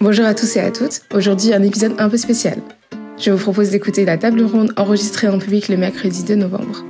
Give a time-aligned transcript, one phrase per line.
[0.00, 1.00] Bonjour à tous et à toutes.
[1.12, 2.58] Aujourd'hui, un épisode un peu spécial.
[3.18, 6.84] Je vous propose d'écouter la table ronde enregistrée en public le mercredi 2 novembre.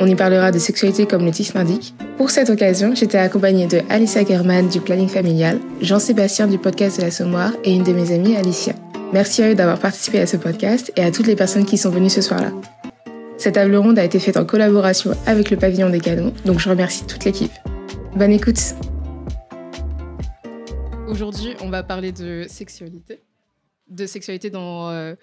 [0.00, 1.94] On y parlera de sexualité comme le titre l'indique.
[2.18, 7.04] Pour cette occasion, j'étais accompagnée de Alicia German du Planning Familial, Jean-Sébastien du podcast de
[7.04, 8.74] la Sommoire et une de mes amies, Alicia.
[9.14, 11.88] Merci à eux d'avoir participé à ce podcast et à toutes les personnes qui sont
[11.88, 12.52] venues ce soir-là.
[13.38, 16.68] Cette table ronde a été faite en collaboration avec le pavillon des canons, donc je
[16.68, 17.52] remercie toute l'équipe.
[18.14, 18.74] Bonne écoute
[21.08, 23.20] Aujourd'hui, on va parler de sexualité.
[23.88, 25.14] De sexualité dans, euh,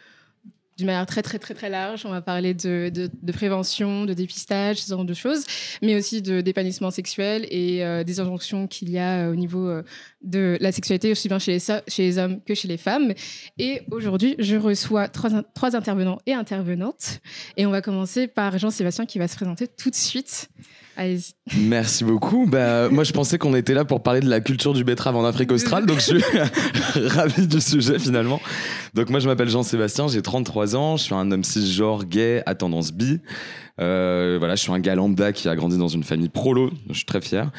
[0.78, 2.06] d'une manière très, très, très, très large.
[2.06, 5.46] On va parler de, de, prévention, de dépistage, ce genre de choses,
[5.82, 9.70] mais aussi de d'épanouissement sexuel et euh, des injonctions qu'il y a euh, au niveau
[10.24, 11.60] de la sexualité, aussi bien chez
[11.98, 13.14] les, hommes que chez les femmes.
[13.58, 17.20] Et aujourd'hui, je reçois trois, trois intervenants et intervenantes.
[17.58, 20.50] Et on va commencer par Jean-Sébastien qui va se présenter tout de suite.
[21.58, 22.46] Merci beaucoup.
[22.46, 25.26] Bah, moi, je pensais qu'on était là pour parler de la culture du betterave en
[25.26, 26.24] Afrique australe, donc je suis
[27.08, 28.40] ravi du sujet finalement.
[28.94, 32.54] Donc moi, je m'appelle Jean-Sébastien, j'ai 33 ans, je suis un homme cisgenre, gay, à
[32.54, 33.20] tendance bi.
[33.82, 36.94] Euh, voilà, je suis un gars lambda qui a grandi dans une famille prolo, je
[36.94, 37.52] suis très fier.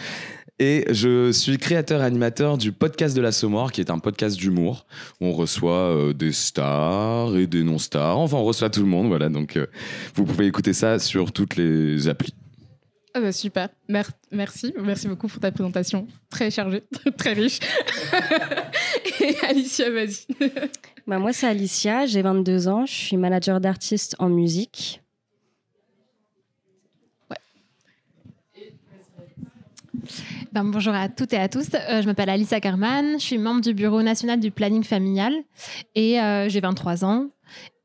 [0.60, 4.36] Et je suis créateur et animateur du podcast de la Sommoire, qui est un podcast
[4.36, 4.86] d'humour
[5.20, 8.18] où on reçoit euh, des stars et des non-stars.
[8.18, 9.28] Enfin, on reçoit tout le monde, voilà.
[9.28, 9.66] Donc, euh,
[10.14, 12.34] vous pouvez écouter ça sur toutes les applis.
[13.16, 16.82] Ah bah super, merci, merci beaucoup pour ta présentation très chargée,
[17.16, 17.60] très riche.
[19.20, 20.26] Et Alicia, vas-y.
[21.06, 25.03] Bah moi c'est Alicia, j'ai 22 ans, je suis manager d'artistes en musique.
[30.54, 31.66] Ben, bonjour à toutes et à tous.
[31.74, 35.32] Euh, je m'appelle Alicia Kerman, je suis membre du bureau national du planning familial
[35.96, 37.30] et euh, j'ai 23 ans.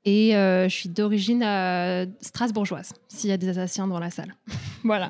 [0.06, 4.36] Et euh, je suis d'origine euh, strasbourgeoise, s'il y a des Alsaciens dans la salle.
[4.84, 5.08] voilà.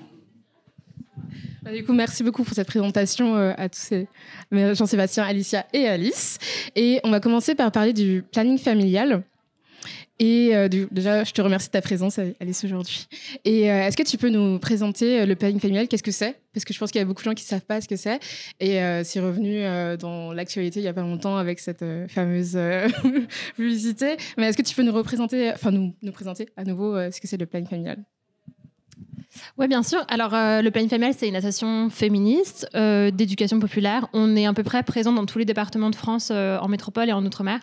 [1.62, 4.08] Bah, du coup, merci beaucoup pour cette présentation à tous ces
[4.54, 6.38] Jean-Sébastien, Alicia et Alice.
[6.78, 9.24] Et on va commencer par parler du planning familial.
[10.20, 13.08] Et euh, déjà, je te remercie de ta présence, Alice, aujourd'hui.
[13.46, 15.88] Et euh, est-ce que tu peux nous présenter euh, le planning familial?
[15.88, 16.42] Qu'est-ce que c'est?
[16.54, 17.88] Parce que je pense qu'il y a beaucoup de gens qui ne savent pas ce
[17.88, 18.20] que c'est.
[18.60, 19.62] Et c'est revenu
[19.98, 22.58] dans l'actualité il n'y a pas longtemps avec cette fameuse
[23.56, 24.18] publicité.
[24.36, 27.38] Mais est-ce que tu peux nous représenter, enfin nous présenter à nouveau ce que c'est
[27.38, 28.04] le planning familial?
[29.58, 30.04] Oui, bien sûr.
[30.08, 34.08] Alors, euh, le Planning Familial, c'est une association féministe euh, d'éducation populaire.
[34.14, 37.10] On est à peu près présent dans tous les départements de France, euh, en métropole
[37.10, 37.60] et en outre-mer.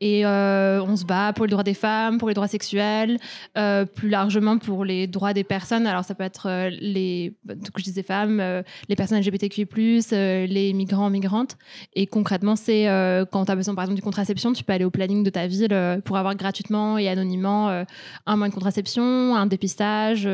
[0.00, 3.18] Et on se bat pour les droits des femmes, pour les droits sexuels,
[3.54, 5.86] plus largement pour les droits des personnes.
[5.86, 8.42] Alors, ça peut être les, que je disais femmes,
[8.88, 9.66] les personnes LGBTQI+,
[10.10, 11.56] les migrants, migrantes.
[11.94, 12.84] Et concrètement, c'est
[13.32, 15.46] quand tu as besoin, par exemple, d'une contraception, tu peux aller au planning de ta
[15.46, 17.84] ville pour avoir gratuitement et anonymement
[18.26, 20.28] un mois de contraception, un dépistage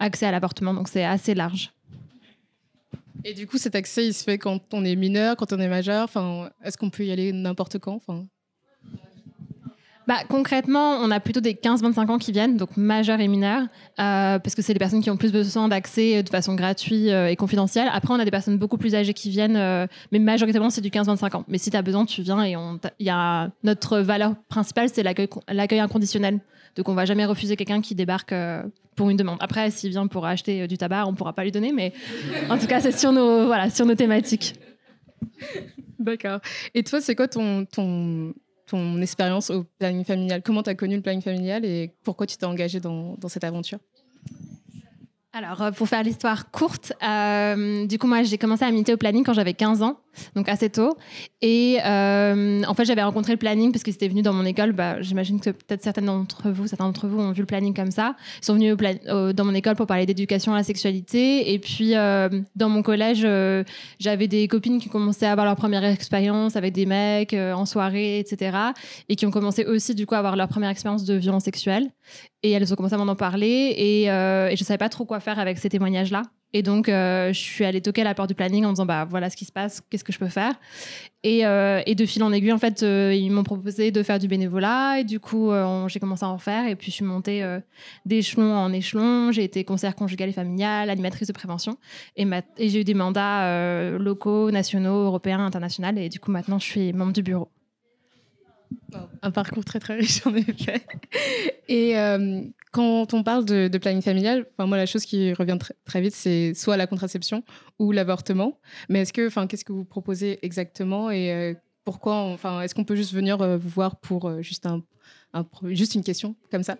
[0.00, 1.72] accès à l'avortement, donc c'est assez large.
[3.24, 5.68] Et du coup, cet accès, il se fait quand on est mineur, quand on est
[5.68, 8.26] majeur enfin, Est-ce qu'on peut y aller n'importe quand enfin...
[10.06, 14.38] Bah, concrètement, on a plutôt des 15-25 ans qui viennent, donc majeurs et mineurs, euh,
[14.38, 17.36] parce que c'est les personnes qui ont plus besoin d'accès de façon gratuite euh, et
[17.36, 17.88] confidentielle.
[17.92, 20.90] Après, on a des personnes beaucoup plus âgées qui viennent, euh, mais majoritairement, c'est du
[20.90, 21.44] 15-25 ans.
[21.48, 22.56] Mais si tu as besoin, tu viens et
[22.98, 26.40] il y a notre valeur principale, c'est l'accueil inconditionnel.
[26.76, 28.34] Donc, on va jamais refuser quelqu'un qui débarque
[28.96, 29.38] pour une demande.
[29.40, 31.92] Après, s'il vient pour acheter du tabac, on pourra pas lui donner, mais
[32.48, 34.54] en tout cas, c'est sur nos, voilà, sur nos thématiques.
[35.98, 36.40] D'accord.
[36.74, 38.32] Et toi, c'est quoi ton, ton,
[38.70, 40.42] ton expérience au planning familial?
[40.42, 43.44] Comment tu as connu le planning familial et pourquoi tu t'es engagé dans, dans cette
[43.44, 43.80] aventure?
[45.32, 48.96] Alors, euh, pour faire l'histoire courte, euh, du coup, moi, j'ai commencé à militer au
[48.96, 50.00] planning quand j'avais 15 ans,
[50.34, 50.96] donc assez tôt.
[51.40, 54.72] Et euh, en fait, j'avais rencontré le planning parce que c'était venu dans mon école.
[54.72, 57.92] Bah, J'imagine que peut-être certaines d'entre vous, certains d'entre vous ont vu le planning comme
[57.92, 58.16] ça.
[58.42, 61.52] Ils sont venus dans mon école pour parler d'éducation à la sexualité.
[61.52, 63.24] Et puis, dans mon collège,
[64.00, 68.18] j'avais des copines qui commençaient à avoir leur première expérience avec des mecs en soirée,
[68.18, 68.58] etc.
[69.08, 71.88] Et qui ont commencé aussi, du coup, à avoir leur première expérience de violence sexuelle.
[72.42, 75.38] Et elles ont commencé à m'en parler et, et je savais pas trop quoi faire
[75.38, 76.22] avec ces témoignages-là.
[76.52, 79.06] Et donc, euh, je suis allée toquer à la porte du planning en disant bah
[79.08, 80.52] voilà ce qui se passe, qu'est-ce que je peux faire?
[81.22, 85.00] Et, euh, de fil en aiguille, en fait, ils m'ont proposé de faire du bénévolat.
[85.00, 85.50] Et du coup,
[85.86, 86.66] j'ai commencé à en faire.
[86.66, 87.44] Et puis, je suis montée
[88.06, 89.30] d'échelon en échelon.
[89.30, 91.76] J'ai été conseillère conjugale et familiale, animatrice de prévention.
[92.16, 92.26] Et,
[92.58, 95.98] j'ai eu des mandats locaux, nationaux, européens, internationaux.
[95.98, 97.48] Et du coup, maintenant, je suis membre du bureau.
[99.22, 100.82] Un parcours très très riche en effet.
[101.68, 106.14] Et euh, quand on parle de, planning familial, moi la chose qui revient très, vite,
[106.14, 107.42] c'est soit la contraception
[107.78, 108.58] ou l'avortement.
[108.88, 112.84] Mais est-ce que, enfin, qu'est-ce que vous proposez exactement et euh, pourquoi, enfin, est-ce qu'on
[112.84, 114.82] peut juste venir euh, vous voir pour juste un,
[115.64, 116.76] juste une question comme ça?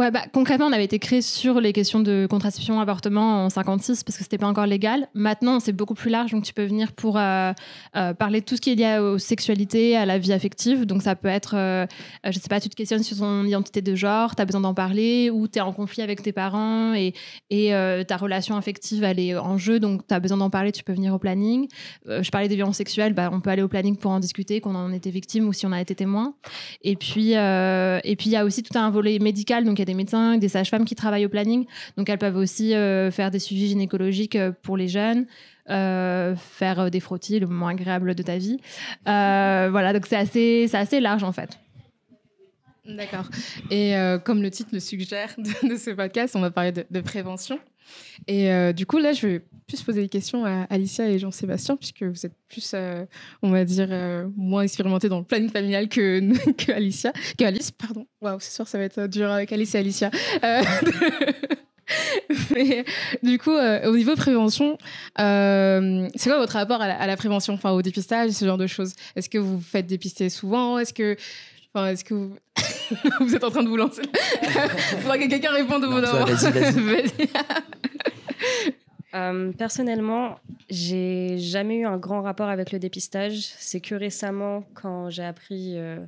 [0.00, 4.02] Ouais, bah, concrètement, on avait été créé sur les questions de contraception, avortement en 56
[4.02, 5.08] parce que c'était pas encore légal.
[5.12, 7.52] Maintenant, c'est beaucoup plus large, donc tu peux venir pour euh,
[7.96, 10.86] euh, parler de tout ce qui est lié aux sexualités, à la vie affective.
[10.86, 11.84] Donc ça peut être, euh,
[12.24, 14.72] je sais pas, tu te questionnes sur ton identité de genre, tu as besoin d'en
[14.72, 17.12] parler, ou tu es en conflit avec tes parents et,
[17.50, 17.74] et
[18.08, 20.94] ta relation affective, elle est en jeu, donc tu as besoin d'en parler, tu peux
[20.94, 21.68] venir au planning.
[22.06, 24.76] je parlais des violences sexuelles, bah, on peut aller au planning pour en discuter, qu'on
[24.76, 26.32] en était victime ou si on a été témoin.
[26.80, 29.89] Et puis, et il y a aussi tout un volet médical, donc il y a
[29.90, 31.66] des médecins, des sages-femmes qui travaillent au planning.
[31.96, 35.26] Donc elles peuvent aussi euh, faire des suivis gynécologiques euh, pour les jeunes.
[35.68, 38.58] Euh, faire des frottis, le moment agréable de ta vie.
[39.04, 41.60] voilà, donc c'est assez, assez large en fait.
[42.86, 43.28] D'accord.
[43.70, 43.94] Et
[44.24, 47.58] comme le titre le suggère de, ce podcast, on va parler de prévention.
[48.26, 51.76] Et euh, du coup, là, je vais plus poser des questions à Alicia et Jean-Sébastien,
[51.76, 53.04] puisque vous êtes plus, euh,
[53.42, 56.20] on va dire, euh, moins expérimentés dans le planning familial que,
[56.72, 58.06] Alicia, que Alice, pardon.
[58.20, 60.10] Waouh, c'est sûr, ça va être dur avec Alice et Alicia.
[62.54, 62.84] Mais
[63.24, 64.78] du coup, au niveau prévention,
[65.16, 68.94] c'est quoi votre rapport à la, prévention, enfin au dépistage, ce genre de choses?
[69.16, 70.78] Est-ce que vous faites dépister souvent?
[70.78, 71.16] Est-ce que,
[71.72, 72.36] enfin, est-ce que vous...
[73.20, 74.02] vous êtes en train de vous lancer
[74.42, 74.48] Il
[75.00, 76.24] faudra que quelqu'un réponde au bout d'un
[79.14, 80.38] euh, personnellement,
[80.68, 83.52] j'ai jamais eu un grand rapport avec le dépistage.
[83.58, 85.98] C'est que récemment, quand j'ai appris euh,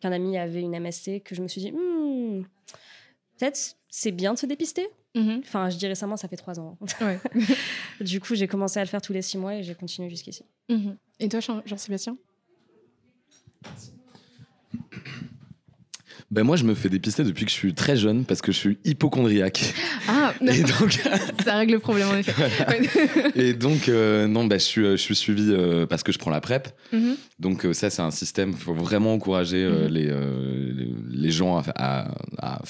[0.00, 2.44] qu'un ami avait une MST, que je me suis dit, hmm,
[3.38, 4.88] peut-être c'est bien de se dépister.
[5.14, 5.42] Mhm.
[5.44, 6.78] Enfin, je dis récemment, ça fait trois ans.
[8.00, 10.44] du coup, j'ai commencé à le faire tous les six mois et j'ai continué jusqu'ici.
[10.70, 10.96] Mhm.
[11.20, 12.16] Et toi, Jean-Sébastien?
[16.32, 18.56] Ben moi, je me fais dépister depuis que je suis très jeune parce que je
[18.56, 19.74] suis hypochondriaque.
[20.08, 20.98] Ah, et donc
[21.44, 22.32] ça règle le problème en effet.
[23.34, 26.30] et donc, euh, non, ben, je, suis, je suis suivi euh, parce que je prends
[26.30, 26.68] la PrEP.
[26.90, 27.16] Mhm.
[27.38, 29.88] Donc, euh, ça, c'est un système, il faut vraiment encourager mhm.
[29.88, 30.10] les,
[31.10, 32.08] les, gens à,
[32.38, 32.62] à,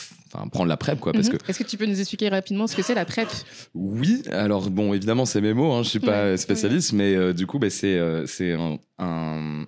[0.50, 0.98] prendre la PrEP.
[0.98, 1.38] Quoi, parce mhm.
[1.38, 1.48] que...
[1.48, 3.28] Est-ce que tu peux nous expliquer rapidement ce que c'est la PrEP?
[3.74, 7.46] Oui, alors bon, évidemment, c'est mes mots, hein, je ne suis pas spécialiste, mais du
[7.46, 9.66] coup, ben, c'est c'est un un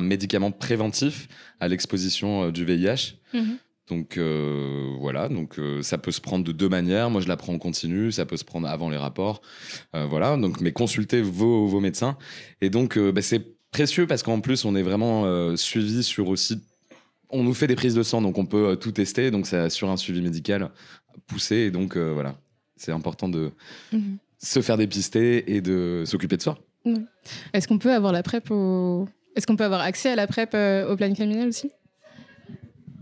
[0.00, 1.28] médicament préventif
[1.60, 3.16] à l'exposition euh, du VIH.
[3.32, 3.58] Mhm.
[3.88, 7.10] Donc euh, voilà, donc euh, ça peut se prendre de deux manières.
[7.10, 9.42] Moi, je la prends en continu, ça peut se prendre avant les rapports.
[9.92, 12.16] voilà, donc mais consultez vos, vos médecins.
[12.62, 16.62] Et donc bah, c'est précieux parce qu'en plus, on est vraiment suivi sur aussi.
[17.28, 19.30] On nous fait des prises de sang, donc on peut tout tester.
[19.30, 20.70] Donc ça assure un suivi médical
[21.26, 21.56] poussé.
[21.56, 22.38] Et donc voilà,
[22.76, 23.50] c'est important de
[23.92, 24.16] mhm.
[24.38, 26.58] se faire dépister et de s'occuper de soi.
[27.52, 30.54] Est-ce qu'on peut avoir la PrEP au est-ce qu'on peut avoir accès à la PrEP
[30.54, 31.70] euh, au planning familial aussi?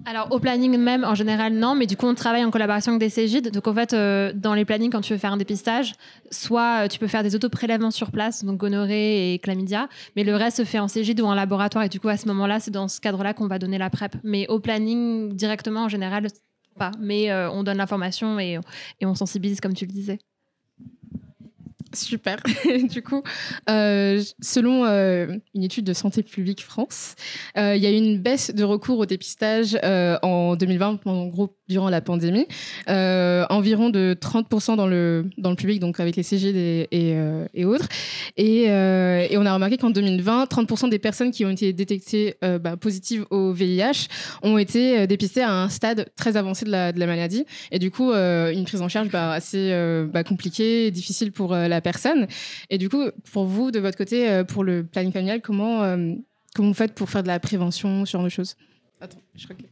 [0.04, 3.00] Alors au planning même en général non, mais du coup on travaille en collaboration avec
[3.00, 3.52] des Cégides.
[3.52, 5.94] Donc en fait euh, dans les plannings quand tu veux faire un dépistage,
[6.32, 10.34] soit euh, tu peux faire des autoprélèvements sur place, donc gonorrhée et chlamydia, mais le
[10.34, 12.72] reste se fait en Cégide ou en laboratoire et du coup à ce moment-là c'est
[12.72, 14.16] dans ce cadre-là qu'on va donner la PrEP.
[14.24, 16.26] Mais au planning directement en général
[16.76, 18.58] pas, mais on donne l'information et
[19.02, 20.18] on sensibilise comme tu le disais.
[21.94, 22.38] Super.
[22.90, 23.22] du coup,
[23.68, 27.14] euh, selon euh, une étude de Santé publique France,
[27.58, 31.56] euh, il y a eu une baisse de recours au dépistage en 2020, en gros
[31.68, 32.46] durant la pandémie,
[32.88, 37.88] environ de 30% dans le, dans le public, donc avec les CG et, autres.
[38.36, 43.24] Et, on a remarqué qu'en 2020, 30% des personnes qui ont été détectées bah, positives
[43.30, 44.08] au VIH
[44.42, 47.44] ont été dépistées à un stade très avancé de la, maladie.
[47.70, 49.72] Et du coup, une prise en charge bah, assez
[50.12, 52.26] bah, compliquée difficile pour la personne.
[52.70, 56.14] Et du coup, pour vous, de votre côté, euh, pour le planning familial, comment, euh,
[56.54, 58.56] comment vous faites pour faire de la prévention, ce genre de choses?
[59.00, 59.64] Attends, je crois que...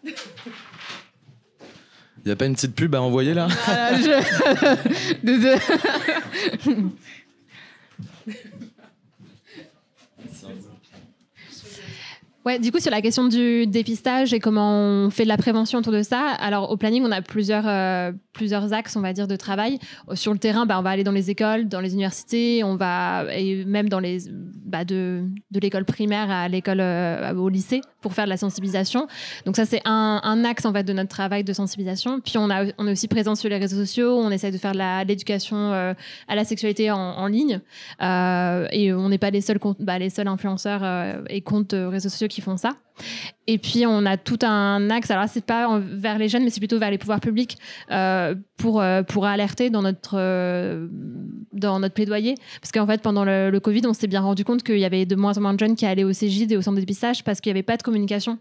[2.24, 3.48] Il n'y a pas une petite pub à envoyer là?
[3.66, 3.92] Ah,
[5.22, 5.56] Désolé.
[12.46, 15.78] Ouais, du coup, sur la question du dépistage et comment on fait de la prévention
[15.78, 19.28] autour de ça, alors au planning, on a plusieurs, euh, plusieurs axes, on va dire,
[19.28, 19.78] de travail.
[20.14, 23.26] Sur le terrain, bah, on va aller dans les écoles, dans les universités, on va,
[23.36, 24.20] et même dans les,
[24.70, 29.06] bah, de, l'école primaire à l'école, euh, au lycée, pour faire de la sensibilisation.
[29.44, 32.20] Donc ça, c'est un, axe, en fait, de notre travail de sensibilisation.
[32.20, 34.72] Puis on, a, on est aussi présent sur les réseaux sociaux, on essaie de faire
[34.72, 35.94] de l'éducation euh,
[36.28, 37.60] à la sexualité en, ligne.
[38.00, 42.40] et on n'est pas les seuls, bah, les seuls influenceurs et comptes réseaux sociaux qui
[42.40, 42.76] font ça.
[43.50, 46.60] Et puis on a tout un axe, alors c'est pas vers les jeunes, mais c'est
[46.60, 47.58] plutôt vers les pouvoirs publics
[47.90, 50.86] euh, pour, euh, pour alerter dans notre, euh,
[51.52, 52.36] dans notre plaidoyer.
[52.60, 55.16] Parce qu'en fait, pendant le, Covid, on s'est bien rendu compte qu'il y avait de
[55.16, 57.40] moins en moins de jeunes qui allaient au CGID et au centre de dépistage parce
[57.40, 58.38] qu'il n'y avait pas de communication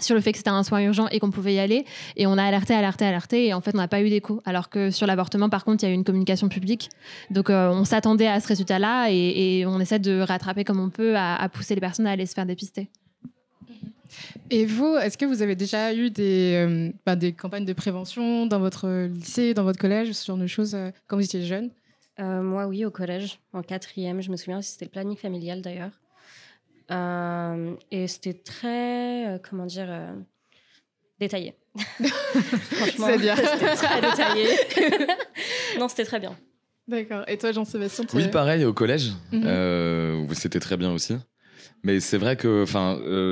[0.00, 1.84] sur le fait que c'était un soin urgent et qu'on pouvait y aller.
[2.14, 3.48] Et on a alerté, alerté, alerté.
[3.48, 4.40] Et en fait, on n'a pas eu d'écho.
[4.44, 6.90] Alors que sur l'avortement, par contre, il y a eu une communication publique.
[7.32, 11.48] Donc, on s'attendait à ce résultat-là et, on essaie de rattraper comme on peut à,
[11.52, 12.88] pousser les personnes à aller se faire dépister.
[14.50, 18.46] Et vous, est-ce que vous avez déjà eu des, euh, bah, des campagnes de prévention
[18.46, 21.70] dans votre lycée, dans votre collège, ce genre de choses euh, quand vous étiez jeune?
[22.20, 24.20] Moi, oui, au collège, en quatrième.
[24.20, 25.92] Je me souviens, c'était le planning familial d'ailleurs.
[26.90, 30.12] Euh, et c'était très, euh, comment dire, euh,
[31.20, 31.54] détaillé.
[31.76, 34.46] Franchement, c'était très détaillé.
[35.78, 36.36] non, c'était très bien.
[36.86, 37.24] D'accord.
[37.28, 39.12] Et toi, Jean-Sébastien Oui, pareil, au collège.
[39.32, 40.26] Mhm.
[40.32, 41.14] c'était très bien aussi.
[41.82, 42.64] Mais c'est vrai que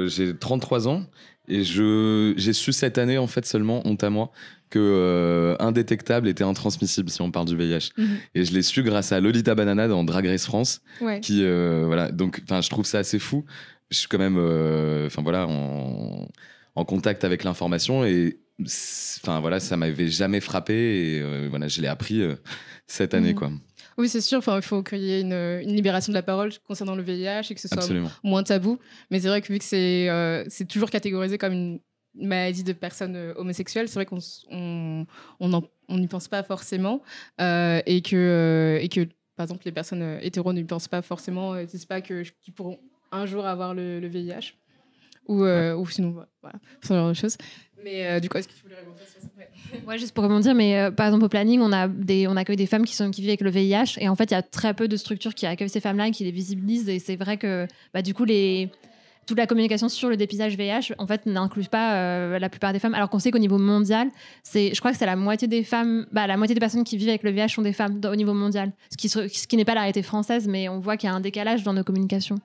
[0.09, 1.05] j'ai 33 ans
[1.49, 4.31] et j'ai su cette année, en fait, seulement, honte à moi,
[4.71, 7.91] que euh, indétectable était intransmissible si on parle du VIH.
[7.97, 8.17] Mhm.
[8.35, 10.81] Et je l'ai su grâce à Lolita Banana dans Drag Race France,
[11.23, 12.11] qui euh, voilà.
[12.11, 13.45] Donc, enfin, je trouve ça assez fou.
[13.91, 16.29] Je suis quand même, euh, enfin voilà, en,
[16.75, 18.39] en, contact avec l'information et
[19.23, 22.23] enfin voilà, ça m'avait jamais frappé et voilà, je l'ai appris
[22.89, 23.39] cette année mhm.
[23.39, 23.51] quoi.
[23.99, 24.39] Oui, c'est sûr.
[24.39, 27.55] Enfin, il faut qu'il y ait une, libération de la parole concernant le VIH et
[27.55, 27.89] que ce soit
[28.23, 28.79] moins tabou.
[29.11, 30.09] Mais c'est vrai que vu que c'est
[30.49, 31.81] c'est toujours catégorisé comme une
[32.17, 34.19] maladie de personnes euh, homosexuelles, c'est vrai qu'on
[34.51, 35.07] on,
[35.41, 37.03] on n'y pense pas forcément
[37.41, 41.63] euh, et, que, euh, et que, par exemple, les personnes hétéros ne pensent pas forcément,
[41.65, 42.79] disent pas qu'ils pourront
[43.13, 44.55] un jour avoir le, VIH
[45.29, 47.37] ou, ou sinon, voilà, ce genre de choses.
[47.85, 49.17] Mais du coup, est-ce que tu voulais répondre ça
[49.87, 49.99] ouais.
[49.99, 52.85] juste pour rebondir, mais par exemple au planning, on a des, on accueille des femmes
[52.85, 54.89] qui sont qui vivent avec le VIH et en fait, il y a très peu
[54.89, 58.03] de structures qui accueillent ces femmes-là et qui les visibilisent et c'est vrai que bah,
[58.03, 58.71] du coup les
[59.27, 62.79] toute la communication sur le dépistage VIH, en fait, n'inclut pas euh, la plupart des
[62.79, 62.95] femmes.
[62.95, 64.09] Alors qu'on sait qu'au niveau mondial,
[64.43, 66.97] c'est, je crois que c'est la moitié des femmes, bah, la moitié des personnes qui
[66.97, 68.73] vivent avec le VIH sont des femmes au niveau mondial.
[68.91, 71.15] Ce qui, ce qui n'est pas la réalité française, mais on voit qu'il y a
[71.15, 72.37] un décalage dans nos communications.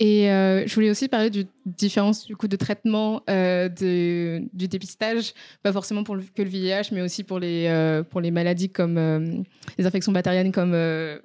[0.00, 5.34] Et euh, je voulais aussi parler du différence du coup de traitement euh, du dépistage,
[5.62, 8.70] pas forcément pour le, que le VIH, mais aussi pour les euh, pour les maladies
[8.70, 9.44] comme
[9.78, 10.72] les infections bactériennes comme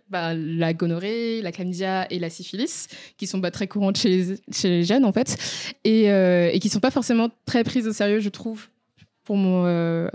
[0.09, 4.35] bah, la gonorrhée, la chlamydia et la syphilis, qui sont pas très courantes chez les,
[4.51, 5.35] chez les jeunes en fait,
[5.83, 8.67] et, qui sont pas forcément très prises au sérieux, je trouve,
[9.23, 10.09] pour mon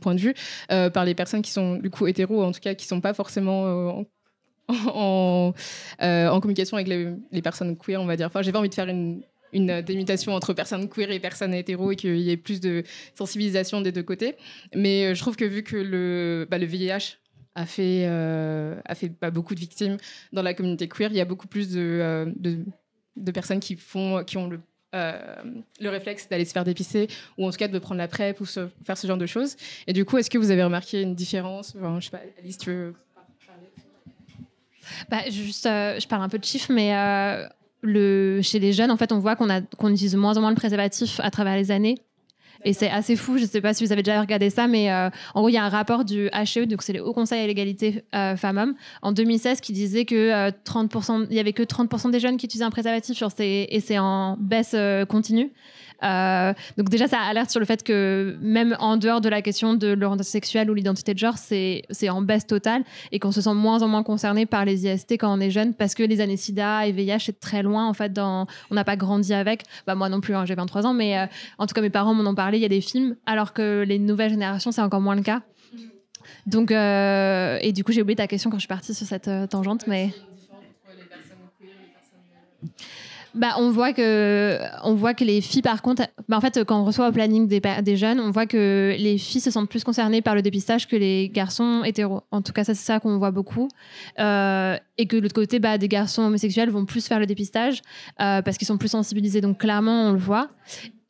[0.00, 0.34] point de vue,
[0.68, 4.06] par les personnes qui sont du coup hétéros, en tout cas qui sont pas forcément
[4.94, 5.54] en,
[6.02, 8.26] euh, en communication avec les, personnes queer, on va dire.
[8.26, 9.70] Enfin, j'ai pas envie de faire une, une
[10.28, 14.02] entre personnes queer et personnes hétéro et qu'il y ait plus de sensibilisation des deux
[14.02, 14.36] côtés.
[14.74, 17.18] Mais euh, je trouve que vu que le, bah, VIH
[17.54, 19.96] a fait, euh, a fait bah, beaucoup de victimes
[20.32, 24.38] dans la communauté queer, il y a beaucoup plus de, de, personnes qui, font, qui
[24.38, 24.60] ont le,
[24.94, 28.46] le réflexe d'aller se faire dépisser ou en tout cas de prendre la PrEP ou
[28.46, 29.56] faire ce genre de choses.
[29.86, 31.74] Et du coup, est-ce que vous avez remarqué une différence?
[31.76, 32.94] Enfin, Je sais pas, Alice, tu veux
[35.10, 37.46] bah, juste, euh, je parle un peu de chiffres, mais euh,
[37.82, 40.56] le, chez les jeunes, en fait, on voit qu'on qu'on utilise moins en moins le
[40.56, 41.96] préservatif à travers les années.
[42.64, 44.92] Et c'est assez fou, je ne sais pas si vous avez déjà regardé ça, mais
[44.92, 47.42] euh, en gros, il y a un rapport du HE, donc c'est le Haut Conseil
[47.42, 52.20] à l'égalité femmes-hommes, en 2016 qui disait que 30%, il y avait que 30% des
[52.20, 54.76] jeunes qui utilisaient un préservatif sur ces, et c'est en baisse
[55.08, 55.50] continue.
[56.02, 59.74] Euh, donc déjà, ça alerte sur le fait que même en dehors de la question
[59.74, 62.82] de l'orientation sexuelle ou l'identité de genre, c'est en baisse totale
[63.12, 65.74] et qu'on se sent moins en moins concerné par les IST quand on est jeune
[65.74, 68.12] parce que les années SIDA et VIH, c'est très loin en fait.
[68.12, 69.62] Dans, on n'a pas grandi avec.
[69.86, 71.26] Bah, moi non plus, hein, j'ai 23 ans, mais euh,
[71.58, 72.58] en tout cas, mes parents m'en ont parlé.
[72.58, 75.42] Il y a des films, alors que les nouvelles générations, c'est encore moins le cas.
[76.46, 79.30] Donc, euh, et du coup, j'ai oublié ta question quand je suis partie sur cette
[79.48, 80.10] tangente, mais
[83.34, 86.80] bah, on voit que on voit que les filles par contre bah, en fait quand
[86.80, 89.84] on reçoit au planning des, des, jeunes on voit que les filles se sentent plus
[89.84, 92.22] concernées par le dépistage que les garçons hétéros.
[92.30, 93.68] En tout cas c'est ça qu'on voit beaucoup.
[94.18, 97.80] Euh, et que de l'autre côté bah, des garçons homosexuels vont plus faire le dépistage
[98.20, 99.40] euh, parce qu'ils sont plus sensibilisés.
[99.40, 100.48] Donc clairement on le voit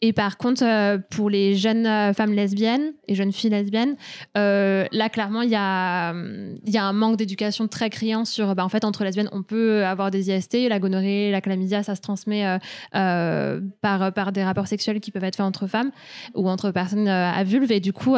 [0.05, 3.95] et par contre, euh, pour les jeunes euh, femmes lesbiennes et jeunes filles lesbiennes,
[4.37, 8.85] euh, là, clairement, il y a, un manque d'éducation très criant sur, bah, en fait,
[8.85, 12.45] entre lesbiennes, on peut avoir des IST, la gonorrhée, la chlamydia, ça se transmet
[12.91, 15.93] par, des rapports sexuels qui peuvent être faits entre femmes
[16.35, 17.71] ou entre personnes à vulve.
[17.71, 18.17] Et du coup,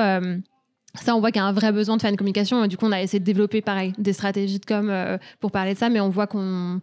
[0.95, 2.67] ça, on voit qu'il y a un vrai besoin de faire une communication.
[2.67, 5.79] Du coup, on a essayé de développer, pareil, des stratégies de com pour parler de
[5.79, 6.81] ça, mais on voit qu'il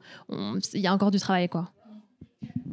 [0.75, 1.71] y a encore du travail, quoi.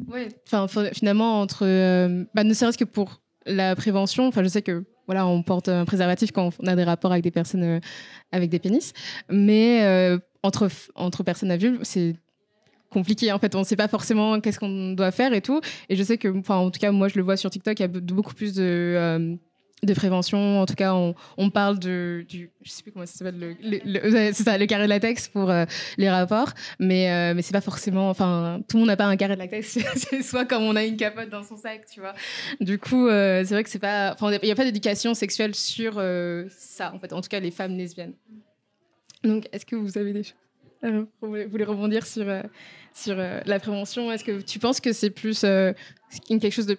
[0.07, 4.61] Oui, enfin, finalement, entre, euh, bah, ne serait-ce que pour la prévention, enfin, je sais
[4.61, 7.79] que voilà, on porte un préservatif quand on a des rapports avec des personnes euh,
[8.31, 8.93] avec des pénis,
[9.29, 12.15] mais euh, entre, entre personnes à vulve, c'est
[12.91, 13.55] compliqué en fait.
[13.55, 15.61] On ne sait pas forcément qu'est-ce qu'on doit faire et tout.
[15.89, 17.81] Et je sais que enfin en tout cas moi je le vois sur TikTok il
[17.81, 19.37] y a beaucoup plus de
[19.83, 20.61] de prévention.
[20.61, 23.79] En tout cas, on, parle de, du, je sais plus comment ça s'appelle, le, le-
[23.85, 25.65] le- c'est ça, le carré de latex pour euh,
[25.97, 26.51] les rapports.
[26.79, 29.39] Mais, euh, mais c'est pas forcément, enfin, tout le monde n'a pas un carré de
[29.39, 29.79] latex.
[29.95, 32.13] c'est soit comme on a une capote dans son sac, tu vois.
[32.59, 35.55] Du coup, euh, c'est vrai que c'est pas, enfin, il n'y a pas d'éducation sexuelle
[35.55, 36.01] sur
[36.49, 37.13] ça, en fait.
[37.13, 38.13] En tout cas, les femmes lesbiennes.
[39.23, 42.25] Donc, est-ce que vous avez des choses Vous voulez rebondir sur,
[42.93, 44.11] sur la prévention?
[44.11, 46.77] Est-ce que tu penses que c'est plus quelque chose de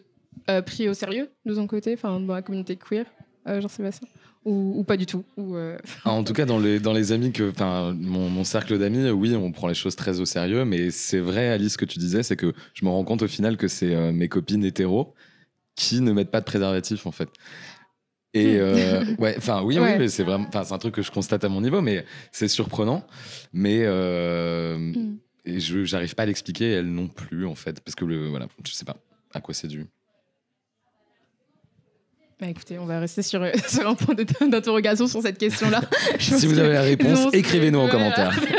[0.48, 3.04] euh, pris au sérieux de ton côté, enfin dans la communauté queer,
[3.48, 4.06] euh, Jean-Sébastien
[4.44, 7.12] ou, ou pas du tout ou, euh, Ah, En tout cas, dans les, dans les
[7.12, 7.52] amis que,
[7.92, 11.48] mon, mon cercle d'amis, oui, on prend les choses très au sérieux, mais c'est vrai,
[11.48, 14.12] Alice, ce que tu disais, c'est que je me rends compte au final que c'est
[14.12, 15.14] mes copines hétéros
[15.76, 17.28] qui ne mettent pas de préservatif, en fait.
[18.32, 19.92] Et euh, ouais, enfin, oui, Ouais.
[19.92, 22.04] oui, mais c'est vraiment, enfin, c'est un truc que je constate à mon niveau, mais
[22.32, 23.04] c'est surprenant.
[23.52, 25.16] Mais euh, Mm.
[25.46, 28.46] et je, j'arrive pas à l'expliquer, elles non plus, en fait, parce que le, voilà,
[28.64, 28.96] je sais pas
[29.34, 29.86] à quoi c'est dû.
[32.40, 35.80] Bah, écoutez, on va rester sur, sur un point d'interrogation sur cette question-là.
[36.18, 38.38] Si vous avez la réponse, écrivez-nous en commentaire.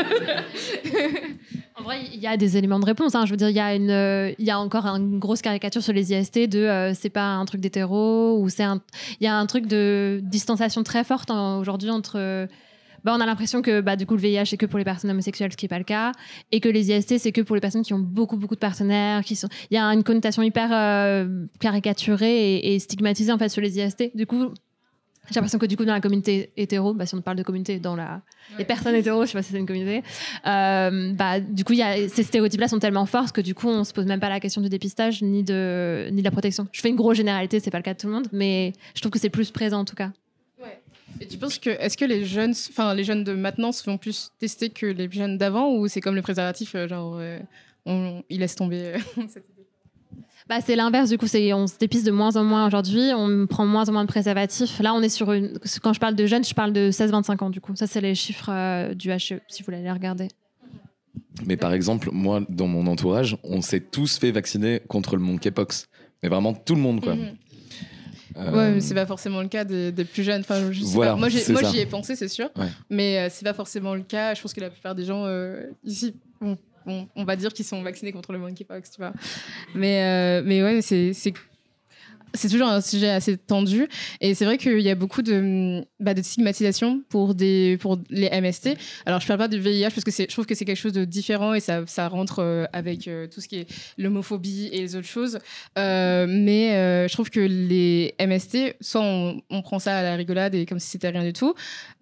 [1.74, 3.16] En vrai, il y a des éléments de réponse.
[3.16, 3.24] hein.
[3.26, 5.82] Je veux dire, il y, a une, euh, il y a encore une grosse caricature
[5.82, 8.80] sur les IST de euh, c'est pas un truc d'hétéro ou c'est un.
[9.20, 12.46] Il y a un truc de distanciation très forte hein, aujourd'hui entre.
[13.04, 15.10] Bah, on a l'impression que bah, du coup le VIH c'est que pour les personnes
[15.10, 16.12] homosexuelles, ce qui n'est pas le cas,
[16.50, 19.24] et que les IST c'est que pour les personnes qui ont beaucoup beaucoup de partenaires,
[19.24, 19.48] qui sont.
[19.70, 23.78] Il y a une connotation hyper euh, caricaturée et, et stigmatisée en fait sur les
[23.78, 24.16] IST.
[24.16, 24.52] Du coup,
[25.30, 27.78] j'ai l'impression que du coup dans la communauté hétéro, bah, si on parle de communauté
[27.78, 28.22] dans la
[28.58, 30.02] les personnes hétéros, je sais pas si c'est une communauté,
[30.46, 33.68] euh, bah, du coup, il y a, ces stéréotypes-là sont tellement forts que du coup,
[33.68, 36.66] on se pose même pas la question du dépistage ni de, ni de la protection.
[36.72, 39.00] Je fais une grosse généralité, c'est pas le cas de tout le monde, mais je
[39.00, 40.10] trouve que c'est plus présent en tout cas.
[41.20, 43.98] Et tu penses que est-ce que les jeunes, enfin les jeunes de maintenant se font
[43.98, 47.38] plus tester que les jeunes d'avant ou c'est comme le préservatif, euh, genre euh,
[47.86, 49.62] on, ils laissent tomber euh, cette idée?
[50.48, 53.46] Bah, c'est l'inverse, du coup, c'est, on se dépiste de moins en moins aujourd'hui, on
[53.46, 54.80] prend moins en moins de préservatifs.
[54.80, 55.58] Là, on est sur une.
[55.82, 57.74] Quand je parle de jeunes, je parle de 16-25 ans, du coup.
[57.76, 60.28] Ça, c'est les chiffres euh, du HE, si vous voulez les regarder.
[61.46, 65.86] Mais par exemple, moi, dans mon entourage, on s'est tous fait vacciner contre le monkeypox.
[66.22, 67.14] Mais vraiment tout le monde, quoi.
[67.14, 67.30] Euh,
[68.36, 70.40] Ouais, mais c'est pas forcément le cas des, des plus jeunes.
[70.40, 71.18] Enfin, je sais Voilà, pas.
[71.18, 72.50] Moi, j'y ai pensé, c'est sûr.
[72.56, 72.66] Ouais.
[72.90, 74.34] Mais euh, c'est pas forcément le cas.
[74.34, 77.64] Je pense que la plupart des gens euh, ici, on, on- on va dire qu'ils
[77.64, 79.12] sont vaccinés contre le monkeypox, tu vois.
[79.74, 81.12] Mais, euh, mais ouais, c'est.
[82.34, 83.88] C'est- toujours un sujet assez tendu
[84.20, 87.78] et c'est vrai qu'il y a beaucoup de, bah, stigmatisation pour, les
[88.32, 88.76] MST.
[89.06, 91.04] Alors je parle pas du VIH parce que je trouve que c'est quelque chose de
[91.04, 93.66] différent et ça, rentre euh, avec euh, tout ce qui est
[93.96, 95.38] l'homophobie et les autres choses.
[95.78, 100.66] Euh, mais je trouve que les MST, soit on, prend ça à la rigolade et
[100.66, 101.54] comme si c'était rien du tout.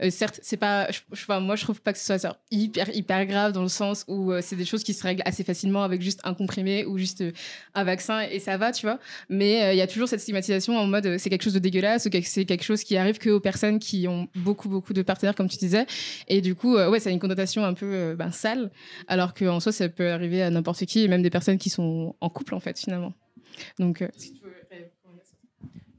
[0.08, 3.62] Certes, c'est pas, je, enfin, moi je trouve pas que ce soit hyper grave dans
[3.62, 6.84] le sens où c'est des choses qui se règlent assez facilement avec juste un comprimé
[6.86, 7.22] ou juste
[7.74, 8.98] un vaccin et ça va, tu vois.
[9.28, 12.06] Mais il y a toujours cette stigmatisation en mode euh, c'est quelque chose de dégueulasse
[12.06, 15.34] ou c'est quelque chose qui arrive que aux personnes qui ont beaucoup beaucoup de partenaires
[15.34, 15.86] comme tu disais.
[16.28, 18.70] Et du coup, euh, ouais, ça a une connotation un peu euh, ben, sale,
[19.08, 22.14] alors qu'en soi ça peut arriver à n'importe qui et même des personnes qui sont
[22.20, 23.12] en couple en fait finalement.
[23.78, 24.49] Donc si tu veux,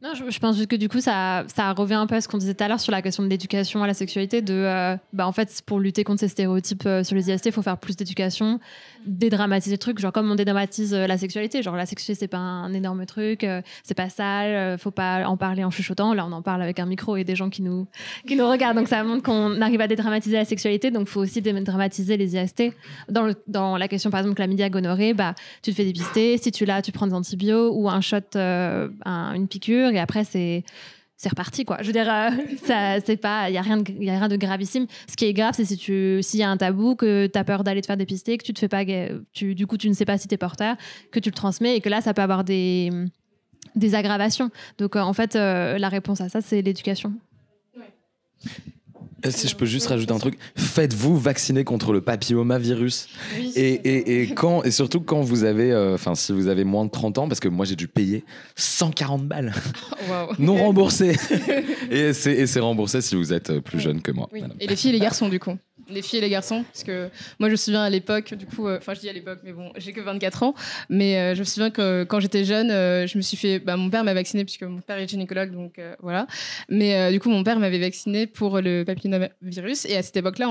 [0.03, 2.39] Non, je, pense juste que du coup, ça, ça revient un peu à ce qu'on
[2.39, 4.41] disait tout à l'heure sur la question de l'éducation à la sexualité.
[4.41, 7.51] De, euh, bah, en fait, pour lutter contre ces stéréotypes euh, sur les IST, il
[7.51, 8.59] faut faire plus d'éducation,
[9.05, 9.99] dédramatiser le truc.
[9.99, 11.61] Genre, comme on dédramatise euh, la sexualité.
[11.61, 13.45] Genre, la sexualité, c'est pas un énorme truc,
[13.83, 16.15] c'est pas sale, faut pas en parler en chuchotant.
[16.15, 17.85] Là, on en parle avec un micro et des gens qui nous,
[18.25, 18.77] qui nous regardent.
[18.77, 20.89] Donc, ça montre qu'on arrive à dédramatiser la sexualité.
[20.89, 22.73] Donc, faut aussi dédramatiser les IST.
[23.07, 26.39] Dans, le- dans la question, par exemple, chlamydia, gonorrhée, bah, tu te fais dépister.
[26.39, 30.23] Si tu l'as, tu prends des antibiotiques ou un shot, un- une piqûre, et après,
[30.23, 30.63] c'est.
[31.17, 31.77] C'est reparti, quoi.
[31.81, 32.31] Je veux dire, euh,
[32.65, 34.87] ça, c'est pas, il y a rien, de, a rien de gravissime.
[35.07, 37.43] Ce qui est grave, c'est si tu, s'il y a un tabou, que tu as
[37.43, 38.83] peur d'aller te faire dépister, que tu te fais pas,
[39.31, 40.77] tu, du coup, tu ne sais pas si tu es porteur,
[41.11, 42.89] que tu le transmets, et que là, ça peut avoir des,
[43.75, 44.49] des aggravations.
[44.77, 47.13] Donc, euh, en fait, euh, la réponse à ça, c'est l'éducation.
[47.77, 47.81] Euh,
[49.29, 53.07] Si je peux juste rajouter un truc, faites-vous vacciner contre le papillomavirus.
[53.37, 53.51] oui.
[53.55, 56.85] Et, et, et, quand, et surtout quand vous avez, euh, enfin, si vous avez moins
[56.85, 58.23] de 30 ans, parce que moi j'ai dû payer
[58.55, 59.53] 140 balles
[60.39, 61.15] non remboursées.
[61.91, 64.29] et c'est remboursé si vous êtes euh, plus jeune que moi.
[64.31, 64.39] Oui.
[64.39, 64.53] Voilà.
[64.59, 65.57] Et les filles et les garçons, du coup.
[65.89, 68.67] Les filles et les garçons, parce que moi, je me souviens à l'époque, du coup,
[68.67, 70.53] euh, enfin, je dis à l'époque, mais bon, j'ai que 24 ans,
[70.89, 73.59] mais euh, je me souviens que quand j'étais jeune, euh, je me suis fait.
[73.59, 76.27] Bah, mon père m'a vacciné, puisque mon père est gynécologue, donc euh, voilà.
[76.69, 78.83] Mais euh, du coup, mon père m'avait vacciné pour le
[79.19, 80.47] papillomavirus, et à cette époque-là,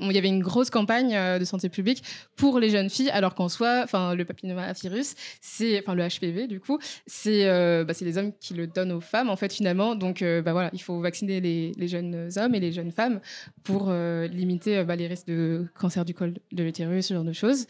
[0.00, 2.02] il y avait une grosse campagne euh, de santé publique
[2.36, 5.80] pour les jeunes filles, alors qu'en soi, enfin, le papillomavirus, c'est.
[5.80, 9.00] Enfin, le HPV, du coup, c'est euh, bah, c'est les hommes qui le donnent aux
[9.00, 9.94] femmes, en fait, finalement.
[9.94, 13.20] Donc, euh, bah, voilà, il faut vacciner les, jeunes hommes et les jeunes femmes
[13.64, 17.66] pour limiter bah, les risques de cancer du col de l'utérus, ce genre de choses.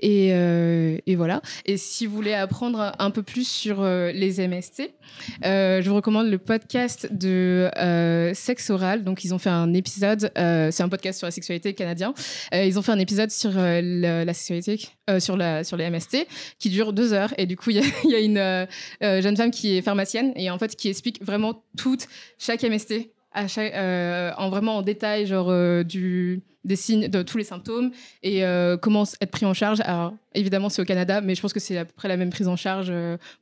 [0.00, 1.42] Et, et, voilà.
[1.66, 4.90] Et si vous voulez apprendre un peu plus sur les MST,
[5.42, 7.68] je vous recommande le podcast de
[8.34, 9.04] Sexe Oral.
[9.04, 12.12] Donc, ils ont fait un épisode, c'est un podcast sur la sexualité canadien.
[12.52, 14.88] ils ont fait un épisode sur la, sexualité,
[15.18, 16.26] sur, la, sur les MST,
[16.58, 17.32] qui dure deux heures.
[17.38, 18.20] Et du coup, il y, a,
[19.00, 22.06] une jeune femme qui est pharmacienne et en fait qui explique vraiment toute
[22.38, 23.10] chaque MST
[23.58, 28.76] euh, en vraiment en détail, genre euh, des signes, de tous les symptômes et euh,
[28.76, 29.80] comment être pris en charge.
[29.80, 32.30] Alors évidemment, c'est au Canada, mais je pense que c'est à peu près la même
[32.30, 32.92] prise en charge,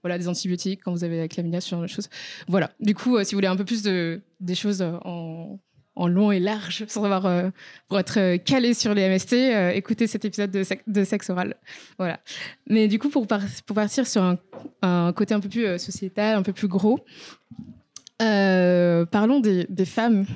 [0.03, 2.09] voilà, des antibiotiques quand vous avez la chlamydia, ce genre de choses.
[2.49, 2.71] Voilà.
[2.81, 5.59] Du coup, si vous voulez un peu plus de des choses en,
[5.97, 7.51] en long et large, sans avoir
[7.89, 9.35] pour être calé sur les MST,
[9.75, 11.57] écoutez cet épisode de, sexe oral.
[11.99, 12.21] Voilà.
[12.67, 14.23] Mais du coup, pour, partir sur
[14.83, 17.01] un, côté un peu plus sociétal, un peu plus gros,
[18.23, 20.27] euh, parlons des, femmes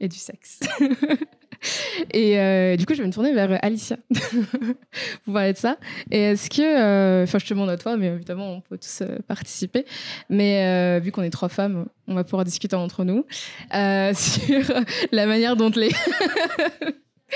[0.00, 0.60] et du sexe.
[2.12, 3.96] et euh, du coup, je vais me tourner vers Alicia
[5.24, 5.76] pour parler de ça.
[6.10, 9.02] Et est-ce que, euh, enfin, je te demande à toi, mais évidemment, on peut tous
[9.26, 9.84] participer.
[10.28, 13.24] Mais vu qu'on est trois femmes, on va pouvoir discuter entre nous
[14.14, 15.90] sur la manière dont les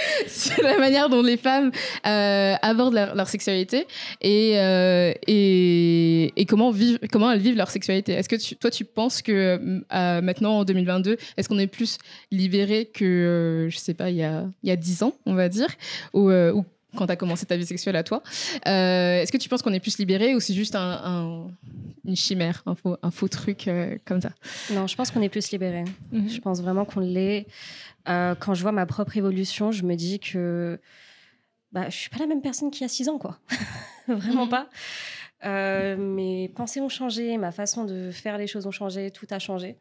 [0.26, 1.70] sur la manière dont les femmes
[2.06, 3.86] euh, abordent leur, sexualité
[4.20, 8.12] et, euh, et, et, comment, vivent, comment elles vivent leur sexualité.
[8.12, 11.98] Est-ce que toi, tu penses que euh, maintenant, en 2022, est-ce qu'on est plus
[12.30, 15.68] libéré que, je sais pas, il y a, y a 10 ans, on va dire,
[16.96, 18.22] quand tu as commencé ta vie sexuelle à toi.
[18.64, 21.48] Est-ce que tu penses qu'on est plus libéré ou c'est juste un,
[22.04, 23.70] une chimère, un faux, un faux truc
[24.04, 24.30] comme ça?
[24.72, 25.84] Non, je pense qu'on est plus libéré.
[26.12, 26.28] Mhm.
[26.28, 27.46] Je pense vraiment qu'on l'est.
[28.08, 30.80] Euh, quand je vois ma propre évolution, je me dis que
[31.72, 33.38] bah, je suis pas la même personne qu'il y a six ans, quoi.
[34.08, 34.50] Vraiment mhm.
[34.50, 34.68] pas.
[35.44, 39.38] Euh, mes pensées ont changé, ma façon de faire les choses ont changé, tout a
[39.38, 39.76] changé.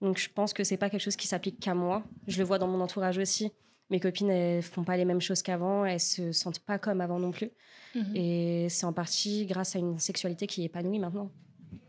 [0.00, 2.02] Donc je pense que c'est pas quelque chose qui s'applique qu'à moi.
[2.28, 3.52] Je le vois dans mon entourage aussi.
[3.92, 7.18] Mes copines, elles font pas les mêmes choses qu'avant, elles se sentent pas comme avant
[7.18, 7.50] non plus.
[7.94, 8.16] Mhm.
[8.16, 11.30] Et c'est en partie grâce à une sexualité qui est épanouie maintenant.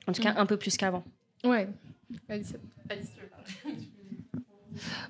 [0.05, 0.39] En tout cas, mhm.
[0.39, 1.05] un peu plus qu'avant.
[1.45, 1.69] Ouais.
[2.27, 2.53] Alice,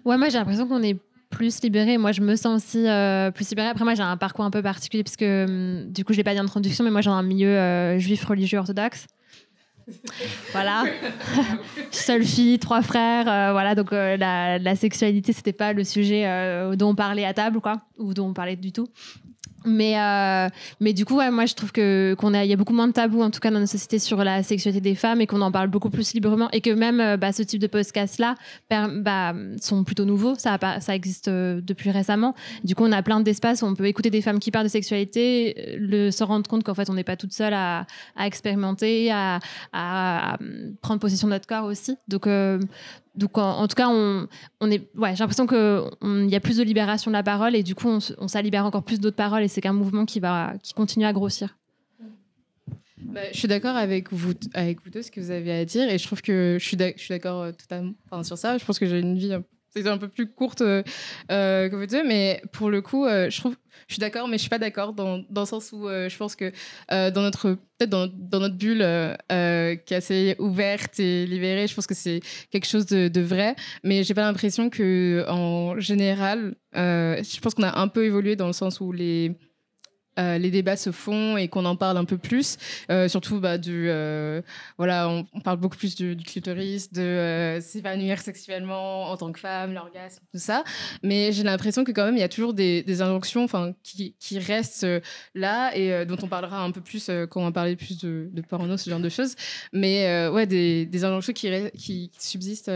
[0.05, 0.99] Ouais, moi j'ai l'impression qu'on est
[1.31, 1.97] plus libéré.
[1.97, 3.69] Moi, je me sens aussi euh, plus libérée.
[3.69, 6.23] Après, moi, j'ai un parcours un peu particulier parce que, hum, du coup, je l'ai
[6.23, 9.07] pas dit en introduction, mais moi, j'ai un milieu euh, juif religieux orthodoxe.
[10.51, 10.83] Voilà.
[11.91, 13.27] Seule fille, trois frères.
[13.27, 16.25] Euh, voilà, donc la, la, sexualité, c'était pas le sujet
[16.75, 18.87] dont on parlait à table, quoi, ou dont on parlait du tout.
[19.65, 20.49] Mais, euh,
[20.79, 22.87] mais du coup, ouais, moi, je trouve que qu'on a, il y a beaucoup moins
[22.87, 25.41] de tabous, en tout cas dans nos sociétés, sur la sexualité des femmes et qu'on
[25.41, 28.35] en parle beaucoup plus librement et que même euh, bah, ce type de podcast-là
[28.69, 30.35] bah, sont plutôt nouveaux.
[30.35, 32.35] Ça, ça existe euh, depuis récemment.
[32.63, 34.71] Du coup, on a plein d'espaces où on peut écouter des femmes qui parlent de
[34.71, 39.11] sexualité, le, se rendre compte qu'en fait, on n'est pas toute seule à, à expérimenter,
[39.11, 39.39] à,
[39.71, 40.37] à,
[40.81, 41.97] prendre possession de notre corps aussi.
[42.07, 42.27] Donc,
[43.15, 44.27] donc en, tout cas, on,
[44.71, 47.87] est, j'ai l'impression qu'il y a plus de libération de la parole et du coup,
[47.87, 51.05] on, on ça encore plus d'autres paroles et c'est qu'un mouvement qui va, qui continue
[51.05, 51.55] à grossir.
[52.97, 55.89] Bah, je suis d'accord avec vous, avec vous deux, ce que vous avez à dire,
[55.89, 56.77] et je trouve que je suis
[57.09, 58.57] d'accord euh, totalement sur ça.
[58.57, 59.35] Je pense que j'ai une vie
[59.81, 60.83] c'est un peu plus courte euh,
[61.31, 63.55] euh, que vous deux, mais pour le coup, euh, je trouve,
[63.87, 66.35] je suis d'accord, mais je suis pas d'accord dans, dans le sens où je pense
[66.35, 66.51] que
[66.89, 67.57] dans notre
[67.87, 68.77] dans, dans, notre bulle
[69.27, 73.55] qui est assez ouverte et libérée, je pense que c'est quelque chose de, de vrai,
[73.83, 78.47] mais j'ai pas l'impression que en général, je pense qu'on a un peu évolué dans
[78.47, 79.35] le sens où les
[80.19, 82.57] euh, les débats se font et qu'on en parle un peu plus,
[82.91, 84.41] euh, surtout bah, du, euh,
[84.77, 90.23] voilà, on, parle beaucoup plus du, clitoris, de s'évanouir sexuellement en tant que femme, l'orgasme,
[90.31, 90.63] tout ça.
[91.01, 93.47] Mais j'ai l'impression que quand même il y a toujours des, injonctions,
[93.83, 94.87] qui, qui, restent
[95.33, 98.41] là et dont on parlera un peu plus quand on va parler plus de, de
[98.41, 99.35] porno, ce genre de choses.
[99.71, 102.71] Mais ouais, des, injonctions qui subsistent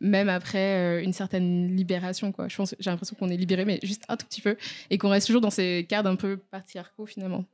[0.00, 2.32] même après euh, une certaine libération.
[2.32, 2.48] Quoi.
[2.48, 4.56] Je pense, j'ai l'impression qu'on est libéré, mais juste un tout petit peu,
[4.88, 7.44] et qu'on reste toujours dans ces cadres un peu patriarcaux finalement.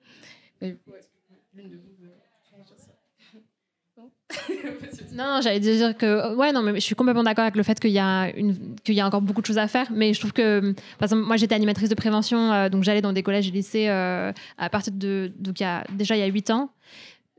[5.13, 7.91] non, j'allais dire que ouais, non, mais je suis complètement d'accord avec le fait qu'il
[7.91, 9.91] y a une, qu'il y a encore beaucoup de choses à faire.
[9.91, 13.13] Mais je trouve que, par exemple, moi j'étais animatrice de prévention, euh, donc j'allais dans
[13.13, 16.23] des collèges et lycées euh, à partir de, donc il y a déjà il y
[16.23, 16.71] a 8 ans.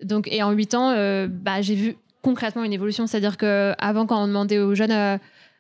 [0.04, 3.08] Donc et en 8 ans, bah j'ai vu concrètement une évolution.
[3.08, 5.18] C'est-à-dire qu'avant, quand on demandait aux jeunes, euh,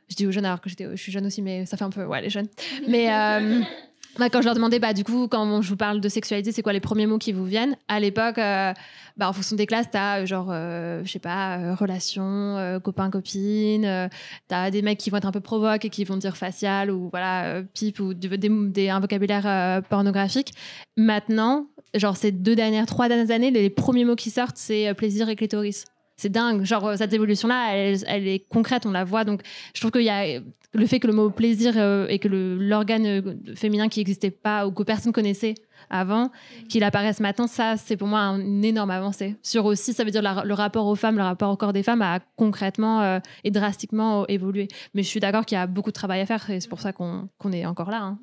[0.09, 2.03] je dis aux jeunes alors que je suis jeune aussi, mais ça fait un peu,
[2.03, 2.47] ouais, les jeunes.
[2.89, 3.61] Mais euh,
[4.19, 6.61] bah, quand je leur demandais, bah, du coup, quand je vous parle de sexualité, c'est
[6.61, 7.77] quoi les premiers mots qui vous viennent?
[7.87, 8.73] À l'époque, euh,
[9.15, 14.09] bah, en fonction des classes, tu as genre, je sais pas, relation, copain, copine,
[14.49, 16.91] tu as des mecs qui vont être un peu provoques et qui vont dire facial
[16.91, 20.51] ou voilà, pipe ou des, un vocabulaire pornographique.
[20.97, 25.29] Maintenant, genre ces deux dernières, trois dernières années, les premiers mots qui sortent, c'est plaisir
[25.29, 25.85] et clitoris.
[26.17, 26.63] C'est dingue.
[26.63, 29.23] Genre, cette évolution-là, elle, elle, est concrète, on la voit.
[29.23, 29.41] Donc,
[29.73, 30.39] je trouve qu'il y a
[30.73, 34.67] le fait que le mot plaisir euh, et que l'organe euh, féminin qui n'existait pas
[34.67, 35.55] ou que personne connaissait
[35.89, 36.31] avant,
[36.69, 39.35] qu'il apparaisse maintenant, ça, c'est pour moi une énorme avancée.
[39.41, 42.01] Sur aussi, ça veut dire le rapport aux femmes, le rapport au corps des femmes
[42.01, 44.67] a concrètement euh, et drastiquement évolué.
[44.93, 46.81] Mais je suis d'accord qu'il y a beaucoup de travail à faire et c'est pour
[46.81, 48.01] ça qu'on est encore là.
[48.01, 48.19] Hein.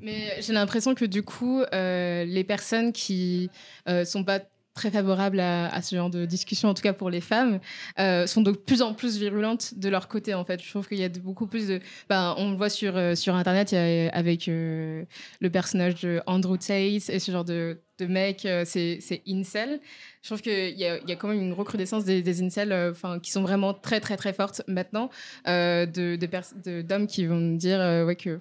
[0.00, 3.50] Mais j'ai l'impression que du coup, les personnes qui
[3.86, 4.40] ne sont pas
[4.74, 7.60] très favorables à, ce genre de discussion, en tout cas pour les femmes,
[7.98, 10.62] euh, sont de plus en plus virulentes de leur côté, en fait.
[10.62, 11.80] Je trouve qu'il y a beaucoup plus de...
[12.08, 13.72] Ben, on le voit sur, euh, sur Internet
[14.12, 15.04] avec euh,
[15.40, 19.80] le personnage de Andrew Tate et ce genre de, de mec, c'est incel.
[20.22, 23.30] Je trouve qu'il y, y a quand même une recrudescence des, des incels enfin qui
[23.30, 25.10] sont vraiment très, très, très fortes maintenant,
[25.46, 28.40] de d'hommes qui vont dire ouais, que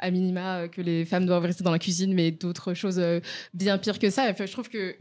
[0.00, 3.02] à minima que les femmes doivent rester dans la cuisine, mais d'autres choses
[3.54, 4.26] bien pires que ça.
[4.30, 4.96] Enfin, je trouve que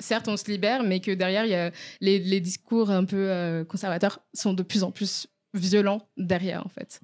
[0.00, 4.20] certes, on se libère, mais que derrière, y a les, discours un peu euh, conservateurs
[4.32, 7.00] sont de plus en plus violents derrière, en fait.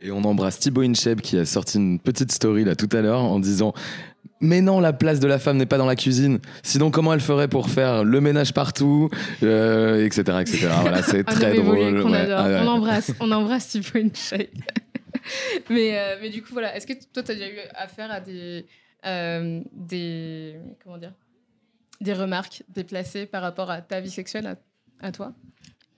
[0.00, 3.22] Et on embrasse Thibaut Incheb qui a sorti une petite story là tout à l'heure
[3.22, 3.72] en disant
[4.40, 6.40] mais non, la place de la femme n'est pas dans la cuisine.
[6.64, 10.68] Sinon, comment elle ferait pour faire le ménage partout, etc., euh, etc.
[10.80, 12.02] Voilà, c'est très drôle.
[12.04, 14.48] On embrasse, on embrasse Thibaut Incheb.
[15.70, 16.74] mais, euh, mais du coup, voilà.
[16.76, 18.66] Est-ce que toi, tu as déjà eu affaire à des,
[19.72, 21.12] des comment dire,
[22.02, 24.56] des remarques déplacées par rapport à ta vie sexuelle,
[25.00, 25.32] à, toi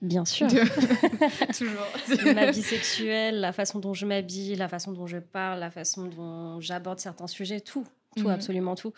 [0.01, 0.47] Bien sûr.
[1.57, 2.33] Toujours.
[2.33, 6.05] Ma vie sexuelle, la façon dont je m'habille, la façon dont je parle, la façon
[6.05, 8.29] dont j'aborde certains sujets, tout, tout, mhm.
[8.29, 8.93] absolument tout.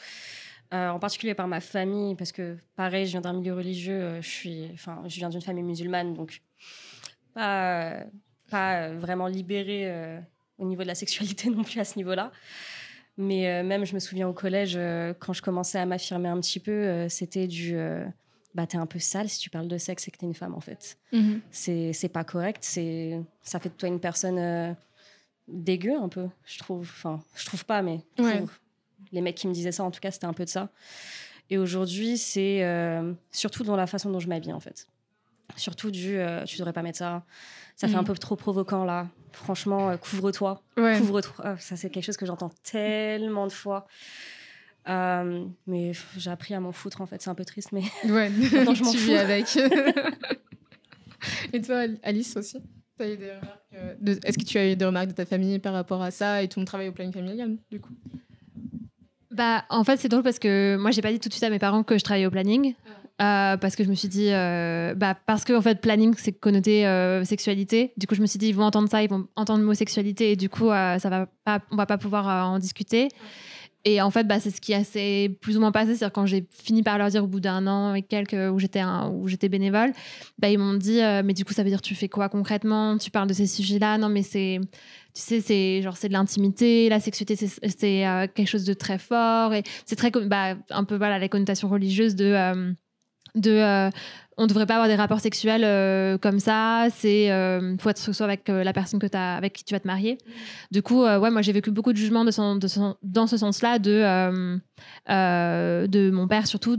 [0.73, 4.21] Euh, en particulier par ma famille, parce que pareil, je viens d'un milieu religieux, euh,
[4.21, 6.41] je, suis, enfin, je viens d'une famille musulmane, donc
[7.33, 8.03] pas,
[8.49, 10.19] pas vraiment libérée euh,
[10.57, 12.33] au niveau de la sexualité non plus à ce niveau-là.
[13.17, 16.39] Mais euh, même, je me souviens au collège, euh, quand je commençais à m'affirmer un
[16.39, 17.75] petit peu, euh, c'était du
[18.53, 20.55] bah, t'es un peu sale si tu parles de sexe et que t'es une femme,
[20.55, 20.97] en fait.
[21.11, 21.41] Mhm.
[21.51, 22.59] C'est pas correct.
[22.61, 24.75] c'est Ça fait de toi une personne
[25.47, 26.81] dégueu, un peu, je trouve.
[26.81, 28.01] Enfin, je trouve pas, mais
[29.11, 30.69] les mecs qui me disaient ça, en tout cas, c'était un peu de ça.
[31.49, 32.63] Et aujourd'hui, c'est
[33.31, 34.87] surtout dans la façon dont je m'habille, en fait.
[35.55, 37.25] Surtout du tu devrais pas mettre ça.
[37.75, 38.07] Ça fait un mhm.
[38.07, 40.61] peu trop provoquant, là franchement, euh, couvre-toi.
[40.75, 41.33] Couvre-toi.
[41.43, 43.87] Ah, ça, c'est quelque chose que j'entends tellement de fois.
[44.89, 47.21] Euh, mais j'ai appris à m'en foutre, en fait.
[47.21, 48.31] C'est un peu triste, mais ouais.
[48.41, 49.11] je m'en fous.
[49.11, 49.47] avec.
[51.53, 52.57] Et toi, Alice aussi
[53.01, 53.39] euh,
[54.23, 56.47] Est-ce que tu as eu des remarques de ta famille par rapport à ça et
[56.47, 57.93] tout mon travail au planning familial, du coup?
[59.31, 61.49] Bah, en fait, c'est drôle parce que moi, j'ai pas dit tout de suite à
[61.49, 62.75] mes parents que je travaillais au planning.
[62.87, 62.91] Ah.
[63.19, 66.33] Euh, parce que je me suis dit, euh, bah, parce que en fait, planning, c'est
[66.33, 67.93] connoté euh, sexualité.
[67.97, 69.73] Du coup, je me suis dit, ils vont entendre ça, ils vont entendre le mot
[69.73, 73.09] sexualité, et du coup, ça va pas, on va pas pouvoir en discuter.
[73.85, 75.95] Et en fait, bah, c'est ce qui s'est plus ou moins passé.
[75.95, 78.83] C'est-à-dire quand j'ai fini par leur dire au bout d'un an et quelques où j'étais
[78.83, 79.93] où j'étais bénévole,
[80.37, 82.97] bah, ils m'ont dit, mais du coup, ça veut dire tu fais quoi concrètement?
[82.97, 84.59] Tu parles de ces sujets-là Non, mais c'est
[85.15, 89.55] tu sais, c'est genre c'est de l'intimité, la sexualité, c'est quelque chose de très fort
[89.55, 92.75] et c'est très bah, un peu voilà la connotation religieuse de
[93.37, 93.89] de euh,
[94.37, 96.87] on devrait pas avoir des rapports sexuels euh, comme ça.
[96.91, 99.87] C'est euh, faut être soit avec la personne que as, avec qui tu vas te
[99.87, 100.17] marier.
[100.71, 104.59] Du coup, ouais, moi j'ai vécu beaucoup de jugements dans ce sens-là de
[105.07, 106.77] de mon père surtout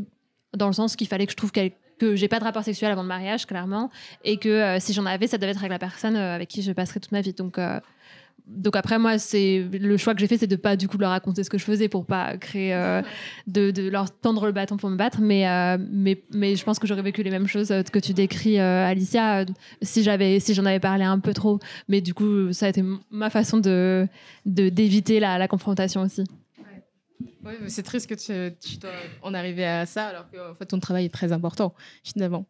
[0.57, 3.03] dans le sens qu'il fallait que je trouve que j'ai pas de rapport sexuel avant
[3.03, 3.91] le mariage clairement
[4.25, 7.01] et que si j'en avais, ça devait être avec la personne avec qui je passerais
[7.01, 7.35] toute ma vie.
[8.49, 11.11] Donc après moi c'est le choix que j'ai fait c'est de pas du coup leur
[11.11, 13.03] raconter ce que je faisais pour pas créer euh,
[13.47, 15.21] de, leur tendre le bâton pour me battre.
[15.21, 18.15] Mais euh, mais mais je pense que j'aurais vécu les mêmes choses euh, que tu
[18.15, 19.45] décris Alicia
[19.83, 21.59] si j'avais si j'en avais parlé un peu trop.
[21.89, 24.09] Mais du coup ça a été ma façon de
[24.45, 26.25] d'éviter la, confrontation aussi.
[27.45, 28.91] Oui, c'est triste que tu, tu dois
[29.23, 32.47] en arriver à ça alors que en fait ton travail est très important finalement.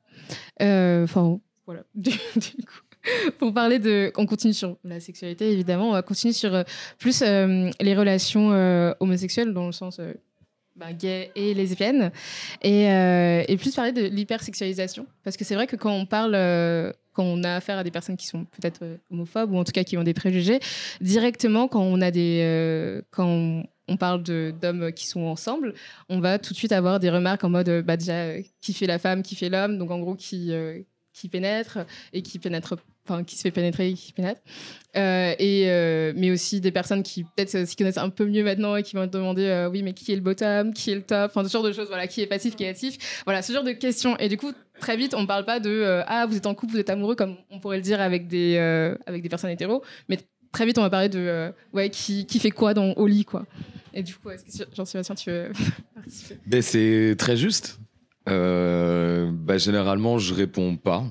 [0.61, 1.83] Enfin voilà.
[1.95, 2.88] Du coup
[3.38, 4.12] pour parler de.
[4.16, 5.90] On continue sur la sexualité, évidemment.
[5.90, 6.62] On va continuer sur euh,
[6.99, 10.01] plus euh, les relations euh, homosexuelles, dans le sens
[10.77, 12.12] bah, gay et lesbienne.
[12.62, 15.07] Et, et plus parler de l'hypersexualisation.
[15.25, 16.33] Parce que c'est vrai que quand on parle.
[17.12, 19.83] quand on a affaire à des personnes qui sont peut-être homophobes ou en tout cas
[19.83, 20.61] qui ont des préjugés,
[21.01, 25.75] directement quand on a des quand on, parle d'hommes qui sont ensemble,
[26.11, 28.99] on va tout de suite avoir des remarques en mode bah déjà qui fait la
[28.99, 30.53] femme, qui fait l'homme, donc en gros qui
[31.18, 31.79] qui pénètre
[32.12, 32.77] et qui pénètre
[33.27, 34.40] qui se fait pénétrer qui pénètre.
[34.97, 38.75] Euh, et euh, mais aussi des personnes qui peut-être s'y connaissent un peu mieux maintenant
[38.75, 41.03] et qui vont te demander euh, oui mais qui est le bottom qui est le
[41.03, 43.23] top enfin ce genre de choses voilà qui est passif qui est actif.
[43.25, 44.16] Voilà ce genre de questions.
[44.18, 46.79] Et du coup très vite on parle pas de ah vous êtes en couple vous
[46.79, 48.57] êtes amoureux comme on pourrait le dire avec des
[49.07, 49.83] avec des personnes hétéros.
[50.09, 50.18] Mais
[50.53, 53.44] très vite on va parler de ouais qui, qui fait quoi dans au lit quoi.
[53.94, 55.51] Et du coup est-ce que Jean-Sébastien tu veux
[55.94, 56.37] participer?
[56.47, 57.79] Ben, c'est très juste.
[58.29, 61.05] Euh, bah, généralement, je réponds pas.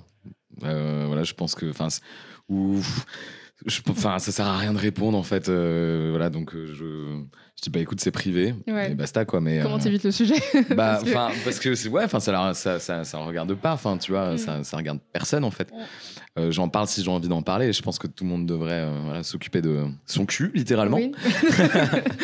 [0.63, 1.88] Euh, voilà, je pense que, enfin,
[3.89, 5.50] enfin, ça sert à rien de répondre en fait.
[5.50, 8.91] Euh, voilà, donc je, je dis bah écoute, c'est privé Ouais.
[8.91, 9.41] et basta quoi.
[9.41, 10.36] Mais Comment euh, t'évites le sujet?
[10.70, 13.74] bah, Parce que- enfin, parce que c'est ouais, enfin, ça, ça, ça, ça regarde pas,
[13.74, 14.38] enfin, tu vois, Mm.
[14.38, 15.72] ça, ça regarde personne en fait.
[15.72, 15.84] Ouais.
[16.39, 17.67] Euh, J'en parle si j'ai envie d'en parler.
[17.70, 20.98] et Je pense que tout le monde devrait euh, voilà, s'occuper de son cul, littéralement.
[20.98, 21.12] Oui.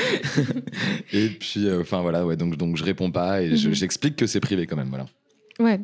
[1.11, 3.73] Et puis, euh, enfin voilà, ouais, donc, donc je réponds pas et Mhm.
[3.73, 5.05] j'explique que c'est privé quand même, voilà.
[5.63, 5.79] Ouais,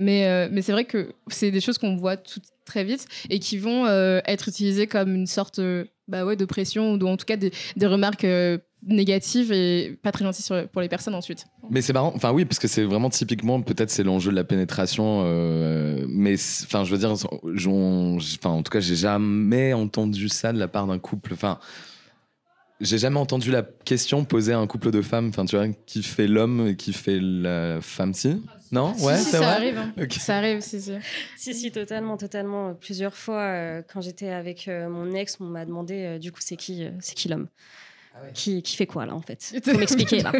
[0.00, 2.16] mais, euh, mais c'est vrai que c'est des choses qu'on voit
[2.64, 6.44] très vite et qui vont euh, être utilisées comme une sorte euh, bah ouais, de
[6.44, 7.52] pression ou en tout cas des,
[7.86, 8.26] remarques
[8.82, 11.46] négatives et pas très gentilles pour les personnes ensuite.
[11.70, 14.42] Mais c'est marrant, enfin oui, parce que c'est vraiment typiquement, peut-être c'est l'enjeu de la
[14.42, 15.22] pénétration,
[16.08, 20.66] mais enfin je veux dire, enfin en tout cas j'ai jamais entendu ça de la
[20.66, 21.60] part d'un couple, enfin
[22.80, 26.02] j'ai jamais entendu la question posée à un couple de femmes, enfin tu vois, qui
[26.02, 28.94] fait l'homme et qui fait la femme, si Non?
[29.00, 29.46] Ouais, Si, ça vrai?
[29.48, 29.78] arrive.
[29.78, 29.92] hein.
[30.18, 30.92] Ça arrive, si, si.
[31.36, 32.74] Si, si, totalement, totalement.
[32.74, 36.40] Plusieurs fois, euh, quand j'étais avec euh, mon ex, on m'a demandé, euh, du coup,
[36.42, 37.48] c'est qui, euh, c'est qui l'homme?
[38.34, 39.54] Qui, qui fait quoi, là, en fait?
[39.64, 40.32] Faut m'expliquer, là.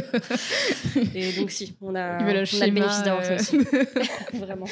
[1.14, 3.57] Et donc, si, on a, le on a le bénéfice d'avoir ça aussi.
[4.35, 4.66] Vraiment.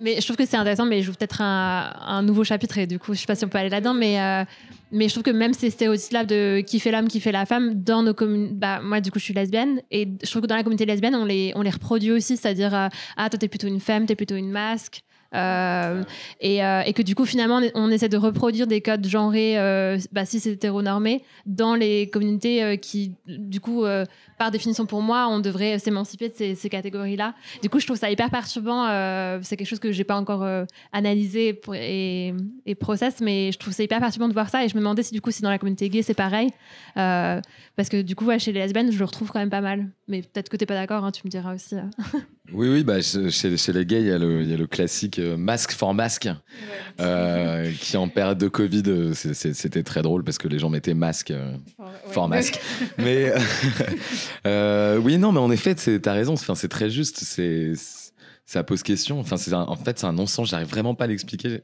[0.00, 2.98] Mais je trouve que c'est intéressant, mais j'ouvre peut-être un, un nouveau chapitre et du
[2.98, 4.44] coup, je sais pas si on peut aller là-dedans, mais, euh,
[4.94, 7.82] mais je trouve que même ces stéréotypes-là de qui fait l'homme, qui fait la femme,
[7.82, 10.56] dans nos communes, bah, moi du coup, je suis lesbienne et je trouve que dans
[10.56, 13.66] la communauté lesbienne, on les, on les reproduit aussi, c'est-à-dire, euh, ah, toi, t'es plutôt
[13.66, 15.02] une femme, t'es plutôt une masque.
[15.34, 16.02] Euh,
[16.40, 19.98] et, euh, et que du coup, finalement, on, essaie de reproduire des codes genrés, euh,
[20.12, 23.84] bah, si c'est hétéronormé, dans les communautés qui, du coup,
[24.38, 27.34] par définition pour moi, on devrait s'émanciper de ces, ces catégories-là.
[27.62, 28.86] Du coup, je trouve ça hyper perturbant.
[29.42, 30.46] c'est quelque chose que j'ai pas encore
[30.92, 32.34] analysé et,
[32.66, 34.64] et process, mais je trouve ça hyper perturbant de voir ça.
[34.64, 36.50] Et je me demandais si du coup, si dans la communauté gay, c'est pareil.
[36.96, 37.40] Euh,
[37.76, 39.88] parce que du coup, ouais, chez les lesbiennes, je le retrouve quand même pas mal.
[40.08, 41.74] Mais peut-être que t'es pas d'accord, hein, tu me diras aussi.
[41.74, 41.82] euh.
[42.52, 44.66] Oui, oui, bah, chez, chez les gays, il y, a le- il y a le
[44.66, 46.28] classique masque for masque,
[47.00, 50.94] euh, qui en période de Covid, euh, c'était très drôle parce que les gens mettaient
[50.94, 51.30] masque.
[51.30, 51.56] euh,
[52.10, 52.60] fort masque.
[52.98, 53.32] mais
[54.44, 56.34] oui, non, mais en effet, t'as raison.
[56.34, 57.20] Enfin, c'est très juste.
[57.22, 57.72] C'est
[58.46, 59.20] ça pose question.
[59.20, 60.48] Enfin, c'est en fait, c'est un non-sens.
[60.50, 61.62] J'arrive vraiment pas à l'expliquer.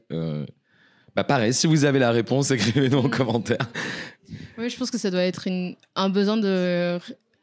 [1.15, 3.67] Bah pareil, si vous avez la réponse, écrivez-nous en commentaire.
[4.57, 6.97] Oui, je pense que ça doit être une- un besoin de,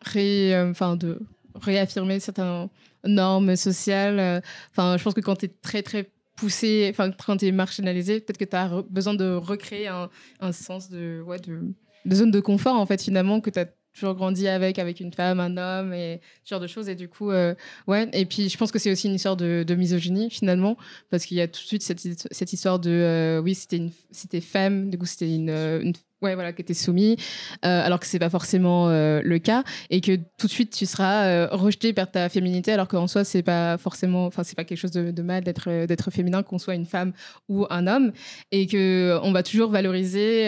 [0.06, 1.20] ré, enfin, de
[1.60, 2.68] réaffirmer certaines
[3.04, 4.18] normes sociales.
[4.18, 4.40] euh.
[4.70, 8.20] Enfin, je pense que quand tu es très, très poussé, enfin, quand tu es marginalisé,
[8.20, 10.08] peut-être que tu as besoin de recréer un,
[10.40, 11.60] un sens de, ouais, de,
[12.04, 15.12] de zone de confort, en fait, finalement, que tu as toujours grandi avec, avec une
[15.12, 16.88] femme, un homme, et ce genre de choses.
[16.88, 17.54] Et du coup, euh,
[17.86, 18.08] ouais.
[18.12, 20.76] Et puis, je pense que c'est aussi une histoire de, misogynie, finalement,
[21.10, 23.90] parce qu'il y a tout de suite cette, cette histoire de, euh, oui, c'était une,
[24.40, 27.16] femme, du coup, c'était une, une ouais, voilà, qui était soumis,
[27.64, 30.86] euh, alors que c'est pas forcément euh, le cas, et que tout de suite tu
[30.86, 34.64] seras euh, rejeté par ta féminité, alors qu'en soi c'est pas forcément, enfin c'est pas
[34.64, 37.12] quelque chose de, mal d'être euh, d'être féminin, qu'on soit une femme
[37.48, 38.12] ou un homme,
[38.50, 40.46] et que on va toujours valoriser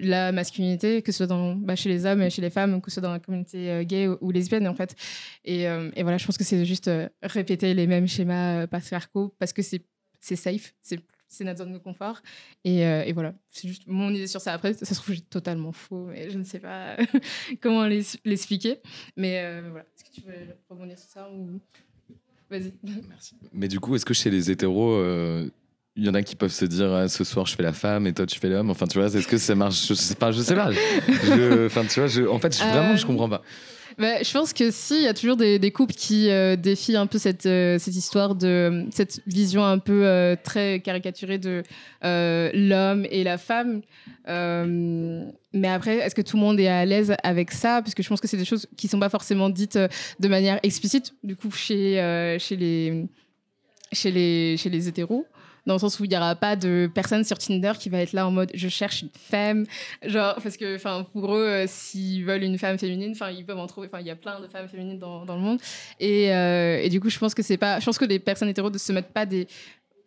[0.00, 2.94] la masculinité, que ce soit bah, chez les hommes et chez les femmes, que ce
[2.94, 4.94] soit dans la communauté gay ou, lesbienne en fait.
[5.44, 5.66] Et,
[6.02, 6.90] voilà, je pense que c'est juste
[7.22, 10.74] répéter les mêmes schémas patriarcaux parce que c'est safe,
[11.32, 12.20] c'est notre zone de confort.
[12.64, 14.52] Et, euh, et voilà, c'est juste mon idée sur ça.
[14.52, 16.96] Après, ça se trouve, j'ai totalement faux, mais je ne sais pas
[17.60, 18.80] comment l'expliquer.
[19.16, 21.60] Mais euh, voilà, est-ce que tu veux rebondir sur ça ou...
[22.50, 22.72] Vas-y.
[23.52, 25.48] Mais du coup, est-ce que chez les hétéros, euh,
[25.96, 28.06] il y en a qui peuvent se dire ah, ce soir je fais la femme
[28.06, 28.68] et toi tu fais l'homme?
[28.70, 29.86] Enfin, tu vois, est-ce que ça marche?
[29.88, 30.70] Je sais pas, je sais pas.
[31.24, 33.42] Je- Enfin, tu vois, je- en fait, je- vraiment, je Euh, comprends pas.
[33.98, 36.96] Bah, je pense que si, il y a toujours des, des couples qui euh, défient
[36.96, 41.62] un peu cette, euh, cette histoire de cette vision un peu euh, très caricaturée de
[42.04, 43.82] euh, l'homme et la femme.
[44.28, 47.82] Euh, mais après, est-ce que tout le monde est à l'aise avec ça?
[47.82, 49.88] Parce que je pense que c'est des choses qui sont pas forcément dites euh,
[50.20, 53.06] de manière explicite, du coup, chez, chez, les,
[53.92, 55.26] chez, les, chez les hétéros.
[55.66, 58.12] Dans le sens où il n'y aura pas de personne sur Tinder qui va être
[58.12, 59.64] là en mode je cherche une femme.
[60.04, 63.58] Genre, parce que enfin, pour eux, euh, s'ils veulent une femme féminine, enfin, ils peuvent
[63.58, 63.86] en trouver.
[63.86, 65.60] Enfin, il y a plein de femmes féminines dans, le monde.
[66.00, 67.78] Et, euh, et du coup, je pense que c'est pas.
[67.78, 69.26] Je pense que les personnes hétéros ne se mettent pas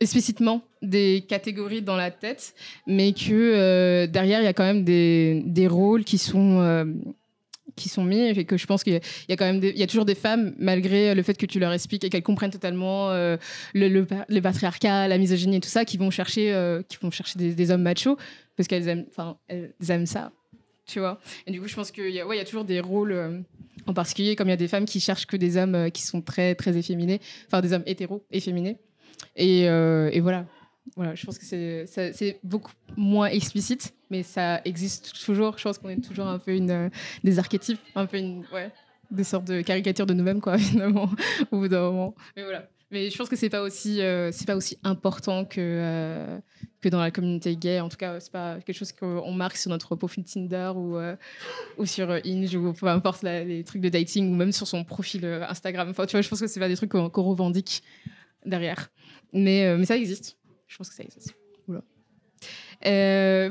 [0.01, 2.53] explicitement des catégories dans la tête,
[2.85, 6.85] mais que euh, derrière, il y a quand même des, des rôles qui sont.
[7.75, 9.87] Qui sont mis et que je pense qu'il y a- quand même il y a
[9.87, 13.37] toujours des femmes malgré le fait que tu leur expliques et qu'elles comprennent totalement euh,
[13.73, 16.97] le, le, pa- le patriarcat la misogynie et tout ça qui vont chercher euh, qui
[17.01, 18.17] vont chercher des, hommes machos
[18.55, 20.31] parce qu'elles aiment enfin elles aiment ça
[20.85, 21.19] tu vois.
[21.47, 23.11] Et du coup je pense qu'il y a ouais il y a toujours des rôles
[23.11, 23.39] euh,
[23.87, 26.21] en particulier comme il y a des femmes qui cherchent que des hommes qui sont
[26.21, 28.77] très très efféminés enfin des hommes hétéros efféminés.
[29.35, 30.45] Et, et voilà
[30.95, 35.57] voilà, je pense que c'est beaucoup moins explicite, mais ça existe toujours.
[35.57, 36.89] Je pense qu'on est toujours un peu une, euh,
[37.23, 38.43] des archétypes, un peu une.
[39.11, 41.09] Des sortes de caricatures de nous-mêmes, quoi, finalement,
[41.51, 42.15] au bout d'un moment.
[42.35, 42.67] Mais voilà.
[42.91, 46.39] Mais je pense que c'est pas aussi, euh, c'est pas aussi important que, euh,
[46.81, 47.79] que dans la communauté gay.
[47.79, 50.97] En tout cas, c'est pas quelque chose qu'on marque sur notre profil Tinder ou,
[51.77, 55.25] ou sur Inge ou peu importe les trucs de dating ou même sur son profil
[55.25, 55.89] Instagram.
[55.89, 57.83] Enfin, tu vois, je pense que c'est pas des trucs qu'on revendique
[58.45, 58.89] derrière.
[59.33, 60.37] Mais, mais ça existe.
[60.67, 61.35] Je pense que ça existe.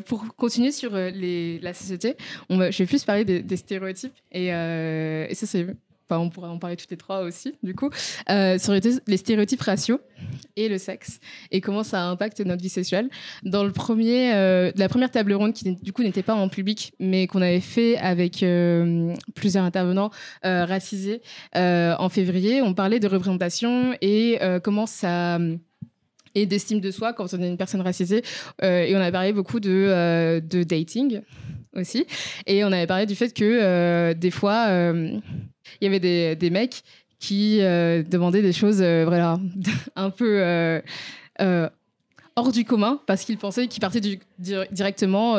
[0.06, 2.16] pour continuer sur les, la société,
[2.50, 4.14] je vais plus parler des, stéréotypes.
[4.32, 5.66] Et, et ça, c'est
[6.18, 7.90] on pourrait en parler toutes les trois aussi, du coup,
[8.30, 10.00] euh, sur les stéréotypes raciaux
[10.56, 13.08] et le sexe et comment ça impacte notre vie sexuelle.
[13.42, 16.92] Dans le premier, euh, la première table ronde qui du coup n'était pas en public,
[16.98, 20.10] mais qu'on avait fait avec euh, plusieurs intervenants
[20.42, 21.22] racisés
[21.54, 25.38] en février, on parlait de représentation et comment ça
[26.34, 28.22] et d'estime de soi quand on est une personne racisée.
[28.62, 31.20] et on a parlé beaucoup de, de dating
[31.76, 32.06] aussi.
[32.46, 34.68] Et on avait parlé du fait que des fois
[35.80, 36.82] il y avait des, des mecs
[37.24, 39.40] qui euh, demandaient des choses euh, voilà,
[39.96, 41.68] un peu euh,
[42.36, 45.36] hors du commun parce qu'ils pensaient qu'ils partaient directement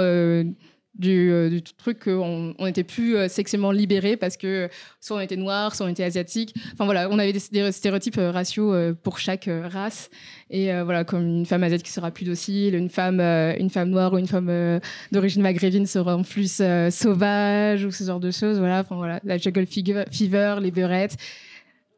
[0.98, 4.70] du, du, truc qu'on on était plus sexuellement libéré parce que
[5.00, 6.56] soit on était noir, soit on était asiatique.
[6.74, 8.74] Enfin voilà, on avait des, stéréotypes raciaux
[9.04, 10.10] pour chaque race.
[10.50, 14.18] Et voilà, comme une femme asiatique sera plus docile, une femme, une femme noire ou
[14.18, 14.80] une femme
[15.12, 18.60] d'origine maghrébine sera plus sauvage ou ce genre de choses.
[18.60, 21.18] Voilà, enfin voilà, la juggle fever, les beurrettes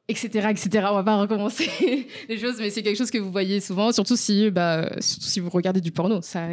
[0.08, 0.88] etc., etc.
[0.90, 1.70] On va pas recommencer
[2.30, 5.40] les choses, mais c'est quelque chose que vous voyez souvent, surtout si, bah, surtout si
[5.40, 6.22] vous regardez du porno.
[6.22, 6.48] Ça,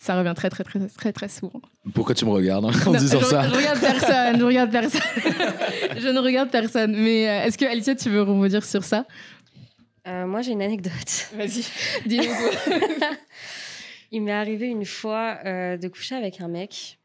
[0.00, 1.60] ça revient très, très, très, très, très souvent.
[1.92, 3.46] Pourquoi tu me regardes hein, en disant ça?
[3.46, 5.00] Je regarde personne, je regarde personne.
[5.98, 6.96] je ne regarde personne.
[6.96, 9.04] Mais euh, est-ce que Alicia, tu veux rebondir sur ça?
[10.08, 11.28] Euh, Moi, j'ai une anecdote.
[11.36, 11.66] Vas-y,
[12.06, 12.74] dis-nous.
[14.10, 16.98] Il m'est arrivé une fois euh, de coucher avec un mec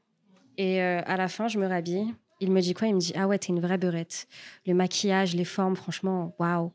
[0.58, 2.08] et à la fin, je me rhabille.
[2.42, 2.88] Il me dit quoi?
[2.88, 4.28] Il me dit Ah ouais, t'es une vraie beurette.
[4.66, 6.72] Le maquillage, les formes, franchement, waouh.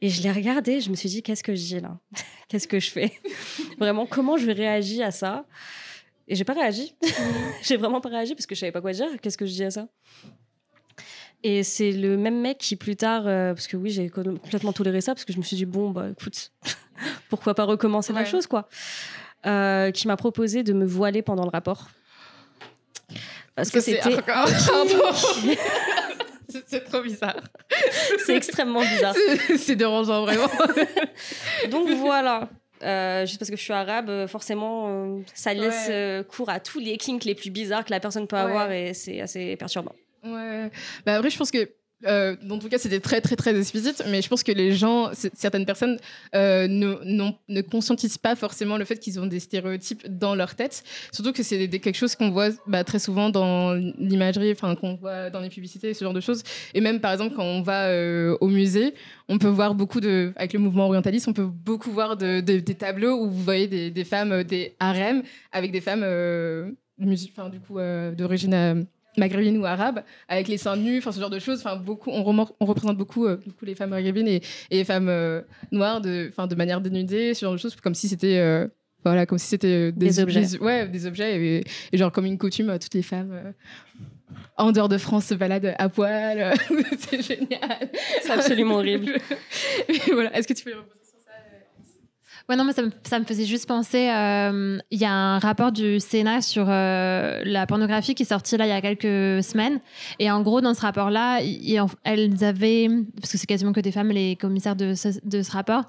[0.00, 1.98] Et je l'ai regardé, je me suis dit Qu'est-ce que je dis là?
[2.48, 3.12] Qu'est-ce que je fais?
[3.78, 5.44] Vraiment, comment je réagis à ça?
[6.26, 6.94] Et j'ai pas réagi.
[7.62, 9.08] j'ai vraiment pas réagi parce que je savais pas quoi dire.
[9.20, 9.88] Qu'est-ce que je dis à ça?
[11.42, 15.00] Et c'est le même mec qui plus tard, euh, parce que oui, j'ai complètement toléré
[15.00, 16.52] ça, parce que je me suis dit, bon, bah écoute,
[17.30, 18.68] pourquoi pas recommencer la chose, quoi?
[19.46, 21.88] Euh, qui m'a proposé de me voiler pendant le rapport.
[23.54, 24.10] Parce que c'était.
[26.66, 27.40] c'est trop bizarre.
[28.24, 29.14] c'est extrêmement bizarre.
[29.56, 30.48] C'est dérangeant, vraiment.
[31.70, 32.48] Donc voilà.
[32.82, 35.90] Euh, juste parce que je suis arabe, euh, forcément, euh, ça laisse
[36.28, 39.20] cours à tous les kinks les plus bizarres que la personne peut avoir et c'est
[39.20, 39.94] assez perturbant.
[40.24, 40.70] Ouais.
[41.04, 41.70] Bah après, je pense que
[42.06, 45.10] euh, en tout cas, c'était très, très, très explicite, mais je pense que les gens,
[45.34, 45.98] certaines personnes,
[46.34, 50.82] euh, ne, conscientisent pas forcément le fait qu'ils ont des stéréotypes dans leur tête.
[51.12, 55.30] Surtout que c'est quelque chose qu'on voit bah, très souvent dans l'imagerie, enfin, qu'on voit
[55.30, 56.42] dans les publicités, ce genre de choses.
[56.74, 58.94] Et même, par exemple, quand on va euh, au musée,
[59.28, 62.62] on peut voir beaucoup de, avec le mouvement orientaliste, on peut beaucoup voir de, des
[62.74, 65.22] tableaux où vous voyez des, femmes, des harems,
[65.52, 66.04] avec des femmes,
[66.98, 67.78] du coup,
[68.16, 68.86] d'origine
[69.16, 71.60] maghrébines ou arabes, avec les seins nus, enfin ce genre de choses.
[71.60, 75.08] Enfin beaucoup, on, on représente beaucoup, euh, beaucoup les femmes maghrébines et, et les femmes
[75.08, 75.42] euh,
[75.72, 78.68] noires de, de manière dénudée, ce genre de choses, comme si c'était euh,
[79.04, 80.58] voilà, comme si c'était des, objets.
[80.58, 83.54] ouais, des objets et, genre comme une coutume, toutes les femmes
[84.56, 86.54] en dehors de France se baladent à poil.
[86.98, 87.90] c'est génial.
[88.22, 89.14] C'est absolument horrible.
[90.12, 90.36] voilà.
[90.36, 90.72] Est-ce que tu peux
[92.50, 92.82] Ouais, non, mais ça
[93.20, 94.10] me, faisait juste penser.
[94.10, 98.56] Euh, il y a un rapport du Sénat sur euh, la pornographie qui est sorti
[98.56, 99.78] là il y a quelques semaines.
[100.18, 101.42] Et en gros, dans ce rapport-là,
[102.02, 102.88] elles avaient,
[103.20, 105.84] parce que c'est quasiment que des femmes, les commissaires de ce rapport,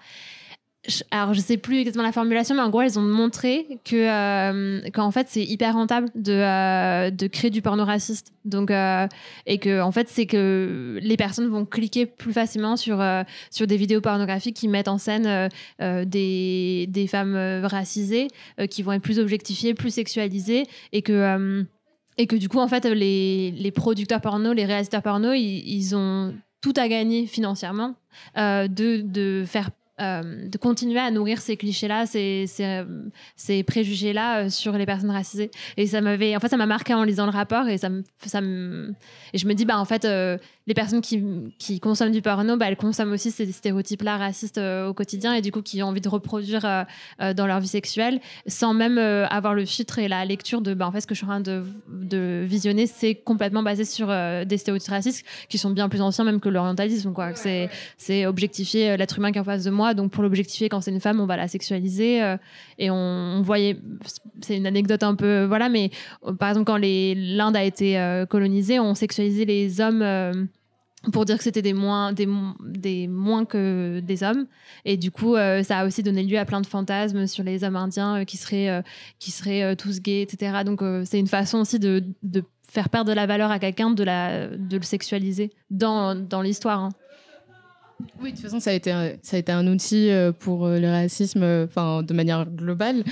[1.12, 4.82] alors je sais plus exactement la formulation, mais en gros elles ont montré que euh,
[4.92, 8.34] qu'en fait c'est hyper rentable de, euh, de créer du porno raciste.
[8.46, 9.08] Donc euh,
[9.46, 13.04] et que en fait c'est que les personnes vont cliquer plus facilement sur
[13.52, 18.28] sur des vidéos pornographiques qui mettent en scène des, des femmes racisées
[18.70, 21.64] qui vont être plus objectifiées, plus sexualisées et que
[22.18, 25.96] et que du coup en fait les, les producteurs porno, les réalisateurs porno, ils, ils
[25.96, 27.96] ont tout à gagner financièrement
[28.36, 29.70] de, de faire
[30.02, 32.84] euh, de continuer à nourrir ces clichés-là, ces, ces,
[33.36, 35.52] ces préjugés-là euh, sur les personnes racisées.
[35.78, 38.04] Et ça m'avait, en fait, ça m'a marqué en lisant le rapport et ça me,
[38.26, 38.94] ça me,
[39.34, 40.38] et je me dis, bah, en fait, euh,
[40.68, 41.24] les personnes qui,
[41.58, 45.52] qui, consomment du porno, bah, elles consomment aussi ces stéréotypes-là racistes au quotidien et du
[45.52, 46.86] coup, qui ont envie de reproduire
[47.20, 50.92] dans leur vie sexuelle sans même avoir le filtre et la lecture de, bah, en
[50.92, 54.58] fait, ce que je suis en train de, de visionner, c'est complètement basé sur des
[54.58, 57.34] stéréotypes racistes qui sont bien plus anciens même que l'orientalisme, quoi.
[57.36, 60.82] C'est, c'est objectifier l'être humain qui est en face de moi Donc pour l'objectifier, quand
[60.82, 62.22] c'est une femme, on va la sexualiser.
[62.24, 62.38] euh,
[62.78, 63.78] et on, on voyait,
[64.42, 65.92] c'est une anecdote un peu, voilà, mais
[66.26, 70.48] euh, par exemple, quand les- l'Inde a été euh, colonisée, on sexualisait les hommes.
[71.12, 74.46] Pour dire que c'était des moins, des, mo- des moins que des hommes.
[74.86, 77.64] Et du coup, euh, ça a aussi donné lieu à plein de fantasmes sur les
[77.64, 78.82] hommes indiens euh, qui seraient, euh,
[79.18, 80.64] qui seraient tous gays, etc.
[80.64, 84.04] Donc, c'est une façon aussi de, de faire perdre de la valeur à quelqu'un, de,
[84.04, 86.80] la, de le sexualiser dans, dans l'histoire.
[86.82, 86.90] hein.
[88.20, 88.92] Oui, de toute façon, ça a été
[89.22, 93.04] ça a été un outil pour le racisme, enfin, de manière globale.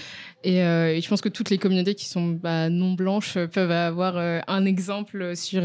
[0.44, 4.18] Et, je pense que toutes les communautés qui sont bah, non blanches peuvent avoir
[4.48, 5.62] un exemple sur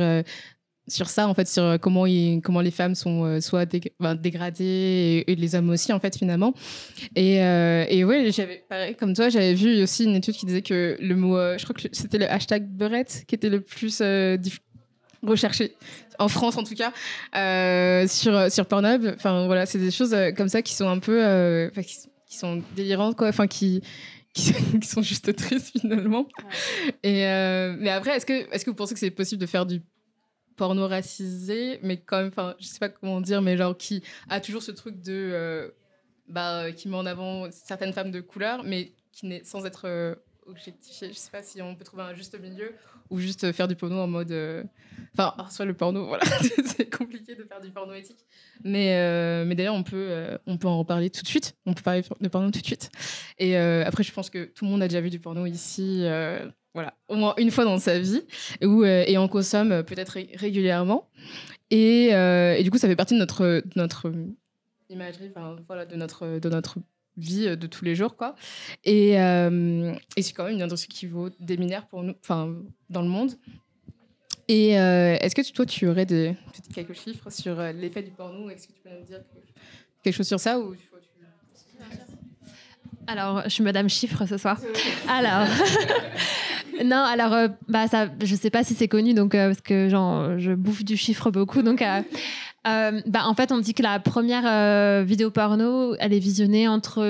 [0.87, 2.05] sur ça, en fait, sur euh, comment
[2.43, 6.01] comment les femmes sont euh, soit dég- enfin, dégradées et, et les hommes aussi, en
[6.01, 6.53] fait, finalement.
[7.17, 10.63] Et, euh, et ouais, j'avais pareil comme toi, j'avais vu aussi une étude qui disait
[10.63, 14.03] que le mot, euh, je crois que c'était le hashtag beurette qui était le plus
[15.23, 15.75] recherché
[16.19, 16.93] en France en tout cas
[18.07, 19.07] sur sur Pornhub.
[19.17, 21.97] Enfin voilà c'est des choses comme ça qui sont un peu qui,
[22.29, 23.81] qui sont délirantes quoi enfin qui
[24.35, 26.29] qui, sont juste tristes finalement.
[27.03, 27.23] Et
[27.81, 29.81] mais après est-ce que est-ce que vous pensez que c'est possible de faire du
[30.57, 34.41] porno racisé mais quand même enfin je sais pas comment dire mais genre qui a
[34.41, 35.71] toujours ce truc de euh,
[36.29, 40.15] bah qui met en avant certaines femmes de couleur mais qui n'est sans être euh,
[40.47, 42.73] objectifiée je sais pas si on peut trouver un juste milieu
[43.11, 44.65] ou juste faire du porno en mode euh,
[45.17, 46.25] Enfin, soit le porno, voilà,
[46.65, 48.25] c'est compliqué de faire du porno éthique.
[48.65, 51.57] Mais, euh, mais d'ailleurs, on, peut, euh, on peut en reparler tout de suite.
[51.67, 52.91] On peut parler de porno tout de suite.
[53.39, 56.01] Et euh, après, je pense que tout le monde a déjà vu du porno ici,
[56.03, 58.23] euh, voilà, au moins une fois dans sa vie,
[58.63, 61.09] où, euh, et on consomme euh, peut-être ré- régulièrement.
[61.71, 64.13] Et, euh, et du coup, ça fait partie de notre, de notre
[64.91, 66.79] imagerie, enfin, voilà, de notre, de notre
[67.17, 68.35] vie euh, de tous les jours, quoi.
[68.85, 72.55] Et, euh, et c'est quand même une industrie qui vaut des milliards pour nous, enfin,
[72.91, 73.33] dans le monde.
[74.49, 76.35] Et euh, est-ce que tu- toi, tu aurais des,
[76.75, 78.51] quelques chiffres sur euh, l'effet du porno?
[78.51, 79.21] Est-ce que tu peux nous dire
[80.03, 80.75] quelque- chose sur ça ou
[83.07, 84.61] Alors, je suis Madame Chiffre ce soir.
[85.09, 85.47] Alors,
[86.85, 89.89] non, alors, euh, bah, ça, je sais pas si c'est connu, donc euh, parce que
[89.89, 91.83] genre, je bouffe du chiffre beaucoup, donc.
[91.83, 92.03] euh,
[92.67, 97.03] euh, bah, en fait, on dit que la première vidéo porno, elle est visionnée entre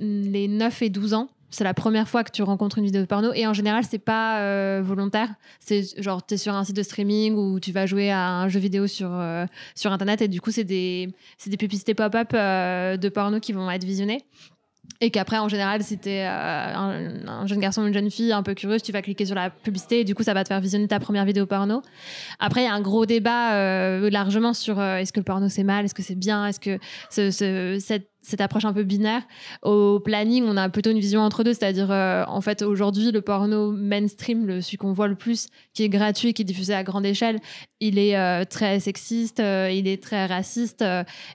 [0.00, 1.28] les 9 et 12 ans.
[1.50, 4.82] C'est la première fois que tu rencontres une vidéo porno et en général, c'est pas
[4.82, 5.30] volontaire.
[5.60, 8.48] C'est genre, tu es sur un site de streaming ou tu vas jouer à un
[8.48, 9.10] jeu vidéo sur,
[9.74, 11.08] sur Internet et du coup, c'est des,
[11.38, 14.26] c'est des publicités pop-up de porno qui vont être visionnées.
[15.00, 16.28] Et qu'après, en général, si t'es euh,
[16.74, 19.36] un, un jeune garçon ou une jeune fille un peu curieuse, tu vas cliquer sur
[19.36, 21.82] la publicité et du coup, ça va te faire visionner ta première vidéo porno.
[22.40, 25.48] Après, il y a un gros débat euh, largement sur euh, est-ce que le porno
[25.48, 26.78] c'est mal, est-ce que c'est bien, est-ce que
[27.10, 29.22] ce- ce- cette, cette approche un peu binaire.
[29.62, 33.20] Au planning, on a plutôt une vision entre deux, c'est-à-dire euh, en fait aujourd'hui le
[33.22, 36.82] porno mainstream, le, celui qu'on voit le plus, qui est gratuit, qui est diffusé à
[36.82, 37.38] grande échelle,
[37.80, 40.84] il est euh, très sexiste, euh, il est très raciste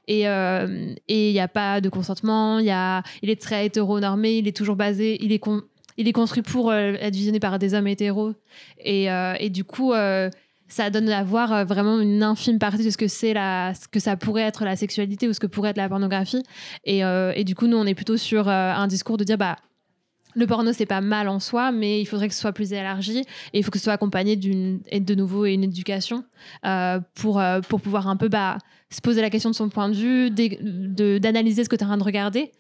[0.08, 4.48] et il n'y a pas de consentement, il y a, il est très hétéronormé, il
[4.48, 5.64] est toujours basé, il est con-
[5.98, 8.34] il est construit pour être visionné par des hommes hétéros
[8.80, 9.06] et,
[9.40, 9.94] et du coup
[10.68, 13.88] ça donne à voir euh, vraiment une infime partie de ce que c'est la, ce
[13.88, 16.44] que ça pourrait être la sexualité ou ce que pourrait être la pornographie.
[16.84, 19.58] Et, euh, du coup, nous, on est plutôt sur euh, un discours de dire, bah,
[20.36, 23.20] le porno, c'est pas mal en soi, mais il faudrait que ce soit plus élargi
[23.20, 26.24] et il faut que ce soit accompagné d'une, de nouveau, une éducation
[27.14, 27.40] pour,
[27.70, 28.58] pour pouvoir un peu bah,
[28.94, 31.90] se poser la question de son point de vue, d'analyser ce que tu es en
[31.90, 32.52] train de regarder.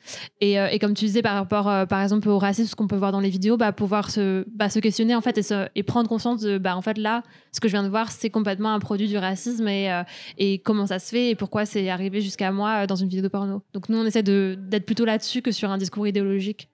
[0.41, 2.87] Et, euh, et comme tu disais par rapport, euh, par exemple, au racisme, ce qu'on
[2.87, 5.83] peut voir dans les vidéos, bah, pouvoir se, bah, se questionner en fait et, et
[5.83, 8.73] prendre conscience de, bah, en fait, là, ce que je viens de voir, c'est complètement
[8.73, 10.03] un produit du racisme et, euh,
[10.37, 13.27] et comment ça se fait et pourquoi c'est arrivé jusqu'à moi dans une vidéo de
[13.27, 13.61] porno.
[13.73, 16.69] Donc nous, on essaie d'être plutôt là-dessus que sur un discours idéologique.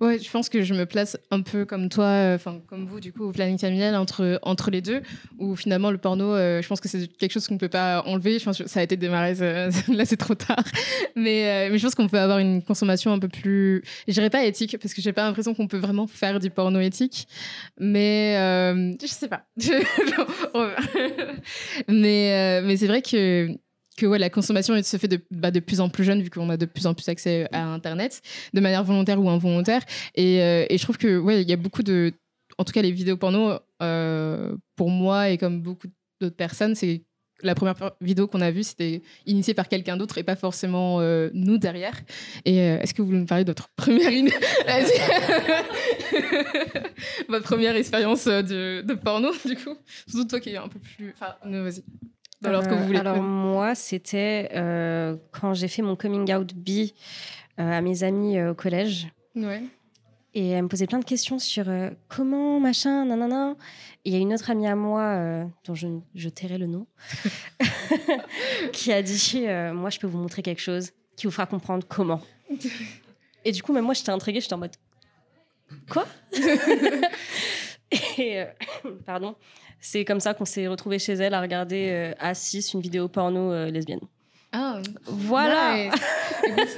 [0.00, 3.00] Ouais, je pense que je me place un peu comme toi, euh, enfin comme vous
[3.00, 5.02] du coup au planning familial entre entre les deux,
[5.38, 8.38] où finalement le porno, euh, je pense que c'est quelque chose qu'on peut pas enlever.
[8.38, 10.64] Je pense que ça a été démarré, ça- là c'est trop tard,
[11.16, 14.30] mais euh, mais je pense qu'on peut avoir une consommation un peu plus, je dirais
[14.30, 17.28] pas éthique parce que j'ai pas l'impression qu'on peut vraiment faire du porno éthique,
[17.78, 19.44] mais euh, je sais pas.
[21.88, 23.48] mais euh, mais c'est vrai que
[23.96, 26.50] que ouais, la consommation se fait de, bah, de plus en plus jeune vu qu'on
[26.50, 28.20] a de plus en plus accès à Internet,
[28.52, 29.82] de manière volontaire ou involontaire.
[30.14, 32.12] Et, euh, et je trouve que ouais, il y a beaucoup de,
[32.58, 35.86] en tout cas les vidéos porno, euh, pour moi et comme beaucoup
[36.20, 37.02] d'autres personnes, c'est
[37.42, 41.30] la première vidéo qu'on a vue, c'était initiée par quelqu'un d'autre et pas forcément euh,
[41.34, 42.00] nous derrière.
[42.44, 44.26] Et euh, est-ce que vous voulez me parler de votre première, in-
[47.28, 49.76] votre première expérience de, de porno du coup?
[50.08, 51.82] Surtout toi qui es un peu plus, enfin, vas-y.
[52.44, 52.98] Dans l'ordre que Euh, vous voulez.
[52.98, 56.94] Alors moi, c'était euh, quand j'ai fait mon coming out bi
[57.58, 59.08] euh, à mes amis au collège.
[59.34, 59.62] ouais.
[60.36, 63.54] Et elle me posait plein de questions sur euh, comment, machin, nanana.
[64.04, 65.86] Il y a une autre amie à moi, euh, dont je,
[66.16, 66.88] je tairai le nom,
[68.72, 71.86] qui a dit euh, Moi, je peux vous montrer quelque chose qui vous fera comprendre
[71.88, 72.20] comment.
[73.44, 74.74] Et du coup, même moi, j'étais intriguée, j'étais en mode
[75.88, 76.04] Quoi?
[78.18, 78.42] Et
[79.06, 79.36] pardon,
[79.84, 83.06] c'est comme ça qu'on s'est retrouvés chez elle à regarder euh, à 6 une vidéo
[83.06, 84.00] porno euh, lesbienne.
[84.50, 85.94] Ah, Voilà nice.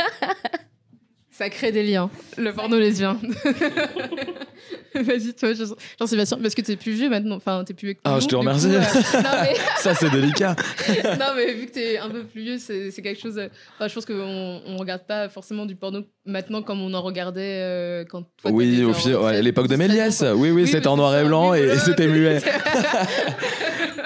[1.36, 2.08] Ça crée des liens,
[2.38, 3.18] le porno lesbien.
[4.94, 7.36] Vas-y, toi, Jean- Jean-Sébastien, parce que t'es plus vieux maintenant.
[7.36, 7.88] Enfin, t'es plus.
[7.88, 8.68] avec Ah, nous, je te coup, remercie.
[8.68, 8.80] euh,
[9.22, 10.56] non, mais, Ça, c'est délicat.
[11.20, 13.36] non, mais vu que t'es un peu plus vieux, c'est quelque chose.
[13.36, 17.02] euh, Enfin, je pense qu'on on regarde pas forcément du porno maintenant comme on en
[17.02, 18.50] regardait euh, quand toi.
[18.50, 20.20] Oui, au fil, ouais, à 13, l'époque de 13 ans, Méliès.
[20.22, 22.40] Oui, oui, Oui, c'était en noir et blanc et c'était muet.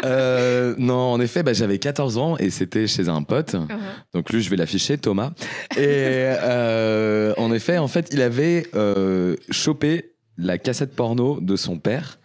[0.04, 3.54] Euh, non, en effet, bah, j'avais 14 ans et c'était chez un pote.
[3.54, 3.68] Uh-huh.
[4.14, 5.32] Donc lui, je vais l'afficher, Thomas.
[5.76, 11.78] Et euh, en effet, en fait, il avait euh, chopé la cassette porno de son
[11.78, 12.18] père.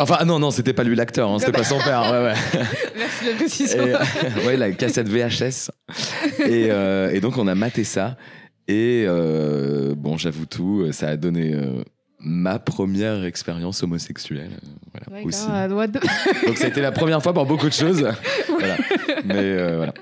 [0.00, 2.02] Enfin, ah non, non, c'était pas lui l'acteur, hein, c'était pas son père.
[2.02, 2.60] Ouais, ouais.
[2.96, 3.86] Merci de la précision.
[3.86, 5.70] Et, euh, ouais, la cassette VHS.
[6.46, 8.16] Et, euh, et donc, on a maté ça.
[8.68, 11.82] Et euh, bon, j'avoue tout, ça a donné euh,
[12.20, 14.50] ma première expérience homosexuelle.
[14.54, 15.46] euh, Voilà, aussi.
[15.68, 18.06] God, the- Donc, été la première fois pour beaucoup de choses.
[18.48, 18.76] voilà.
[19.24, 19.94] Mais euh, voilà.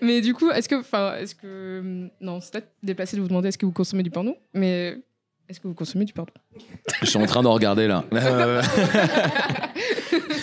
[0.00, 3.28] Mais du coup, est-ce que, enfin, est-ce que, hum, non, c'est peut-être déplacé de vous
[3.28, 4.98] demander est-ce que vous consommez du porno, mais
[5.48, 6.32] est-ce que vous consommez du porno
[7.00, 8.04] Je suis en train d'en regarder là.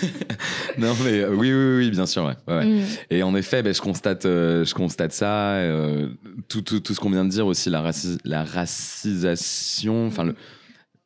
[0.78, 2.24] Non, mais euh, oui, oui, oui, bien sûr.
[2.26, 2.66] Ouais, ouais, ouais.
[2.66, 2.84] Mm.
[3.10, 5.54] Et en effet, ben, je, constate, euh, je constate ça.
[5.56, 6.10] euh,
[6.48, 10.36] tout, tout, tout ce qu'on vient de dire aussi, la, raci- la racisation, enfin, le,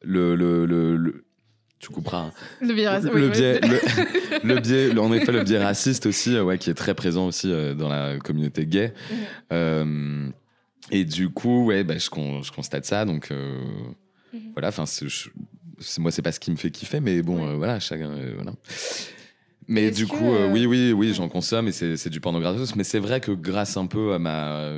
[0.01, 1.25] le, le, le- le-
[1.79, 2.31] Tu couperas.
[2.61, 3.29] Le biais, le, oui, oui.
[3.31, 6.93] biais, le, le biais, en effet, le biais raciste aussi, euh, ouais, qui est très
[6.93, 8.93] présent aussi euh, dans la communauté gay.
[9.11, 9.17] Mhm.
[9.53, 10.29] Euh,
[10.91, 13.05] et du coup, ouais, bah, je, con- je constate ça.
[13.05, 13.59] Donc, euh,
[14.33, 14.51] Mhm.
[14.53, 15.29] voilà, enfin, je-
[15.99, 17.51] moi, c'est pas ce qui me fait kiffer, mais bon, Ouais.
[17.51, 18.11] euh, voilà, chacun.
[18.11, 18.53] euh, voilà.
[19.67, 22.75] Mais du coup, euh, oui, oui, oui, j'en consomme et c'est c'est du porno gratos.
[22.75, 24.71] Mais c'est vrai que grâce un peu à ma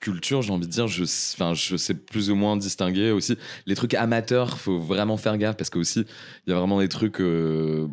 [0.00, 3.36] culture, j'ai envie de dire, je, enfin, je sais plus ou moins distinguer aussi
[3.66, 4.58] les trucs amateurs.
[4.58, 6.04] Faut vraiment faire gaffe parce que aussi,
[6.46, 7.20] il y a vraiment des trucs.
[7.20, 7.86] euh,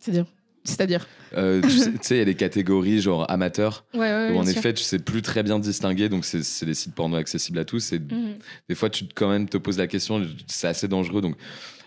[0.00, 0.26] C'est-à-dire,
[0.64, 1.06] c'est-à-dire.
[1.36, 1.68] euh, tu
[2.02, 4.56] sais, il y a des catégories genre amateurs Ouais, ouais, où en sûr.
[4.58, 6.08] effet, tu sais plus très bien distinguer.
[6.08, 7.92] Donc, c'est des sites porno accessibles à tous.
[7.92, 8.34] Et Mhm.
[8.68, 11.20] des fois, tu te- quand même te poses la question, c'est assez dangereux.
[11.22, 11.36] Donc,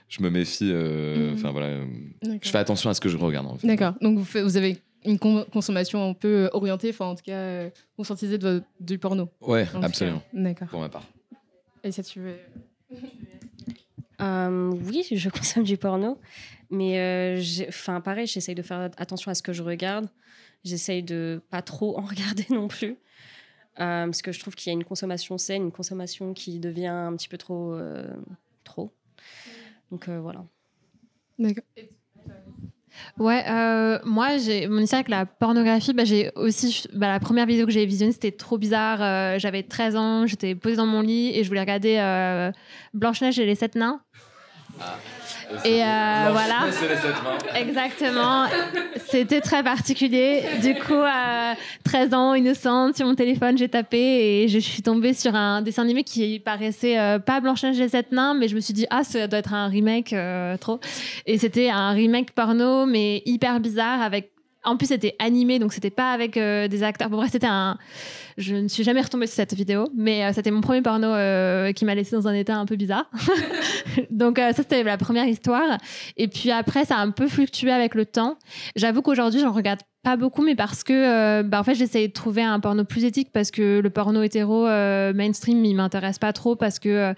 [0.09, 0.69] je me méfie.
[0.71, 1.34] euh, Mhm.
[1.36, 1.67] Enfin, voilà.
[1.67, 1.86] euh,
[2.21, 2.39] D'accord.
[2.43, 3.47] Je fais attention à ce que je regarde.
[3.47, 3.67] En fait.
[3.67, 3.93] D'accord.
[4.01, 8.38] Donc vous, avez une con- consommation un peu orientée, enfin en tout cas euh, conscientisée
[8.38, 9.30] de, du porno.
[9.41, 10.21] Ouais, absolument.
[10.34, 10.67] D'accord.
[10.69, 11.05] Pour ma part.
[11.84, 12.36] Et ça tu veux.
[14.21, 16.17] Euh, oui, je consomme du porno,
[16.70, 20.07] mais euh, enfin pareil, j'essaye de faire attention à ce que je regarde.
[20.63, 22.97] J'essaye de pas trop en regarder non plus,
[23.80, 26.88] Euh, parce que je trouve qu'il y a une consommation saine, une consommation qui devient
[26.88, 28.07] un petit peu trop euh,
[28.63, 28.91] trop.
[29.91, 30.45] Donc euh, voilà.
[31.38, 31.63] D'accord.
[33.18, 36.88] Ouais, euh, moi, j'ai mon histoire avec la pornographie, bah, j'ai aussi.
[36.93, 39.01] bah, la première vidéo que j'ai visionnée, c'était trop bizarre.
[39.03, 42.51] euh, J'avais 13 ans, j'étais posée dans mon lit et je voulais regarder euh,
[42.93, 44.01] Blanche-Neige et les sept nains.
[45.63, 46.67] Et euh, voilà.
[47.55, 48.45] Exactement.
[49.07, 50.43] C'était très particulier.
[50.61, 53.97] Du coup, euh, 13 ans, innocente, sur mon téléphone, j'ai tapé
[54.43, 58.11] et je suis tombée sur un dessin animé qui paraissait euh, pas Blanche-Neige et sept
[58.11, 60.79] nains, mais je me suis dit, ah, ça doit être un remake euh, trop.
[61.25, 64.31] Et c'était un remake porno, mais hyper bizarre avec.
[64.66, 67.09] En plus, c'était animé, donc c'était pas avec euh, des acteurs.
[67.09, 67.78] Bon, bref, c'était un.
[68.38, 71.72] Je ne suis jamais retombée sur cette vidéo, mais euh, c'était mon premier porno euh,
[71.72, 73.09] qui m'a laissé dans un état un peu bizarre.
[74.09, 75.78] donc, ça, c'était la première histoire.
[76.18, 78.38] Et puis après, ça a un peu fluctué avec le temps.
[78.76, 82.43] J'avoue qu'aujourd'hui, j'en regarde pas beaucoup, mais parce que, bah, en fait, j'essaie de trouver
[82.43, 86.80] un porno plus éthique parce que le porno hétéro mainstream, il m'intéresse pas trop parce
[86.80, 87.13] que.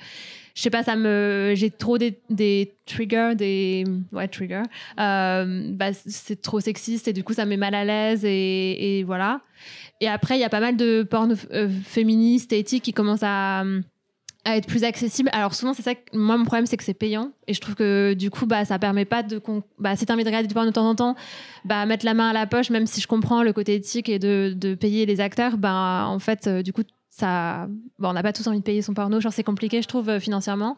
[0.58, 4.64] Je sais pas, ça me, j'ai trop des, des triggers, des, ouais, triggers.
[5.00, 9.04] Euh, bah, c'est trop sexiste et du coup, ça me met mal à l'aise et,
[9.06, 9.42] voilà.
[10.02, 13.22] Et après, il y a pas mal de porno euh, féministes et éthiques qui commencent
[13.22, 13.66] à,
[14.48, 15.30] être plus accessibles.
[15.32, 15.94] Alors souvent, c'est ça.
[15.94, 18.66] Que, moi, mon problème, c'est que c'est payant et je trouve que du coup, bah,
[18.66, 19.40] ça permet pas de,
[19.78, 21.16] bah, si t'as envie de regarder du porno de temps en temps,
[21.66, 24.18] bah, mettre la main à la poche, même si je comprends le côté éthique et
[24.18, 26.82] de, de payer les acteurs, bah, en fait, euh, du coup,
[27.26, 30.20] on n'a pas tous envie de payer son porno, genre c'est compliqué, je trouve, euh,
[30.20, 30.78] financièrement.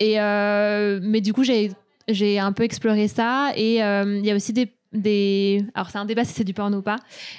[0.00, 4.34] Et euh, mais du coup, j'ai un peu exploré ça et euh, il y a
[4.34, 6.96] aussi des des alors c'est un débat si c'est du porno ou pas.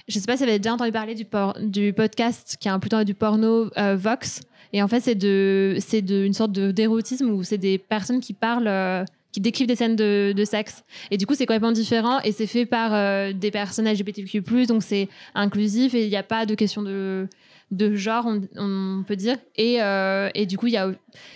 [0.08, 2.72] Je sais pas si vous avez déjà entendu parler du por- du podcast qui est
[2.72, 4.42] un plutôt du porno Vox
[4.74, 5.80] et en fait c'est de
[6.26, 10.46] une sorte d'érotisme où c'est des personnes qui parlent qui décrivent des scènes de, de
[10.46, 10.84] sexe.
[11.12, 12.92] Et du coup, c'est complètement différent et c'est fait par
[13.34, 17.28] des personnes LGBTQ+, donc c'est inclusif et il n'y a pas de question de...
[17.72, 19.38] de genre, on, peut dire.
[19.56, 20.92] Et, euh, et du coup, il y a,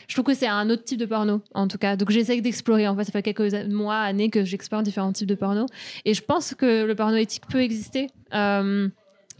[0.08, 1.96] je trouve que c'est un autre type de porno, en tout cas.
[1.96, 2.88] Donc j'essaie d'explorer.
[2.88, 5.66] En fait, ça fait quelques mois, années que j'explore différents types de porno.
[6.06, 8.08] Et je pense que le porno éthique peut exister.
[8.34, 8.88] Euh,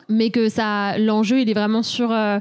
[0.10, 2.40] mais que ça, l'enjeu, il est vraiment sur euh,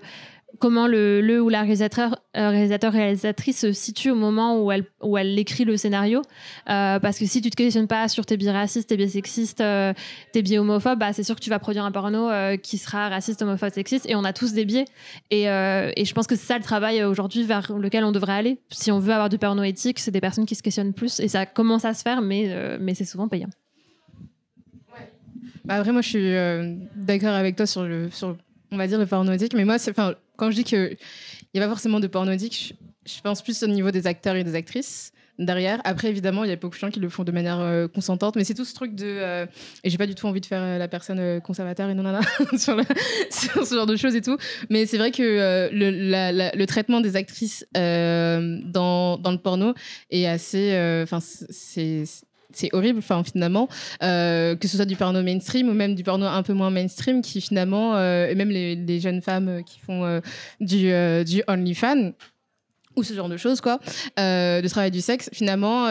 [0.61, 5.17] comment le, ou la réalisateur, euh, réalisateur réalisatrice se situe au moment où elle, où
[5.19, 6.21] elle écrit le scénario.
[6.69, 9.63] Euh, parce que si tu te questionnes pas sur tes biais racistes, tes biais sexistes,
[9.63, 9.93] euh,
[10.33, 12.31] tes biais homophobes, bah, c'est sûr que tu vas produire un porno
[12.63, 14.07] qui sera raciste, homophobe, sexiste.
[14.09, 14.85] Et on a tous des biais.
[15.31, 18.59] Et, et je pense que c'est ça le travail aujourd'hui vers lequel on devrait aller.
[18.71, 21.21] Si on veut avoir du porno éthique, c'est des personnes qui se questionnent plus.
[21.21, 23.49] Et ça commence à se faire, mais, mais c'est souvent payant.
[25.65, 26.35] Bah, après, moi, je suis
[26.95, 28.37] d'accord avec toi sur le, sur,
[28.71, 29.55] on va dire, le porno éthique.
[29.55, 30.97] Mais moi, c'est, enfin, quand je dis qu'il
[31.55, 32.73] n'y a pas forcément de porno je,
[33.07, 35.81] je pense plus au niveau des acteurs et des actrices derrière.
[35.85, 38.37] Après, évidemment, il y a beaucoup de gens qui le font de manière euh, consentante,
[38.37, 39.07] mais c'est tout ce truc de.
[39.07, 39.47] euh,
[39.85, 42.05] et j'ai pas du tout envie de faire euh, la personne euh, conservateur et non
[42.59, 42.85] sur, le-
[43.31, 44.37] sur ce genre de choses et tout.
[44.69, 49.73] Mais c'est vrai que euh, le, le traitement des actrices dans, dans le porno
[50.11, 50.73] est assez.
[51.03, 52.05] Enfin, c'est.
[52.53, 53.69] C'est horrible, enfin finalement,
[54.03, 57.23] euh, que ce soit du porno mainstream ou même du porno un peu moins mainstream,
[57.23, 60.21] qui finalement, euh, et même les, jeunes femmes qui font euh,
[60.61, 62.13] du, euh, du OnlyFans,
[62.97, 63.79] ou ce genre de choses, quoi,
[64.17, 65.89] de travail du sexe, finalement,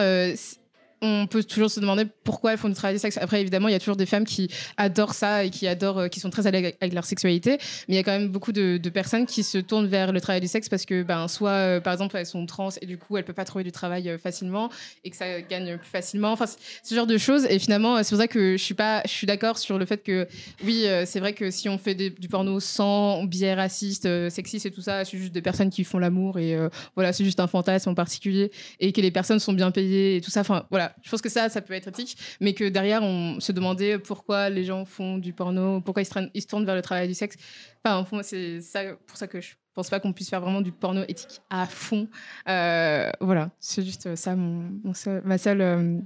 [1.02, 3.18] on peut toujours se demander pourquoi elles font du travail du sexe.
[3.18, 6.08] Après, évidemment, il y a toujours des femmes qui adorent ça et qui adorent, euh,
[6.08, 8.52] qui sont très à l'aise avec leur sexualité, mais il y a quand même beaucoup
[8.52, 11.80] de, personnes qui se tournent vers le travail du sexe parce que, ben, soit, euh,
[11.80, 14.18] par exemple, elles sont trans et du coup, elles peuvent pas trouver du travail euh,
[14.18, 14.68] facilement
[15.04, 16.32] et que ça gagne plus facilement.
[16.32, 16.46] Enfin,
[16.82, 17.46] ce genre de choses.
[17.48, 20.02] Et finalement, c'est pour ça que je suis pas, je suis d'accord sur le fait
[20.02, 20.26] que,
[20.64, 24.82] oui, c'est vrai que si on fait du porno sans biais raciste, sexiste et tout
[24.82, 26.56] ça, c'est juste des personnes qui font l'amour et
[26.94, 30.20] voilà, c'est juste un fantasme en particulier et que les personnes sont bien payées et
[30.20, 30.40] tout ça.
[30.40, 33.52] Enfin, voilà, je pense que ça, ça peut être éthique, mais que derrière, on se
[33.52, 37.14] demandait pourquoi les gens font du porno, pourquoi ils se, tournent vers le travail du
[37.14, 37.36] sexe.
[37.84, 38.60] Enfin, pour moi, c'est
[39.06, 42.08] pour ça que je pense pas qu'on puisse faire vraiment du porno éthique à fond.
[42.48, 45.98] Euh, voilà, c'est juste ça, mon, seul- ma seule, euh,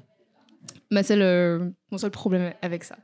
[0.91, 2.97] ma seule, euh, mon seul problème avec ça.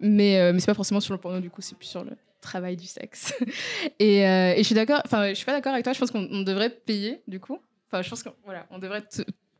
[0.00, 2.76] Mais, mais c'est pas forcément sur le porno, du coup, c'est plus sur le travail
[2.76, 3.34] du sexe.
[3.98, 4.22] et,
[4.56, 6.70] je suis d'accord, enfin, je suis pas d'accord avec toi, je pense qu'on on devrait
[6.70, 7.58] payer, du coup.
[7.88, 9.02] Enfin, je pense qu'on voilà, on devrait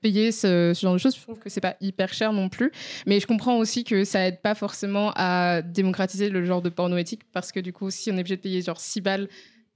[0.00, 1.16] payer ce, ce genre de choses.
[1.16, 2.72] Je trouve que c'est pas hyper cher non plus.
[3.06, 6.96] Mais je comprends aussi que ça aide pas forcément à démocratiser le genre de porno
[6.96, 9.28] éthique parce que du coup, si on est obligé de payer genre 6 balles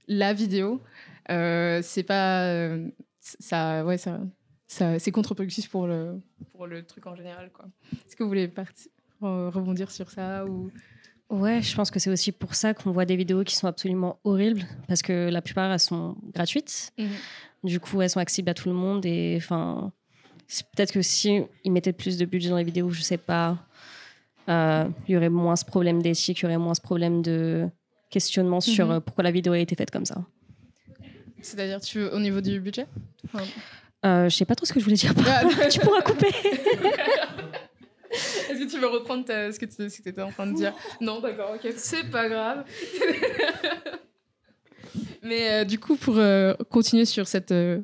[0.07, 0.81] la vidéo,
[1.31, 2.43] euh, c'est pas.
[2.45, 2.87] euh,
[3.19, 4.19] ça, ouais, ça,
[4.67, 6.21] ça, c'est contre-productif pour le,
[6.51, 7.49] pour le truc en général.
[7.51, 7.65] quoi.
[8.07, 10.69] Est-ce que vous voulez partir, rebondir sur ça ou...
[11.31, 14.19] Ouais, je pense que c'est aussi pour ça qu'on voit des vidéos qui sont absolument
[14.23, 16.91] horribles, parce que la plupart, elles sont gratuites.
[16.99, 17.07] Mhm.
[17.63, 19.03] Du coup, elles sont accessibles à tout le monde.
[19.07, 19.91] Et enfin,
[20.47, 23.57] peut-être que si ils mettaient plus de budget dans les vidéos, je sais pas,
[24.49, 27.67] euh, il y aurait moins ce problème d'éthique, il y aurait moins ce problème de
[28.09, 28.91] questionnement sur Mhm.
[28.93, 30.23] euh, pourquoi la vidéo a été faite comme ça.
[31.41, 32.85] C'est-à-dire, tu au niveau du budget?
[33.33, 33.43] Enfin,
[34.05, 35.13] Euh, je sais pas trop ce que je voulais dire.
[35.27, 36.27] Ah, tu pourras couper.
[38.11, 40.73] Est-ce que tu veux reprendre ta- ce que tu étais en train de dire?
[41.01, 42.65] Non, d'accord, ok, c'est pas grave.
[45.25, 47.81] Mais euh, du coup, pour euh, continuer sur cette euh,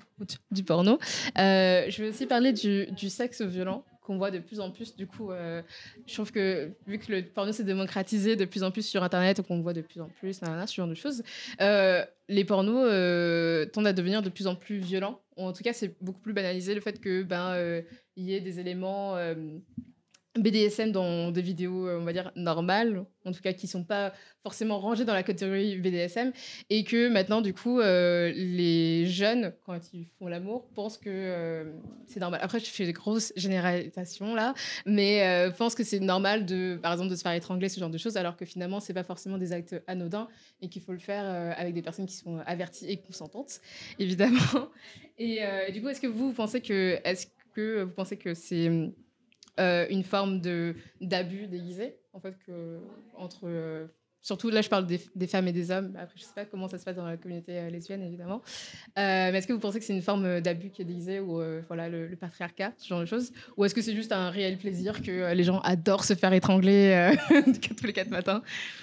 [0.52, 1.00] du porno,
[1.39, 4.96] euh, je vais aussi parler du, sexe violent qu'on voit de plus en plus.
[4.96, 5.30] Du coup,
[6.08, 9.39] je trouve que vu que le porno s'est démocratisé de plus en plus sur Internet
[9.39, 11.24] et qu'on voit de plus en plus, ce genre de choses,
[11.60, 15.22] les pornos tendent à devenir de plus en plus violents.
[15.38, 17.84] En tout cas, c'est beaucoup plus banalisé le fait que ben
[18.18, 19.16] y ait des éléments
[20.38, 24.14] BDSM dans des vidéos, euh, on va dire, normales, en tout cas qui sont pas
[24.44, 26.32] forcément rangées dans la catégorie BDSM,
[26.70, 31.66] et que maintenant, du coup, euh, les jeunes, quand ils font l'amour, pensent que euh,
[32.08, 32.40] c'est normal.
[32.42, 34.54] Après, je fais des grosses généralisations là,
[34.86, 37.98] mais pensent que c'est normal, de, par exemple, de se faire étrangler, ce genre de
[37.98, 40.30] choses, alors que finalement, c'est pas forcément des actes anodins,
[40.62, 41.26] et qu'il faut le faire
[41.58, 43.60] avec des personnes qui sont averties et consentantes,
[44.00, 44.40] évidemment.
[45.24, 45.40] Et,
[45.72, 48.92] du coup, est-ce que vous pensez que, est-ce que vous pensez que c'est
[49.62, 52.80] euh, une forme de d'abus déguisé en fait que
[53.16, 53.86] entre euh,
[54.22, 56.78] surtout là je parle des, femmes et des hommes après je sais pas comment ça
[56.78, 58.41] se passe dans la communauté euh, lesbienne évidemment
[58.95, 61.89] mais est-ce que vous pensez que c'est une forme d'abus qui est déguisé ou voilà
[61.89, 63.32] le, patriarcat ce genre de choses?
[63.57, 67.16] Ou est-ce que c'est juste un réel plaisir que les gens adorent se faire étrangler
[67.78, 68.41] tous les quatre matins?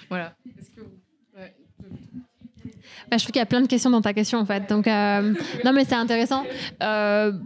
[0.09, 0.35] Voilà.
[3.09, 4.67] Bah, je trouve qu'il y a plein de questions dans ta question en fait.
[4.69, 6.43] Donc, non, mais c'est intéressant.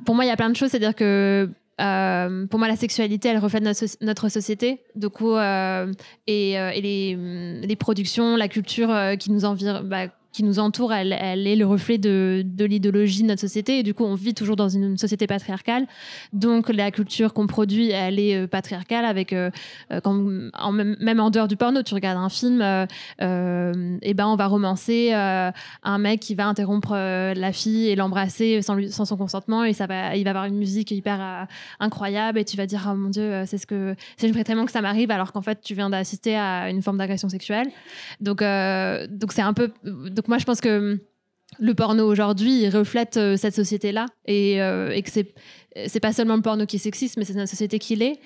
[0.05, 0.71] Pour moi, il y a plein de choses.
[0.71, 1.49] C'est-à-dire que
[1.81, 4.81] euh, pour moi, la sexualité, elle reflète notre, soci- notre société.
[4.95, 5.91] Du coup, euh,
[6.27, 9.87] et, euh, et les, les productions, la culture euh, qui nous environne.
[9.87, 13.79] Bah, qui nous entoure, elle, est le reflet de, l'idéologie de notre société.
[13.79, 15.85] Et du coup, on vit toujours dans une société patriarcale.
[16.33, 19.05] Donc, la culture qu'on produit, elle est euh, patriarcale.
[19.05, 19.51] Avec, euh,
[19.91, 20.15] euh, quand,
[20.53, 22.61] en, même en dehors du porno, tu regardes un film,
[23.21, 28.89] et ben, on va romancer un mec qui va interrompre la fille et l'embrasser sans,
[28.89, 29.63] sans son consentement.
[29.63, 31.47] Et ça va, il va avoir une musique hyper
[31.79, 32.39] incroyable.
[32.39, 35.11] Et tu vas dire, oh mon Dieu, c'est ce que j'aimerais tellement que ça m'arrive,
[35.11, 37.67] alors qu'en fait, tu viens d'assister à une forme d'agression sexuelle.
[38.19, 40.99] Donc, donc c'est un peu donc moi, je pense que
[41.59, 45.33] le porno aujourd'hui, reflète euh, cette société-là et, euh, et, que c'est
[45.87, 48.19] c'est pas seulement le porno qui est sexiste, mais c'est notre société qui l'est.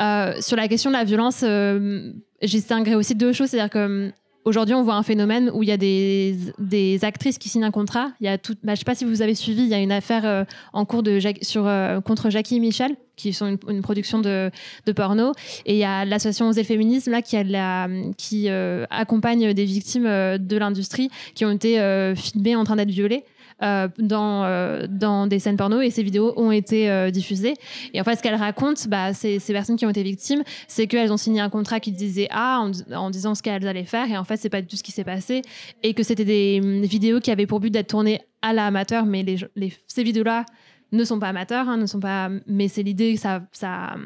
[0.00, 4.10] Euh, sur la question de la violence, j'ai distinguerai aussi deux choses, c'est-à-dire que
[4.46, 7.72] Aujourd'hui, on voit un phénomène où il y a des, des actrices qui signent un
[7.72, 8.12] contrat.
[8.20, 9.74] Il y a tout, bah, je ne sais pas si vous avez suivi, il y
[9.74, 13.58] a une affaire euh, en cours de, sur, euh, contre Jackie et Michel, qui sont
[13.68, 14.52] une, production de,
[14.86, 15.32] de, porno.
[15.64, 19.64] Et il y a l'association Oser Féminisme là, qui, a la, qui euh, accompagne des
[19.64, 23.24] victimes de l'industrie qui ont été filmées en train d'être violées.
[23.62, 27.54] Euh, dans, euh, dans des scènes porno et ces vidéos ont été euh, diffusées.
[27.94, 30.86] Et en fait, ce qu'elles racontent, bah, ces, ces personnes qui ont été victimes, c'est
[30.86, 34.10] qu'elles ont signé un contrat qui disait A en, en disant ce qu'elles allaient faire.
[34.10, 35.40] Et en fait, c'est pas du tout ce qui s'est passé.
[35.82, 39.38] Et que c'était des, vidéos qui avaient pour but d'être tournées à l'amateur, mais les,
[39.56, 40.44] les, ces vidéos-là
[40.92, 43.96] ne sont pas amateurs, hein, ne sont pas, mais c'est l'idée que ça, ça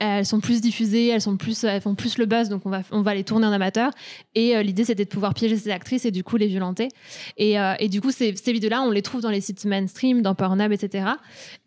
[0.00, 2.80] elles sont plus diffusées, elles sont plus, elles font plus le buzz, donc on va,
[2.90, 3.92] on va les tourner en amateur.
[4.34, 6.88] Et euh, l'idée, c'était de pouvoir piéger ces actrices et du coup les violenter.
[7.36, 10.22] Et, euh, et du coup, ces, ces vidéos-là, on les trouve dans les sites mainstream,
[10.22, 11.04] dans Pornhub, etc.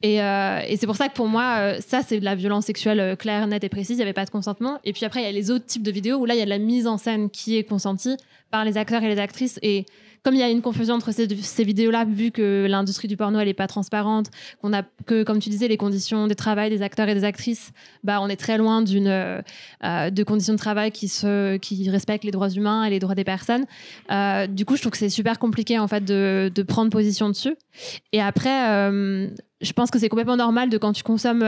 [0.01, 3.15] Et, euh, et c'est pour ça que pour moi, ça, c'est de la violence sexuelle
[3.17, 3.91] claire, nette et précise.
[3.91, 4.79] Il n'y avait pas de consentement.
[4.83, 6.41] Et puis après, il y a les autres types de vidéos où là, il y
[6.41, 8.17] a de la mise en scène qui est consentie
[8.49, 9.59] par les acteurs et les actrices.
[9.61, 9.85] Et
[10.23, 13.47] comme il y a une confusion entre ces, vidéos-là, vu que l'industrie du porno, elle
[13.47, 14.27] n'est pas transparente,
[14.61, 17.71] qu'on a que, comme tu disais, les conditions de travail des acteurs et des actrices,
[18.05, 19.41] bah, on est très loin d'une euh,
[20.09, 23.25] de conditions de travail qui, se, qui respectent les droits humains et les droits des
[23.25, 23.65] personnes.
[24.11, 27.27] Euh, du coup, je trouve que c'est super compliqué, en fait, de, de, prendre position
[27.27, 27.55] dessus.
[28.13, 29.27] Et après, euh,
[29.59, 31.43] je pense que c'est complètement normal de quand tu consommes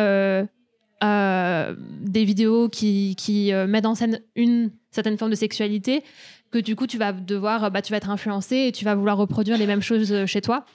[1.02, 6.04] des vidéos qui, qui mettent en scène une certaine forme de sexualité,
[6.52, 9.18] que du coup, tu vas devoir, bah, tu vas être influencé et tu vas vouloir
[9.18, 10.66] reproduire les mêmes choses euh, chez toi.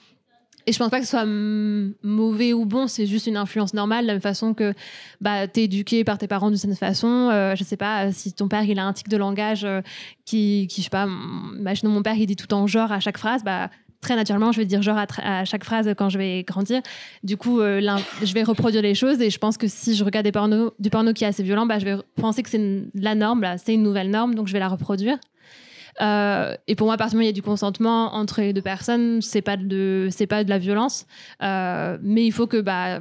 [0.66, 4.02] Et je pense pas que ce soit mauvais ou bon, c'est juste une influence normale,
[4.02, 4.74] de la même façon que
[5.20, 7.28] bah, tu es éduqué par tes parents d'une certaine façon.
[7.32, 9.80] Euh, je sais pas, si ton père il a un tic de langage euh,
[10.24, 11.08] qui, qui, je sais pas,
[11.58, 13.70] imaginons mon père il dit tout en genre à chaque phrase, bah,
[14.00, 16.80] très naturellement, je vais dire genre à, chaque phrase quand je vais grandir.
[17.22, 20.32] Du coup, je vais reproduire les choses et je pense que si je regarde du
[20.90, 23.82] porno qui est assez violent, bah, je vais penser que c'est la norme, c'est une
[23.82, 25.18] nouvelle norme, donc je vais la reproduire.
[26.00, 28.40] Euh, et pour moi, à partir du moment où il y a du consentement entre
[28.40, 31.06] les deux personnes, c'est pas de, c'est pas de la violence.
[31.42, 33.00] Euh, mais il faut que bah,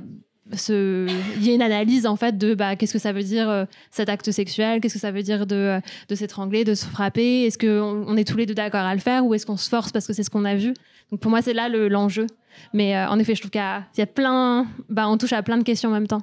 [0.54, 1.08] ce...
[1.38, 3.66] il y ait une analyse en fait de bah, qu'est-ce que ça veut dire euh,
[3.92, 7.58] cet acte sexuel, qu'est-ce que ça veut dire de, de s'étrangler, de se frapper, est-ce
[7.58, 9.92] qu'on on est tous les deux d'accord à le faire ou est-ce qu'on se force
[9.92, 10.74] parce que c'est ce qu'on a vu?
[11.12, 12.28] Donc pour moi, c'est là l'enjeu.
[12.74, 15.64] Mais en effet, je trouve qu'il y, a plein, bah, on touche à plein de
[15.64, 16.22] questions en même temps.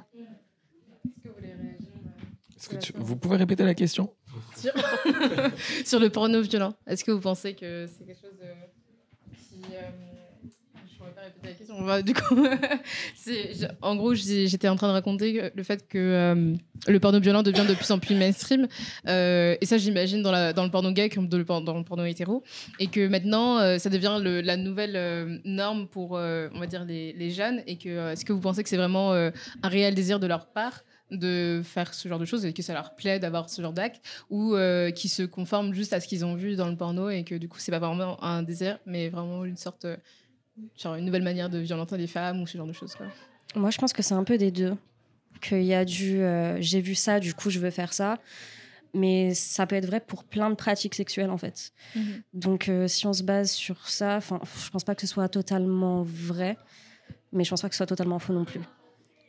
[2.57, 4.13] Est-ce que vous pouvez répéter la question?
[5.85, 6.73] Sur, le porno violent.
[6.85, 9.61] Est-ce que vous pensez que c'est quelque chose de, qui.
[9.73, 9.81] Euh,
[10.91, 11.36] je pourrais pas répéter
[13.81, 16.53] en gros, j'étais en train de raconter le fait que euh,
[16.87, 18.67] le porno violent devient de plus en plus mainstream.
[19.07, 22.43] Euh, et ça, j'imagine dans, le porno gay comme dans le, porno hétéro.
[22.79, 27.61] Et que maintenant, ça devient la nouvelle norme pour, on va dire, les, jeunes.
[27.67, 30.83] Et que est-ce que vous pensez que c'est vraiment un réel désir de leur part
[31.11, 34.01] de faire ce genre de choses et que ça leur plaît d'avoir ce genre d'acte
[34.29, 37.23] ou euh, qui se conforment juste à ce qu'ils ont vu dans le porno et
[37.23, 39.97] que du coup c'est pas vraiment un désir mais vraiment une sorte euh,
[40.77, 43.07] genre une nouvelle manière de violenter les femmes ou ce genre de choses quoi.
[43.55, 44.75] Moi je pense que c'est un peu des deux
[45.41, 48.17] qu'il y a du euh, j'ai vu ça du coup je veux faire ça
[48.93, 51.71] mais ça peut être vrai pour plein de pratiques sexuelles en fait.
[51.95, 52.21] Mhm.
[52.33, 56.57] Donc si on se base sur ça, je pense pas que ce soit totalement vrai
[57.31, 58.61] mais je pense pas que ce soit totalement faux non plus.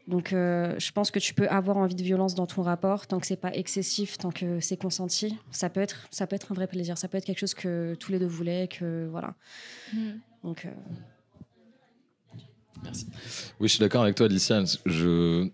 [0.08, 3.20] Donc, euh, je pense que tu peux avoir envie de violence dans ton rapport tant
[3.20, 5.36] que c'est pas excessif, tant que c'est consenti.
[5.50, 6.96] Ça peut être, ça peut être un vrai plaisir.
[6.96, 9.34] Ça peut être quelque chose que tous les deux voulaient, que voilà.
[9.92, 10.12] Mm.
[10.44, 10.64] Donc.
[10.64, 10.70] Euh,
[12.84, 13.06] Merci.
[13.60, 14.62] Oui, je suis d'accord avec toi, Alicia.
[14.86, 15.48] Je...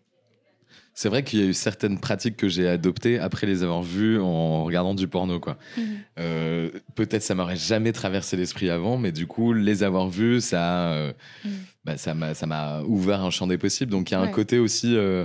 [0.97, 4.21] C'est vrai qu'il y a eu certaines pratiques que j'ai adoptées après les avoir vues
[4.21, 5.41] en regardant du porno.
[5.41, 5.59] quoi.
[5.77, 5.83] Mm.
[6.21, 11.13] Euh, peut-être ça m'aurait jamais traversé l'esprit avant, mais du coup, les avoir vues, ça.
[11.45, 11.51] Mm
[11.85, 13.91] bah, ça m'a ouvert un champ des possibles.
[13.91, 15.25] Donc il y a un côté aussi, euh,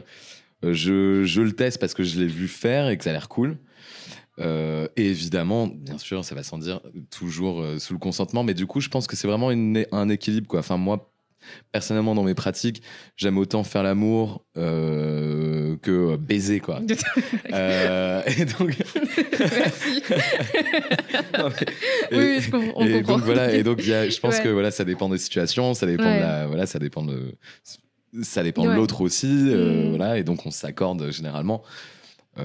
[0.64, 3.14] euh, je, je, le teste parce que je l'ai vu faire et que ça a
[3.14, 3.58] l'air cool.
[4.40, 8.44] Euh, et évidemment, bien sûr, ça va sans dire, toujours sous le consentement.
[8.44, 10.48] Mais du coup, je pense que c'est vraiment une, un équilibre.
[10.48, 10.60] Quoi.
[10.60, 11.12] Enfin, moi,
[11.72, 12.82] personnellement, dans mes pratiques,
[13.16, 16.82] j'aime autant faire l'amour que baiser, quoi.
[17.54, 18.78] Euh, et donc.
[19.40, 20.04] Merci.
[21.38, 22.72] Non, mais- oui, oui, je comprends.
[22.76, 23.14] on et comprend.
[23.18, 24.44] donc voilà, et donc y a- je pense Ouais.
[24.44, 26.16] que voilà, ça dépend des situations, ça dépend Ouais.
[26.18, 27.36] de la, voilà, ça dépend de,
[28.22, 29.90] ça dépend de l'autre aussi, euh, Mm.
[29.90, 31.62] voilà, et donc on s'accorde généralement.
[32.38, 32.44] Euh,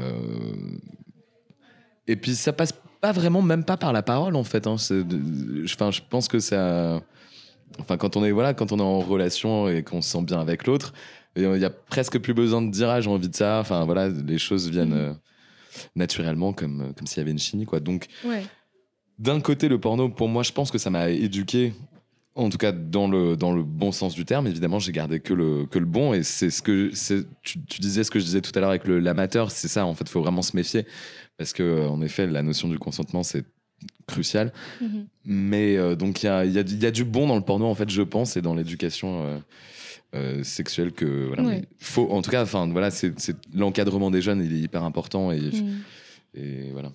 [2.06, 4.66] et puis ça passe pas vraiment, même pas par la parole en fait.
[4.66, 7.02] Hein, de- je pense que ça,
[7.80, 10.40] enfin quand on est voilà, quand on est en relation et qu'on se sent bien
[10.40, 10.92] avec l'autre,
[11.36, 13.58] il y a presque plus besoin de dire ah, j'ai envie de ça.
[13.60, 14.98] Enfin voilà, les choses viennent Mm.
[14.98, 15.12] euh,
[15.96, 17.80] naturellement comme comme s'il y avait une chimie quoi.
[17.80, 18.44] Donc Ouais.
[19.18, 21.72] d'un côté, le porno, pour moi, je pense que ça m'a éduqué,
[22.36, 24.46] en tout cas dans le, dans le bon sens du terme.
[24.46, 26.14] Évidemment, j'ai gardé que le, que le bon.
[26.14, 28.70] Et c'est ce que c'est- tu, tu disais ce que je disais tout à l'heure
[28.70, 29.84] avec l'amateur, c'est ça.
[29.86, 30.86] En fait, il faut vraiment se méfier.
[31.36, 33.44] Parce que, en effet, la notion du consentement, c'est
[34.06, 34.52] crucial.
[34.80, 35.06] Mhm.
[35.24, 37.66] Mais euh, donc, il y a, y, a, y a du bon dans le porno,
[37.66, 39.24] en fait, je pense, et dans l'éducation.
[39.24, 39.38] euh,
[40.14, 41.56] euh, sexuelle que voilà Ouais.
[41.62, 43.12] mais faut en tout cas enfin voilà c'est
[43.52, 45.80] l'encadrement des jeunes il est hyper important et, Mhm.
[46.36, 46.92] et voilà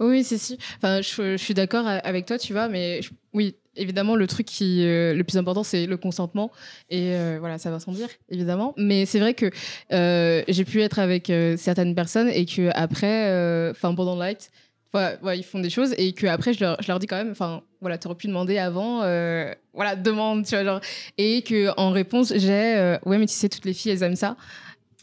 [0.00, 0.58] Oui, c'est si.
[0.78, 4.46] Enfin, je, je suis d'accord avec toi, tu vois, mais je- oui, évidemment, le truc
[4.46, 6.50] qui euh, le plus important, c'est le consentement.
[6.90, 8.74] Et euh, voilà, ça va sans dire, évidemment.
[8.78, 9.48] Mais c'est vrai que
[9.92, 14.50] euh, j'ai pu être avec certaines personnes et que après, enfin, pendant le light,
[14.94, 17.62] ils font des choses et que après, je leur, je leur dis quand même, enfin,
[17.80, 20.80] voilà, t'aurais pu demander avant, euh, voilà, demande, tu vois.
[21.18, 24.16] Et que en réponse, j'ai, euh, ouais, mais tu sais, toutes les filles, elles aiment
[24.16, 24.36] ça.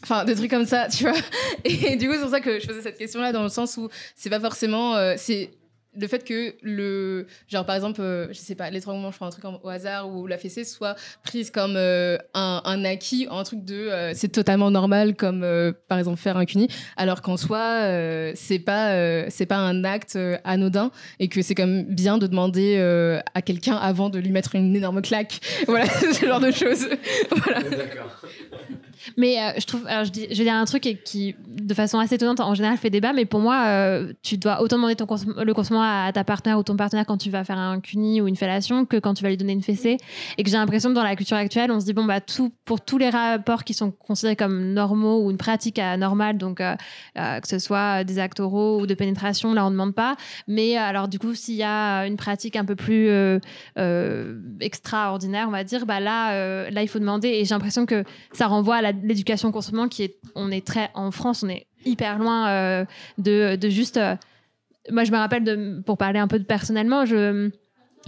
[0.02, 1.18] Enfin, des trucs comme ça, tu vois.
[1.64, 3.88] Et du coup, c'est pour ça que je faisais cette question-là, dans le sens où
[4.14, 4.96] c'est pas forcément.
[4.96, 5.50] euh, c'est
[5.98, 7.26] le fait que le.
[7.48, 10.08] Genre, par exemple, euh, je sais pas, l'étranglement, je prends un truc en- au hasard,
[10.08, 13.74] ou la fessée soit prise comme euh, un, un acquis, un truc de.
[13.74, 18.32] euh, c'est totalement normal, comme euh, par exemple faire un cuni, alors qu'en soi, euh,
[18.34, 20.90] c'est pas, euh, c'est pas un acte euh, anodin,
[21.20, 24.54] et que c'est quand même bien de demander euh, à quelqu'un avant de lui mettre
[24.54, 25.40] une énorme claque.
[25.66, 26.86] Voilà, ce genre de choses.
[27.44, 27.60] voilà.
[29.18, 31.98] Mais euh, je trouve, alors je, dis, je vais dire un truc qui, de façon
[31.98, 35.04] assez étonnante, en général fait débat, mais pour moi, euh, tu dois autant demander ton
[35.06, 38.20] cons- le consentement à ta partenaire ou ton partenaire quand tu vas faire un cuni
[38.20, 39.96] ou une fellation que quand tu vas lui donner une fessée.
[40.38, 42.52] Et que j'ai l'impression que dans la culture actuelle, on se dit, bon, bah, tout,
[42.64, 46.74] pour tous les rapports qui sont considérés comme normaux ou une pratique anormale, donc euh,
[47.18, 50.16] euh, que ce soit des actes oraux ou de pénétration, là, on ne demande pas.
[50.48, 53.10] Mais euh, alors, du coup, s'il y a une pratique un peu plus
[54.60, 57.28] extraordinaire, on va dire, bah là, là, il faut demander.
[57.28, 60.90] Et j'ai l'impression que ça renvoie à l'éducation au consentement qui est, on est très,
[60.94, 62.84] en France, on est hyper loin
[63.18, 64.00] de, de juste.
[64.90, 67.50] Moi, je me rappelle de, pour parler un peu de personnellement, je,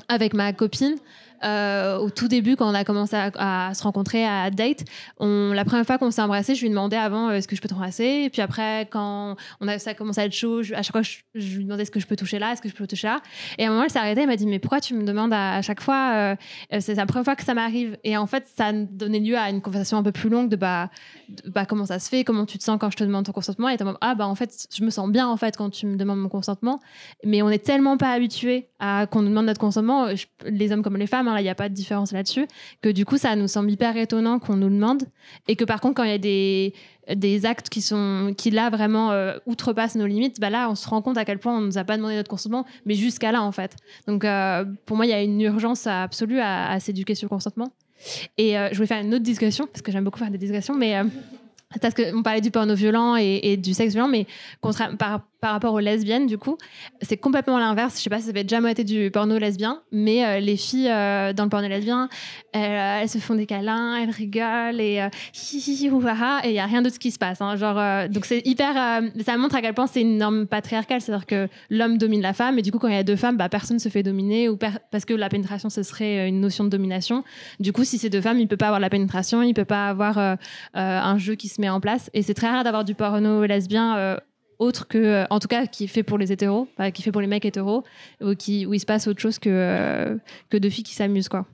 [0.08, 0.96] avec ma copine.
[1.44, 4.84] Euh, au tout début, quand on a commencé à, se rencontrer à date,
[5.20, 7.68] la première fois qu'on s'est embrassé, je lui demandais avant euh, est-ce que je peux
[7.68, 8.22] t'embrasser?
[8.24, 11.02] Et puis après, quand on a, ça a commencé à être chaud, à chaque fois,
[11.02, 13.20] je, lui demandais est-ce que je peux toucher là, est-ce que je peux toucher là?
[13.58, 15.32] Et à un moment, elle s'est arrêtée, elle m'a dit mais pourquoi tu me demandes
[15.32, 16.36] à, chaque fois
[16.72, 17.96] euh, C'est la première fois que ça m'arrive.
[18.04, 20.90] Et en fait, ça donné lieu à une conversation un peu plus longue de bah,
[21.28, 23.32] de, bah, comment ça se fait, comment tu te sens quand je te demande ton
[23.32, 23.68] consentement?
[23.68, 26.18] Et ah bah en fait, je me sens bien en fait quand tu me demandes
[26.18, 26.80] mon consentement.
[27.24, 30.08] Mais on est tellement pas habitué à qu'on nous demande notre consentement,
[30.44, 32.46] les hommes comme les femmes, hein, il n'y a pas de différence là-dessus,
[32.82, 35.04] que du coup, ça nous semble hyper étonnant qu'on nous le demande.
[35.48, 36.74] Et que par contre, quand il y a des,
[37.14, 40.88] des actes qui, sont, qui là vraiment euh, outrepassent nos limites, bah là, on se
[40.88, 43.42] rend compte à quel point on nous a pas demandé notre consentement, mais jusqu'à là
[43.42, 43.76] en fait.
[44.06, 47.70] Donc euh, pour moi, il y a une urgence absolue à, s'éduquer sur le consentement.
[48.36, 50.74] Et euh, je voulais faire une autre discussion, parce que j'aime beaucoup faire des discussions,
[50.74, 51.00] mais.
[51.80, 54.26] parce qu'on parlait du porno violent et, et du sexe violent, mais
[54.98, 56.56] par, par rapport aux lesbiennes, du coup,
[57.02, 57.98] c'est complètement l'inverse.
[57.98, 60.88] Je sais pas si ça avait déjà été du porno lesbien, mais euh, les filles
[60.90, 62.08] euh, dans le porno lesbien,
[62.52, 65.08] elles, euh, elles se font des câlins, elles rigolent et euh,
[66.44, 67.40] et il y a rien d'autre qui se passe.
[67.40, 67.56] hein.
[67.56, 71.48] Genre, donc c'est hyper, ça montre à quel point c'est une norme patriarcale, c'est-à-dire que
[71.70, 73.78] l'homme domine la femme, et du coup quand il y a deux femmes, bah, personne
[73.78, 77.24] se fait dominer ou parce que la pénétration ce serait une notion de domination.
[77.60, 79.88] Du coup, si c'est deux femmes, il peut pas avoir la pénétration, il peut pas
[79.88, 80.36] avoir
[80.74, 82.10] un jeu qui se met en place.
[82.14, 84.18] Et c'est très rare d'avoir du porno lesbien
[84.58, 87.04] autre que, euh, en tout cas, qui est fait pour les hétéros, enfin, qui est
[87.04, 87.84] fait pour les mecs hétéros,
[88.22, 90.16] ou qui, où il se passe autre chose que, euh,
[90.50, 91.46] que deux filles qui s'amusent, quoi.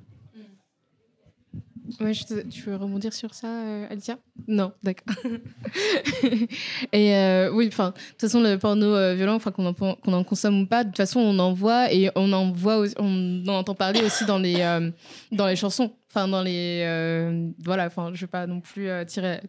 [2.00, 4.16] Ouais, je te- tu veux rebondir sur ça, euh, Alicia
[4.48, 5.14] Non, d'accord.
[6.92, 10.62] et euh, oui, enfin, de toute façon, le porno euh, violent, enfin qu'on en, consomme
[10.62, 13.54] ou pas, de toute façon, on en voit et on en voit, aussi- on en
[13.58, 14.90] entend parler aussi dans les euh,
[15.32, 15.92] dans les chansons.
[16.14, 19.40] Enfin, dans les euh, voilà, enfin, je vais pas non plus euh, tirer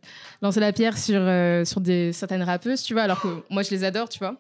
[0.42, 3.72] lancer la pierre sur euh, sur des certaines rappeuses, tu vois, alors que moi je
[3.72, 4.38] les adore, tu vois.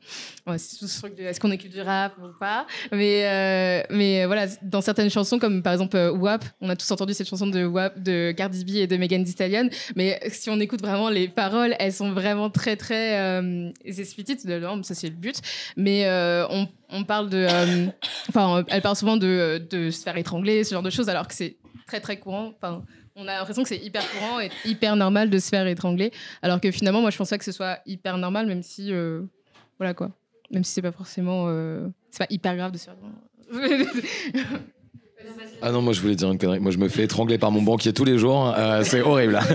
[0.57, 4.47] C'est tout ce truc de est-ce qu'on écoute du rap ou pas, mais mais voilà,
[4.61, 8.01] dans certaines chansons comme par exemple WAP, on a tous entendu cette chanson de WAP
[8.01, 11.75] de Cardi B et de Megan Thee Stallion, mais si on écoute vraiment les paroles,
[11.77, 13.43] elles sont vraiment très très
[13.83, 15.41] explicites, ça c'est le but,
[15.75, 16.07] mais
[16.49, 17.45] on, on parle de,
[18.29, 21.33] enfin, elle parle souvent de, de se faire étrangler, ce genre de choses, alors que
[21.33, 21.57] c'est
[21.87, 22.83] très très courant, enfin
[23.15, 26.11] on a l'impression que c'est hyper courant et hyper normal de se faire étrangler.
[26.41, 28.91] Alors que finalement, moi, je pense pas que ce soit hyper normal, même si.
[28.91, 29.21] euh,
[29.77, 30.09] voilà quoi.
[30.51, 31.45] Même si c'est pas forcément.
[31.47, 32.95] euh, c'est pas hyper grave de se faire.
[35.61, 36.59] Ah non, moi je voulais dire une connerie.
[36.59, 38.53] Moi je me fais étrangler par mon banquier tous les jours.
[38.57, 39.39] Euh, c'est horrible.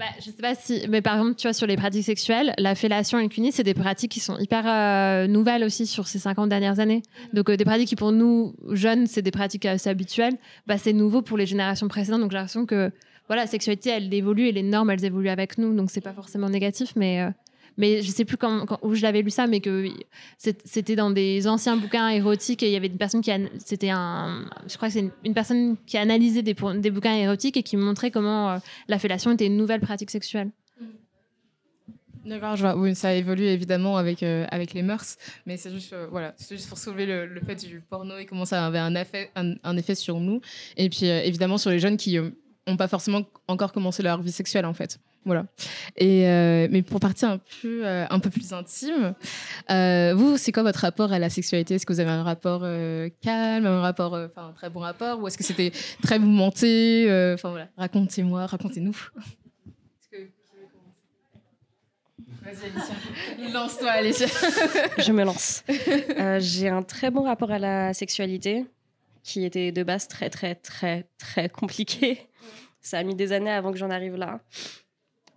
[0.00, 2.74] Bah, je sais pas si, mais par exemple, tu vois, sur les pratiques sexuelles, la
[2.74, 6.18] fellation et le cunis, c'est des pratiques qui sont hyper euh, nouvelles aussi sur ces
[6.18, 7.02] 50 dernières années.
[7.34, 10.94] Donc, euh, des pratiques qui, pour nous, jeunes, c'est des pratiques assez habituelles, bah, c'est
[10.94, 12.22] nouveau pour les générations précédentes.
[12.22, 12.90] Donc, j'ai l'impression que
[13.26, 15.76] voilà, la sexualité, elle évolue et les normes, elles évoluent avec nous.
[15.76, 17.20] Donc, c'est pas forcément négatif, mais.
[17.20, 17.30] euh,
[17.76, 18.36] mais je sais plus
[18.82, 19.88] où je l'avais lu ça, mais que
[20.38, 24.44] c'était dans des anciens bouquins érotiques et il y avait une personne qui, c'était un,
[24.68, 28.58] je crois c'est une, personne qui analysait des, bouquins érotiques et qui montrait comment euh,
[28.88, 30.50] la fellation était une nouvelle pratique sexuelle.
[32.24, 32.94] D'accord, je vois.
[32.94, 35.16] Ça évolue évidemment avec, euh, avec les mœurs,
[35.46, 38.66] mais c'est juste, euh, voilà, juste pour soulever le, fait du porno et comment ça
[38.66, 40.40] avait un effet, un, effet sur nous.
[40.76, 44.32] Et puis euh, évidemment sur les jeunes qui n'ont pas forcément encore commencé leur vie
[44.32, 44.98] sexuelle en fait.
[45.26, 45.44] Voilà.
[45.96, 49.14] Et, euh, mais pour partir un peu, euh, un peu plus intime,
[49.70, 51.74] euh, vous, c'est quoi votre rapport à la sexualité?
[51.74, 52.62] Est-ce que vous avez un rapport
[53.20, 57.04] calme, un rapport, enfin un très bon rapport, ou est-ce que c'était très mouvementé
[57.34, 58.96] Enfin voilà, racontez-moi, racontez-nous.
[62.42, 63.52] Vas-y, Alicia.
[63.52, 64.26] Lance-toi, Alicia.
[64.98, 65.62] Je me lance.
[66.38, 68.64] J'ai un très bon rapport à la sexualité
[69.22, 72.30] qui était de base très, très, très, très compliqué.
[72.80, 74.40] Ça a mis des années avant que j'en arrive là.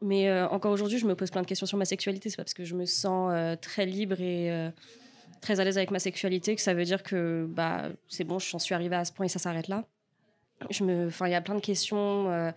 [0.04, 2.30] Mais euh, encore aujourd'hui, je me pose plein de questions sur ma sexualité.
[2.30, 4.70] C'est pas parce que je me sens euh, très libre et euh,
[5.42, 8.60] très à l'aise avec ma sexualité que ça veut dire que bah, c'est bon, j'en
[8.60, 9.86] suis arrivée à ce point et ça s'arrête là.
[10.70, 12.52] Je me, enfin, il y a plein de questions, euh,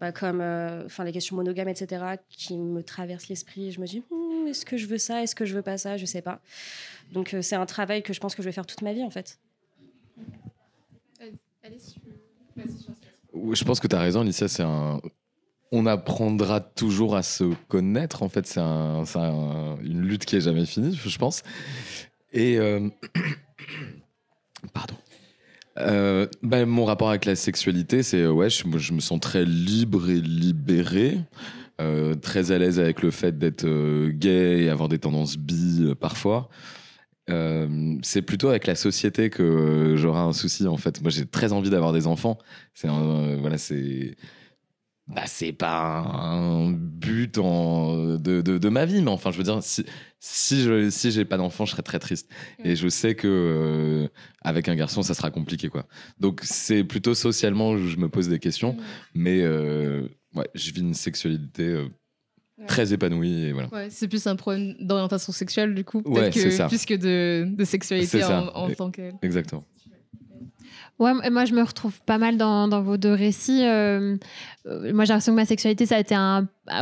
[0.00, 3.72] bah, comme, euh, enfin, les questions monogames, etc., qui me traversent l'esprit.
[3.72, 5.96] Je me dis, Hmm, est-ce que je veux ça, est-ce que je veux pas ça,
[5.96, 6.40] je sais pas.
[7.12, 9.02] Donc euh, c'est un travail que je pense que je vais faire toute ma vie
[9.02, 9.38] en fait.
[13.34, 14.48] Je pense que tu as raison, Alicia.
[14.48, 15.00] C'est un.
[15.70, 18.22] On apprendra toujours à se connaître.
[18.22, 21.42] En fait, c'est un, c'est un- une lutte qui est jamais finie, je pense.
[22.32, 22.88] Et euh,
[24.72, 24.94] pardon.
[25.78, 30.10] Euh, bah, mon rapport avec la sexualité, c'est euh, ouais, je, me sens très libre
[30.10, 31.18] et libéré,
[32.22, 33.64] très à l'aise avec le fait d'être
[34.08, 36.48] gay et avoir des tendances bi parfois.
[37.28, 41.00] C'est plutôt avec la société que j'aurai un souci en fait.
[41.02, 42.38] Moi, j'ai très envie d'avoir des enfants.
[42.82, 44.16] Voilà, c'est
[45.08, 49.44] bah, c'est pas un but en, de, de, de ma vie, mais enfin, je veux
[49.44, 49.84] dire, si,
[50.20, 52.30] si je si j'ai pas d'enfant, je serais très triste.
[52.62, 54.08] Et je sais que euh,
[54.42, 55.86] avec un garçon, ça sera compliqué, quoi.
[56.20, 58.76] Donc, c'est plutôt socialement, où je me pose des questions,
[59.14, 61.88] mais euh, ouais, je vis une sexualité euh,
[62.66, 63.68] très épanouie, et voilà.
[63.72, 67.64] Ouais, c'est plus un problème d'orientation sexuelle, du coup, Ouais, que, plus que de, de
[67.64, 69.10] sexualité en, en tant que.
[69.22, 69.64] Exactement.
[70.98, 73.64] Ouais, moi je me retrouve pas mal dans, vos deux récits.
[73.64, 74.16] Euh,
[74.64, 76.16] moi j'ai l'impression que ma sexualité ça a été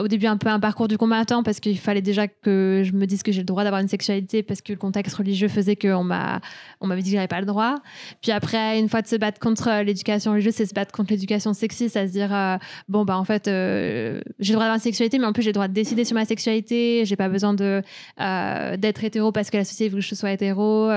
[0.00, 3.06] au début un peu un parcours du combattant parce qu'il fallait déjà que je me
[3.06, 6.02] dise que j'ai le droit d'avoir une sexualité parce que le contexte religieux faisait qu'on
[6.02, 6.40] m'a
[6.80, 7.74] on m'avait dit que j'avais pas le droit.
[8.22, 11.12] Puis après une fois de se battre contre euh, l'éducation religieuse, c'est se battre contre
[11.12, 12.56] l'éducation sexiste, à se dire euh,
[12.88, 15.54] bon bah en fait j'ai le droit d'avoir une sexualité mais en plus j'ai le
[15.54, 17.82] droit de décider sur ma sexualité, j'ai pas besoin de
[18.16, 20.90] d'être hétéro parce que la société veut que je sois hétéro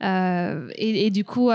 [0.00, 1.50] et, du coup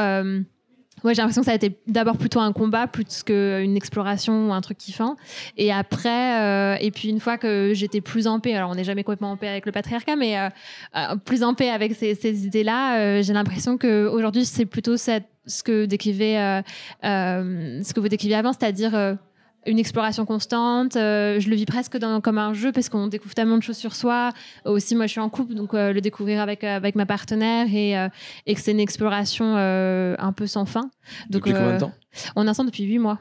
[1.04, 4.54] Ouais, j'ai l'impression que ça a été d'abord plutôt un combat plus qu'une exploration ou
[4.54, 5.16] un truc kiffant.
[5.58, 8.84] Et après, euh, et puis une fois que j'étais plus en paix, alors on n'est
[8.84, 10.50] jamais complètement en paix avec le patriarcat, mais euh,
[10.96, 15.22] euh, plus en paix avec ces, idées-là, euh, j'ai l'impression qu'aujourd'hui, c'est plutôt ce
[15.64, 16.62] que décrivait, euh,
[17.04, 19.18] euh, ce que vous décriviez avant, c'est-à-dire
[19.66, 20.95] une exploration constante.
[20.95, 23.78] euh, je le vis presque dans- comme un jeu parce qu'on découvre tellement de choses
[23.78, 24.32] sur soi.
[24.66, 27.68] Aussi, moi, je suis en couple, donc euh, le découvrir avec, euh, avec ma partenaire
[27.74, 28.07] et, euh,
[28.45, 30.82] et que c'est une exploration un peu sans fin.
[31.30, 31.91] Donc, Depuis combien de temps?
[32.36, 33.20] On est ensemble depuis huit mois.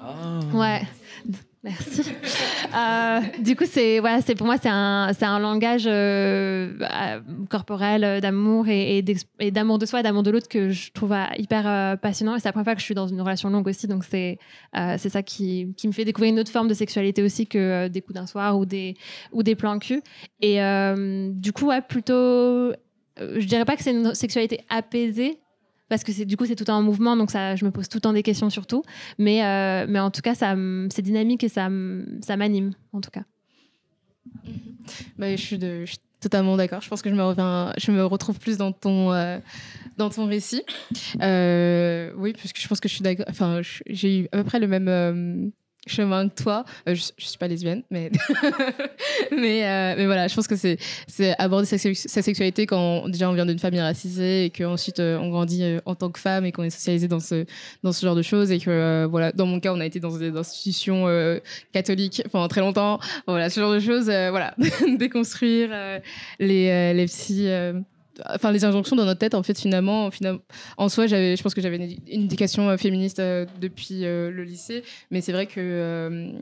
[0.00, 0.40] Ah.
[0.54, 0.82] Ouais.
[1.66, 2.02] Merci.
[2.76, 7.20] Euh, du coup, c'est voilà, c'est pour moi c'est un c'est un langage euh, euh,
[7.50, 9.02] corporel euh, d'amour et,
[9.50, 12.36] d'amour de soi et d'amour de l'autre que je trouve euh, hyper passionnant.
[12.36, 14.38] Et c'est la première fois que je suis dans une relation longue aussi, donc c'est
[14.74, 18.00] c'est ça qui, qui me fait découvrir une autre forme de sexualité aussi que des
[18.00, 18.94] coups d'un soir ou des
[19.32, 20.02] ou des plans cul.
[20.40, 20.58] Et
[21.32, 22.72] du coup, ouais, plutôt,
[23.18, 25.40] je dirais pas que c'est une sexualité apaisée.
[25.88, 28.00] Parce que du coup c'est tout en mouvement donc ça je me pose tout le
[28.00, 28.82] temps des questions surtout
[29.18, 31.68] mais euh, mais en tout cas c'est dynamique et ça
[32.22, 33.22] ça m'anime en tout cas
[35.18, 35.58] Bah, je, suis
[36.20, 36.80] totalement d'accord.
[36.80, 39.38] Je pense que je me, je me retrouve plus dans ton, euh,
[39.96, 40.62] dans ton récit.
[41.20, 43.26] Euh, oui, puisque je pense que je suis d'accord.
[43.28, 45.52] Enfin, j'ai eu à peu près le même,
[45.86, 46.64] chemin que toi.
[46.88, 48.10] Euh, je, je suis pas lesbienne, mais
[49.30, 53.30] mais, euh, mais voilà, je pense que c'est c'est aborder sa, sa, sexualité quand déjà
[53.30, 56.44] on vient d'une famille racisée et qu'ensuite euh, on grandit euh, en tant que femme
[56.44, 57.44] et qu'on est socialisé dans ce
[57.82, 60.00] dans ce genre de choses et que euh, voilà, dans mon cas, on a été
[60.00, 61.06] dans des institutions
[61.72, 62.98] catholiques pendant très longtemps.
[63.26, 64.54] Voilà, ce genre de choses, voilà,
[64.98, 65.70] déconstruire
[66.38, 67.48] les les petits
[68.26, 70.40] enfin les injonctions dans notre tête en fait finalement, finalement
[70.76, 74.44] en soi j'avais je pense que j'avais une, éducation euh, féministe euh, depuis euh, le
[74.44, 74.82] lycée.
[75.10, 76.32] Mais c'est vrai que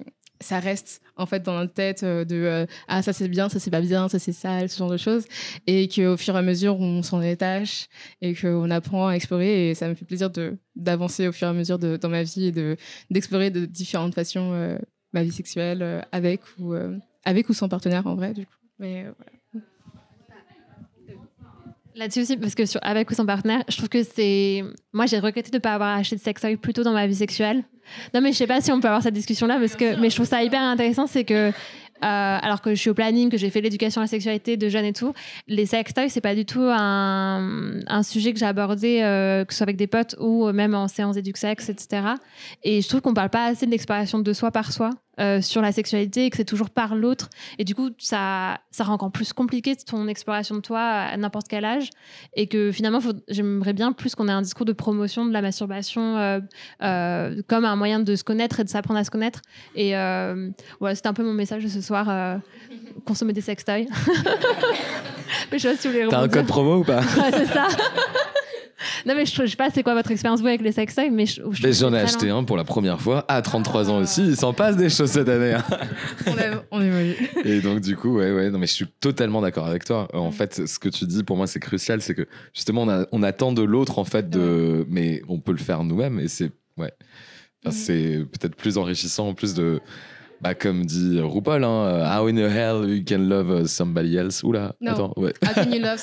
[0.40, 3.80] ça reste en fait dans notre tête de ah ça c'est bien ça c'est pas
[3.80, 5.24] bien ça c'est sale ce genre de choses.
[5.66, 7.88] Et qu'au fur et à mesure on s'en détache
[8.20, 9.70] et qu'on apprend à explorer.
[9.70, 12.22] Et ça me fait plaisir de d'avancer au fur et à mesure de, dans ma
[12.22, 12.76] vie et de
[13.10, 14.78] d'explorer de différentes façons
[15.12, 16.74] ma vie sexuelle avec ou
[17.24, 18.52] avec ou sans partenaire en vrai du coup.
[18.78, 19.44] Mais voilà
[21.97, 24.65] Là-dessus aussi, parce que sur Avec ou sans partenaire, je trouve que c'est.
[24.93, 27.15] Moi, j'ai regretté de ne pas avoir acheté de sex plus tôt dans ma vie
[27.15, 27.62] sexuelle.
[28.12, 29.97] Non, mais je sais pas si on peut avoir cette discussion-là, parce que.
[30.01, 31.53] Mais je trouve ça hyper intéressant, c'est que.
[32.03, 34.69] Euh, alors que je suis au planning, que j'ai fait l'éducation à la sexualité de
[34.69, 35.15] jeunes et tout,
[35.47, 39.59] les sextoys, c'est pas du tout un, un sujet que j'ai abordé, euh, que ce
[39.59, 42.03] soit avec des potes ou même en séance sexe, etc.
[42.65, 44.91] Et je trouve qu'on parle pas assez de l'exploration de soi par soi.
[45.20, 47.31] Euh, sur la sexualité et que c'est toujours par l'autre.
[47.59, 51.47] Et du coup, ça, ça rend encore plus compliqué ton exploration de toi à n'importe
[51.47, 51.91] quel âge.
[52.35, 56.16] Et que finalement, j'aimerais bien plus qu'on ait un discours de promotion de la masturbation
[56.16, 56.41] euh,
[56.82, 59.41] euh, comme un moyen de se connaître et de s'apprendre à se connaître.
[59.77, 59.91] Et
[60.81, 62.41] voilà, c'était un peu mon message de ce soir.
[63.05, 63.86] Consommer des sextoys.
[65.53, 67.01] Mais je sais pas si vous voulez T'as un code promo ou pas?
[67.16, 67.69] Ouais, C'est ça.
[69.06, 71.26] Non, mais je, je sais pas c'est quoi votre expérience vous avec les sextoys, mais
[71.26, 74.26] je, je J'en ai acheté un pour la première fois à 33 ans aussi.
[74.26, 75.55] Il s'en passe des choses cette année.
[75.55, 75.64] Hein.
[76.70, 77.16] on, évolue.
[77.44, 80.09] Et donc du coup, ouais, ouais, non, mais je suis totalement d'accord avec toi.
[80.12, 83.06] En fait, ce que tu dis pour moi c'est crucial, c'est que justement on, a,
[83.12, 86.51] on attend de l'autre en fait de, mais on peut le faire nous-mêmes et c'est
[86.76, 86.92] ouais,
[87.64, 89.80] enfin, c'est peut-être plus enrichissant en plus de.
[90.40, 94.42] Bah, comme dit RuPaul, hein, How in the hell you can love somebody else?
[94.42, 94.90] Oula, no.
[94.90, 95.32] attends, ouais.
[95.42, 96.01] How can you love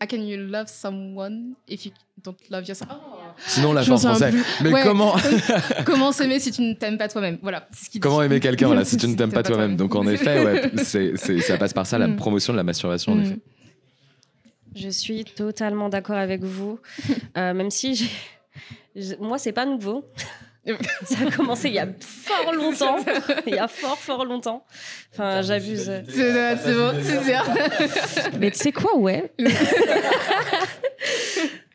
[0.00, 1.92] How can you love someone if you
[2.22, 2.90] don't love yourself?
[2.92, 3.18] Oh.
[3.46, 4.34] Sinon, la fin française.
[4.62, 4.82] Mais ouais.
[4.84, 5.14] comment
[5.84, 7.38] Comment s'aimer si tu ne t'aimes pas toi-même?
[7.42, 7.68] Voilà.
[7.76, 10.44] Ce qui comment aimer quelqu'un voilà, si tu ne t'aimes pas toi-même Donc, en effet,
[10.44, 13.22] ouais, c'est, c'est, ça passe par ça, la promotion de la masturbation, en Mm.
[13.22, 13.38] effet.
[14.76, 16.78] Je suis totalement d'accord avec vous,
[17.36, 18.08] euh, même si
[19.18, 20.04] moi, c'est pas nouveau.
[21.04, 22.96] Ça a commencé il y a fort longtemps.
[23.46, 24.64] Il y a fort, fort longtemps.
[25.12, 25.90] Enfin, j'abuse.
[26.08, 27.44] C'est c'est bon, c'est sûr.
[28.40, 29.32] Mais tu sais quoi, ouais.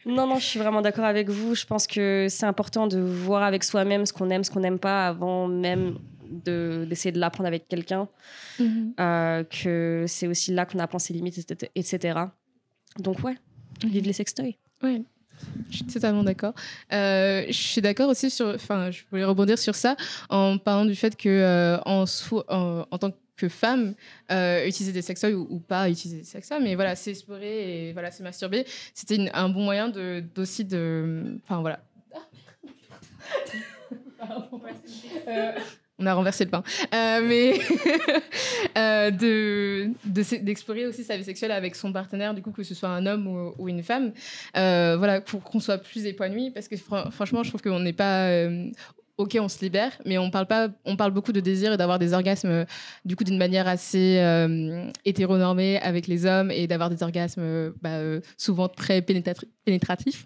[0.06, 1.56] non, non, je suis vraiment d'accord avec vous.
[1.56, 4.80] Je pense que c'est important de voir avec soi-même ce qu'on aime, ce qu'on n'aime
[4.80, 5.98] pas, avant même
[6.30, 8.08] de- d'essayer de l'apprendre avec quelqu'un.
[9.00, 11.72] Euh, que c'est aussi là qu'on apprend ses limites, etc.
[11.76, 12.20] etc.
[13.00, 13.36] Donc, ouais,
[13.86, 14.58] vive les sextoys.
[14.84, 15.02] Ouais.
[15.70, 16.54] Je suis totalement d'accord.
[16.92, 18.48] Euh, je suis d'accord aussi sur.
[18.48, 19.96] Enfin, je voulais rebondir sur ça
[20.30, 23.96] en parlant du fait que euh, en, soi- en, en tant que femme,
[24.32, 28.12] euh, utiliser des sextoys ou, ou pas utiliser des sextoys, mais voilà, s'explorer et voilà,
[28.12, 31.40] se masturber, c'était un bon moyen de d'aussi de.
[31.44, 31.80] Enfin voilà.
[34.20, 34.62] Pardon.
[36.00, 36.64] On a renversé le pain.
[36.94, 37.60] Euh, mais
[38.78, 42.64] euh, de, de s'e- d'explorer aussi sa vie sexuelle avec son partenaire, du coup, que
[42.64, 44.12] ce soit un homme ou, ou une femme,
[44.58, 46.50] euh, voilà, pour qu'on soit plus épanoui.
[46.52, 48.30] Parce que fran- franchement, je trouve qu'on n'est pas.
[49.18, 50.70] Ok, on se libère, mais on parle pas.
[50.86, 52.66] On parle beaucoup de désir et d'avoir des orgasmes,
[53.06, 54.18] du coup, d'une manière assez
[55.06, 58.00] hétéronormée avec les hommes et d'avoir des orgasmes bah,
[58.38, 60.26] souvent très pénétratri- pénétratifs.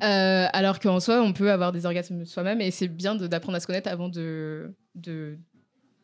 [0.00, 3.66] Alors qu'en soi, on peut avoir des orgasmes soi-même et c'est bien d'apprendre à se
[3.68, 5.38] connaître avant de, de,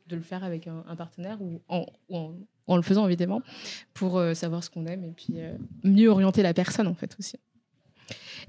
[0.08, 1.86] de le faire avec un, partenaire ou, en,
[2.66, 3.42] en, le faisant évidemment
[3.94, 5.54] pour euh, savoir ce qu'on aime et puis euh,
[5.84, 7.36] mieux orienter la personne en fait aussi.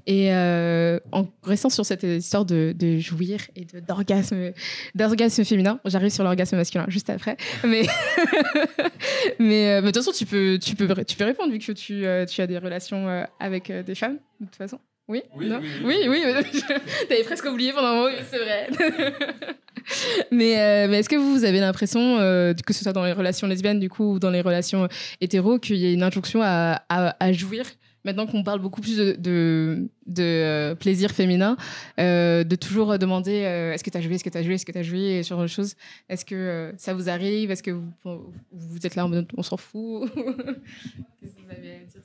[0.06, 4.52] Et euh, en restant sur cette histoire de, de jouir et d'orgasme,
[4.96, 7.38] d'orgasme féminin, j'arrive sur l'orgasme masculin juste après.
[7.64, 7.84] Mais,
[9.40, 12.04] mais, mais de toute façon, tu peux, tu peux, tu peux répondre vu que tu,
[12.28, 14.80] tu as des relations avec des femmes, de toute façon.
[15.10, 16.24] Oui Oui, Non oui, oui.
[16.26, 16.62] oui,
[17.10, 18.70] T'avais presque oublié pendant un moment, c'est vrai.
[20.32, 23.48] mais euh, mais est-ce que vous avez l'impression, euh, que ce soit dans les relations
[23.48, 24.88] lesbiennes du coup ou dans les relations
[25.20, 27.66] hétéros, qu'il y a une injonction à, à, à jouir?
[28.06, 31.56] Maintenant qu'on parle beaucoup plus de, de, de, euh, plaisir féminin,
[32.02, 34.56] euh, de toujours demander euh, est-ce que tu as joué, est-ce que tu as joué,
[34.56, 35.76] est-ce que tu as joué, et genre de choses.
[36.10, 37.50] Est-ce que euh, ça vous arrive?
[37.50, 40.12] Est-ce que vous, vous êtes là en mode on s'en fout?
[40.16, 42.02] Qu'est-ce que vous avez à dire sur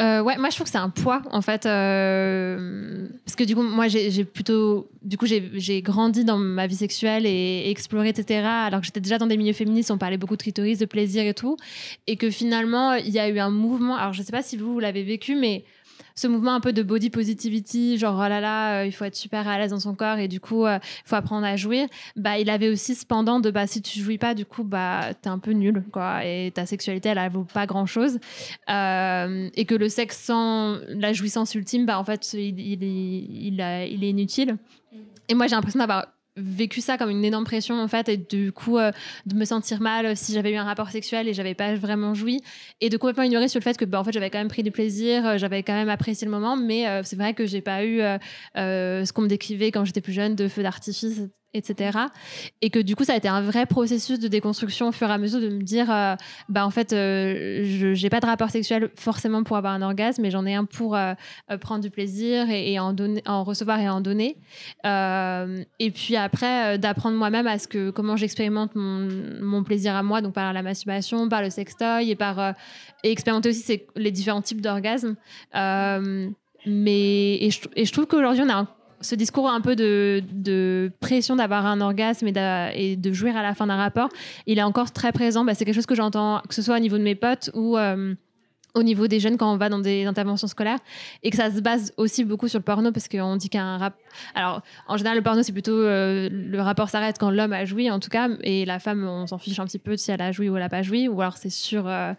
[0.00, 3.54] Euh, ouais, moi je trouve que c'est un poids en fait, euh, parce que du
[3.54, 8.08] coup moi j'ai plutôt, du coup j'ai grandi dans ma vie sexuelle et, et exploré
[8.08, 8.46] etc.
[8.46, 11.26] Alors que j'étais déjà dans des milieux féministes, on parlait beaucoup de clitoris, de plaisir
[11.26, 11.56] et tout,
[12.06, 13.94] et que finalement il y a eu un mouvement.
[13.96, 15.64] Alors je sais pas si vous, vous l'avez vécu, mais
[16.20, 19.16] ce mouvement un peu de body positivity, genre oh là là, euh, il faut être
[19.16, 21.88] super à l'aise dans son corps et du coup, il faut apprendre à jouir.
[22.16, 25.30] Bah, il avait aussi cependant de bah, si tu jouis pas, du coup, bah, t'es
[25.30, 26.24] un peu nul, quoi.
[26.24, 28.18] Et ta sexualité, elle, elle vaut pas grand chose.
[28.68, 33.60] et que le sexe sans la jouissance ultime, bah, en fait, il, il, il
[34.04, 34.58] est inutile.
[35.28, 36.06] Et moi, j'ai l'impression d'avoir
[36.40, 38.92] vécu ça comme une énorme pression en fait et du coup euh,
[39.26, 42.40] de me sentir mal si j'avais eu un rapport sexuel et j'avais pas vraiment joui.
[42.80, 44.62] Et de complètement ignorer sur le fait que bah, en fait j'avais quand même pris
[44.62, 47.60] du plaisir euh, j'avais quand même apprécié le moment mais euh, c'est vrai que j'ai
[47.60, 48.00] pas eu
[48.54, 51.22] ce qu'on me décrivait quand j'étais plus jeune de feux d'artifice
[51.54, 51.98] etc.
[52.62, 55.12] Et que du coup, ça a été un vrai processus de déconstruction au fur et
[55.12, 56.14] à mesure de me dire, euh,
[56.48, 60.22] bah en fait, euh, je j'ai pas de rapport sexuel forcément pour avoir un orgasme,
[60.22, 61.14] mais j'en ai un pour euh,
[61.60, 62.94] prendre du plaisir et, en,
[63.44, 64.36] recevoir et en donner.
[64.84, 70.32] et puis après, d'apprendre moi-même à ce que comment j'expérimente mon, plaisir à moi, donc
[70.34, 72.54] par la masturbation, par le sextoy et par
[73.02, 75.16] expérimenter aussi les différents types d'orgasmes.
[75.54, 78.68] mais et je, et je trouve qu'aujourd'hui, on a un
[79.00, 83.66] ce discours un peu de, pression d'avoir un orgasme et, de jouir à la fin
[83.66, 84.08] d'un rapport,
[84.46, 85.44] il est encore très présent.
[85.44, 87.76] Bah, c'est quelque chose que j'entends, que ce soit au niveau de mes potes ou
[87.76, 88.14] euh,
[88.74, 90.78] au niveau des jeunes quand on va dans des interventions scolaires
[91.22, 93.94] et que ça se base aussi beaucoup sur le porno parce qu'on dit qu'un rap
[94.36, 97.90] alors en général le porno c'est plutôt euh, le rapport s'arrête quand l'homme a joui
[97.90, 100.30] en tout cas et la femme on s'en fiche un petit peu si elle a
[100.30, 102.12] joui ou elle a pas joui ou alors c'est sur euh,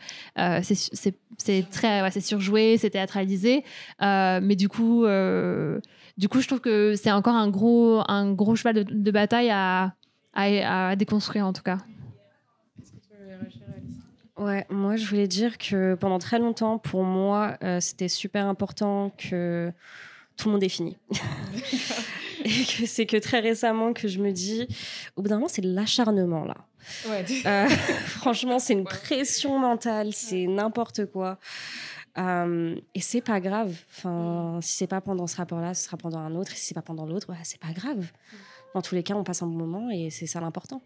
[0.61, 3.63] c'est très ouais, c'est surjoué c'est théâtralisé
[4.01, 5.05] mais du coup
[6.21, 9.95] du coup, je trouve que c'est encore un gros, un gros cheval de, bataille à,
[10.35, 11.79] à, déconstruire, en tout cas.
[14.37, 19.11] Ouais, moi je voulais dire que pendant très longtemps, pour moi, euh, c'était super important
[19.17, 19.71] que
[20.37, 20.97] tout le monde est fini.
[22.45, 24.67] et que c'est que très récemment que je me dis,
[25.15, 26.57] au bout d'un moment, c'est de l'acharnement là.
[27.07, 27.25] Ouais.
[27.47, 27.67] Euh,
[28.05, 31.39] franchement, c'est une pression mentale, c'est n'importe quoi.
[32.17, 33.75] Euh, et c'est pas grave.
[33.89, 36.51] Enfin, si c'est pas pendant ce rapport-là, ce sera pendant un autre.
[36.51, 38.11] Et si c'est pas pendant l'autre, c'est pas grave.
[38.73, 40.81] Dans tous les cas, on passe un bon moment et c'est ça l'important.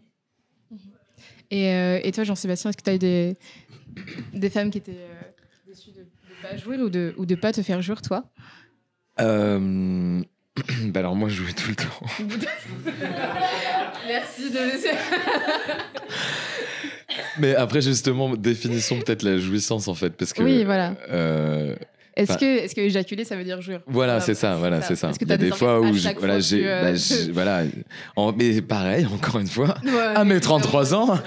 [1.50, 3.36] Et, euh, et, toi, Jean-Sébastien, est-ce que tu as eu des,
[4.34, 5.22] des femmes qui étaient euh,
[5.66, 8.24] déçues de ne pas jouer ou de ne pas te faire jouer, toi?
[10.86, 12.00] Bah alors moi je jouais tout le temps.
[14.06, 14.90] Merci de laisser.
[17.38, 20.10] Mais après, justement, définissons peut-être la jouissance en fait.
[20.10, 20.94] Parce que, oui, voilà.
[21.10, 21.74] Euh,
[22.16, 23.80] est-ce que, est que éjaculer, ça veut dire jouir?
[23.86, 25.10] Voilà, c'est ça, voilà, c'est ça.
[25.20, 26.92] Il y a des fois où, voilà, j'ai, bah,
[27.32, 27.64] voilà,
[28.38, 29.74] mais pareil, encore une fois,
[30.14, 31.18] à mes 33 ans,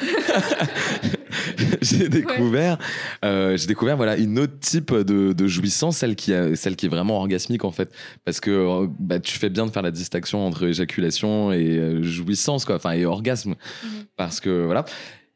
[1.83, 2.79] j'ai découvert,
[3.23, 6.87] euh, j'ai découvert, voilà, une autre type de, de, jouissance, celle qui, a, celle qui
[6.87, 7.91] est vraiment orgasmique en fait,
[8.25, 12.65] parce que euh, bah, tu fais bien de faire la distinction entre éjaculation et jouissance,
[12.65, 13.51] quoi, enfin et orgasme,
[13.83, 14.05] mhm.
[14.17, 14.85] parce que voilà.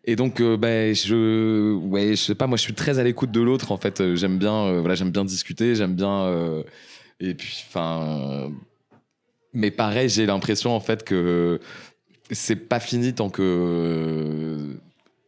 [0.05, 3.31] Et donc, euh, bah, je, ouais, je sais pas, moi, je suis très à l'écoute
[3.31, 3.71] de l'autre.
[3.71, 6.63] En fait, euh, j'aime bien, euh, voilà, j'aime bien discuter, j'aime bien,
[7.19, 8.51] et puis, enfin,
[9.53, 11.59] mais pareil, j'ai l'impression en fait que
[12.31, 14.57] c'est pas fini tant que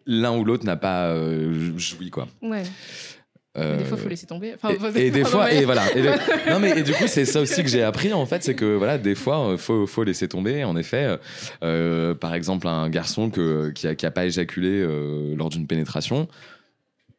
[0.08, 1.16] l'un ou l'autre n'a pas
[1.78, 2.28] joui, quoi.
[2.42, 2.64] Ouais.
[3.58, 4.56] Euh, des fois, faut laisser tomber.
[4.96, 5.84] et, des fois, et voilà.
[6.50, 8.76] non, mais et du coup, c'est ça aussi que j'ai appris en fait, c'est que
[8.76, 10.64] voilà, des fois, il faut, faut, laisser tomber.
[10.64, 11.18] En effet,
[11.64, 15.68] euh, par exemple, un garçon que, qui, a, qui a pas éjaculé euh, lors d'une
[15.68, 16.28] pénétration,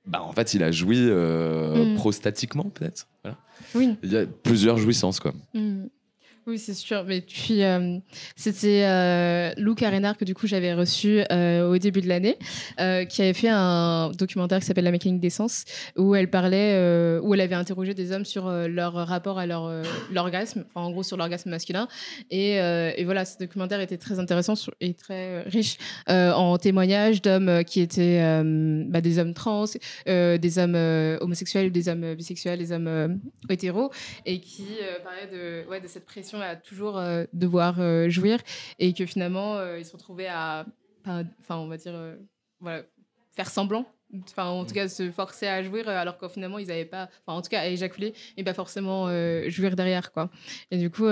[0.07, 1.97] bah en fait, il a joui mm.
[1.97, 3.09] prostatiquement peut-être.
[3.23, 3.39] Voilà.
[3.75, 3.97] Oui.
[4.03, 5.33] Il y a plusieurs jouissances quoi.
[5.55, 5.87] Mm.
[6.49, 7.03] Oui, c'est sûr.
[7.05, 7.99] Mais puis, euh,
[8.37, 12.39] c'était euh, Lou Carénard que du coup j'avais reçu euh, au début de l'année,
[12.79, 15.65] euh, qui avait fait un documentaire qui s'appelle La mécanique d'essence,
[15.97, 16.77] où elle parlait,
[17.21, 19.69] où elle avait interrogé des hommes sur leur rapport à leur
[20.13, 21.89] l'orgasme, enfin en gros sur l'orgasme masculin.
[22.31, 27.81] Et, et, voilà, ce documentaire était très intéressant et très riche en témoignages d'hommes qui
[27.81, 28.21] étaient
[28.87, 29.65] bah, des hommes trans,
[30.07, 30.77] des hommes
[31.21, 33.91] homosexuels, des hommes bisexuels, des hommes hétéros,
[34.25, 34.67] et qui
[35.03, 38.39] parlaient de, ouais, de cette pression à toujours euh, devoir euh, jouir
[38.79, 40.67] et que finalement euh, ils se retrouvaient à,
[41.07, 41.95] enfin on va dire,
[42.61, 42.83] voilà,
[43.35, 43.87] faire semblant
[44.23, 47.39] enfin en tout cas se forcer à jouir alors qu'au finalement ils n'avaient pas enfin
[47.39, 49.09] en tout cas à éjaculer et pas forcément
[49.49, 50.31] jouir derrière quoi.
[50.71, 51.07] Et du coup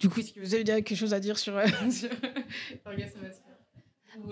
[0.00, 1.54] du coup est-ce que vous avez quelque chose à dire sur,
[1.90, 2.10] sur
[2.84, 3.20] l'orgasme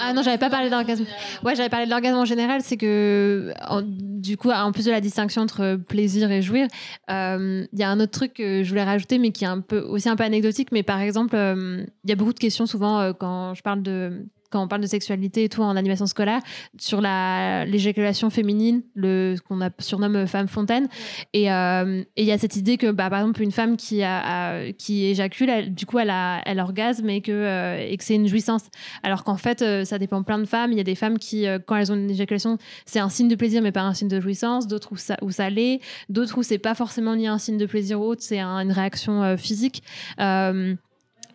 [0.01, 1.05] ah non, j'avais pas parlé d'orgasme.
[1.45, 2.63] Ouais, j'avais parlé de l'orgasme en général.
[2.63, 3.53] C'est que,
[3.83, 6.67] du coup, en plus de la distinction entre plaisir et jouir,
[7.11, 9.61] euh, il y a un autre truc que je voulais rajouter, mais qui est un
[9.61, 10.73] peu, aussi un peu anecdotique.
[10.73, 13.83] Mais par exemple, euh, il y a beaucoup de questions souvent euh, quand je parle
[13.83, 16.41] de quand on parle de sexualité et tout en animation scolaire,
[16.79, 20.87] sur la l'éjaculation féminine, le ce qu'on a- surnomme femme fontaine.
[21.33, 24.03] Et euh, et il y a cette idée que, bah, par exemple, une femme qui
[24.05, 24.21] a,
[24.59, 28.05] a- qui éjacule, elle- du coup, elle a elle orgasme et que euh, et que
[28.05, 28.63] c'est une jouissance.
[29.03, 30.71] Alors qu'en fait, euh, ça dépend plein de femmes.
[30.71, 32.57] Il y a des femmes qui, euh, quand elles ont une éjaculation,
[32.87, 34.69] c'est un signe de plaisir, mais pas un signe de jouissance.
[34.69, 35.81] D'autres où ça, où ça l'est.
[36.09, 38.73] D'autres où c'est pas forcément ni un signe de plaisir ou autre, c'est un- une
[38.73, 39.83] réaction euh, physique.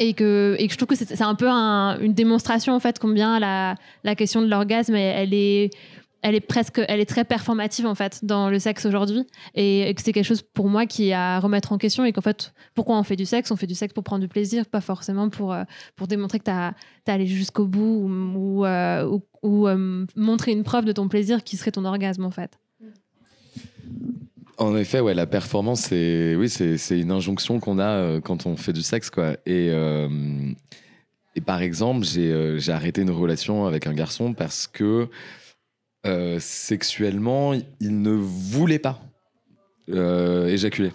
[0.01, 2.99] Et que, et que je trouve que c'est un peu un- une démonstration en fait
[2.99, 5.71] combien la, la question de l'orgasme elle, est
[6.21, 9.25] elle est presque elle est très performative en fait dans le sexe aujourd'hui.
[9.55, 12.21] Et, que c'est quelque chose pour moi qui est à remettre en question et qu'en
[12.21, 13.51] fait pourquoi on fait du sexe?
[13.51, 15.63] On fait du sexe pour prendre du plaisir pas forcément pour euh,
[15.97, 16.73] pour démontrer que tu as,
[17.07, 21.71] allé jusqu'au bout ou, ou, euh, euh, montrer une preuve de ton plaisir qui serait
[21.71, 22.57] ton orgasme en fait
[24.59, 28.57] En effet, ouais, la performance, c'est oui, c'est une injonction qu'on a euh, quand on
[28.57, 29.31] fait du sexe, quoi.
[29.45, 30.09] Et, euh,
[31.35, 35.07] et par exemple, j'ai euh, j'ai arrêté une relation avec un garçon parce que
[36.05, 38.99] euh, sexuellement, il ne voulait pas
[39.87, 40.91] éjaculer.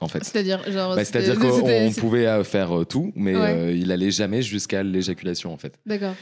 [0.00, 0.22] En fait.
[0.24, 0.62] C'est-à-dire.
[0.72, 3.76] Bah, C'est-à-dire qu'on pouvait faire tout, mais Ouais.
[3.78, 5.74] il allait jamais jusqu'à l'éjaculation, en fait.
[5.86, 6.14] D'accord.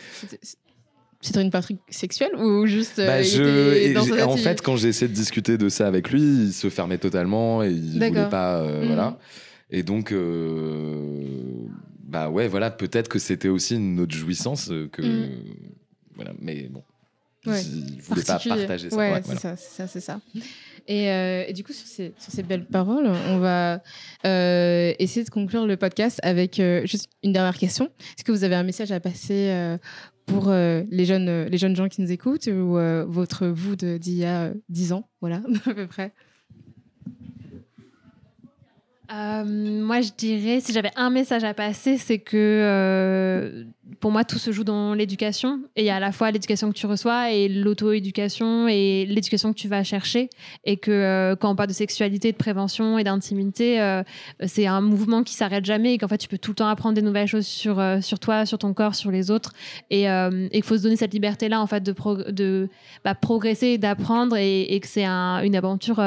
[1.27, 2.99] C'était- une partie sexuelle ou juste.
[2.99, 6.21] euh, Bah, je- dans en fait, quand j'ai essayé de discuter de ça avec lui,
[6.23, 8.17] il se fermait totalement et il D'accord.
[8.17, 8.61] voulait pas.
[8.63, 8.87] euh, Mhm.
[8.89, 9.19] Voilà.
[9.71, 11.25] Et donc, euh,
[12.07, 15.03] bah ouais, voilà, peut-être que c'était aussi une autre jouissance que.
[15.03, 15.31] Mhm.
[16.15, 16.83] Voilà, mais bon.
[17.47, 17.61] Ouais.
[17.63, 18.61] Il voulait pas particulier.
[18.61, 18.97] partager ça.
[18.97, 19.41] Ouais, Ouais, c'est voilà.
[19.41, 20.21] ça, c'est ça, c'est ça.
[20.87, 23.83] Et, euh, et du coup, sur ces, sur ces belles paroles, on va
[24.27, 27.87] euh, essayer de conclure le podcast avec euh, juste une dernière question.
[28.17, 29.77] Est-ce que vous avez un message à passer
[30.27, 33.77] pour euh, les, jeunes, euh, les jeunes gens qui nous écoutent ou euh, votre vous
[33.77, 36.13] d'il y a euh, 10 ans, voilà, à peu près?
[39.15, 43.65] Euh, moi, je dirais, si j'avais un message à passer, c'est que euh,
[44.01, 45.61] pour moi, tout se joue dans l'éducation.
[45.77, 49.53] Et il y a à la fois l'éducation que tu reçois et l'auto-éducation et l'éducation
[49.53, 50.31] que tu vas chercher.
[50.65, 54.03] Et que euh, quand on parle de sexualité, de prévention et d'intimité,
[54.47, 56.95] c'est un mouvement qui s'arrête jamais et qu'en fait, tu peux tout le temps apprendre
[56.95, 59.53] des nouvelles choses sur, sur toi, sur ton corps, sur les autres.
[59.91, 60.07] Et
[60.53, 61.95] qu'il faut se donner cette liberté-là, en fait, de,
[62.33, 62.69] de
[63.05, 66.01] bah, progresser d'apprendre et, que c'est un- une aventure.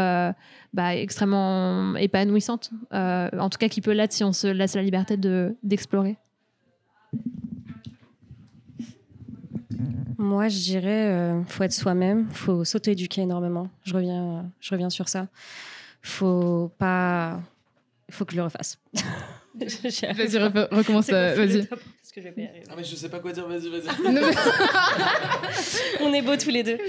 [0.77, 2.69] Bah, extrêmement épanouissante.
[2.93, 6.15] Euh, en tout cas, qui peut l'être si on se laisse la liberté de- d'explorer.
[10.19, 13.69] Moi, je dirais, euh, faut être soi-même, faut s'auto-éduquer énormément.
[13.83, 15.27] Je reviens, euh, je reviens sur ça.
[16.01, 17.39] Faut pas,
[18.11, 18.77] faut que je le refasse.
[19.59, 21.67] Vas-y, re- recommence, euh, vas-y.
[21.67, 22.41] que je vais pas.
[22.69, 23.87] Ah, mais je sais pas quoi dire, vas-y, vas-y.
[26.01, 26.77] On est beaux tous les deux.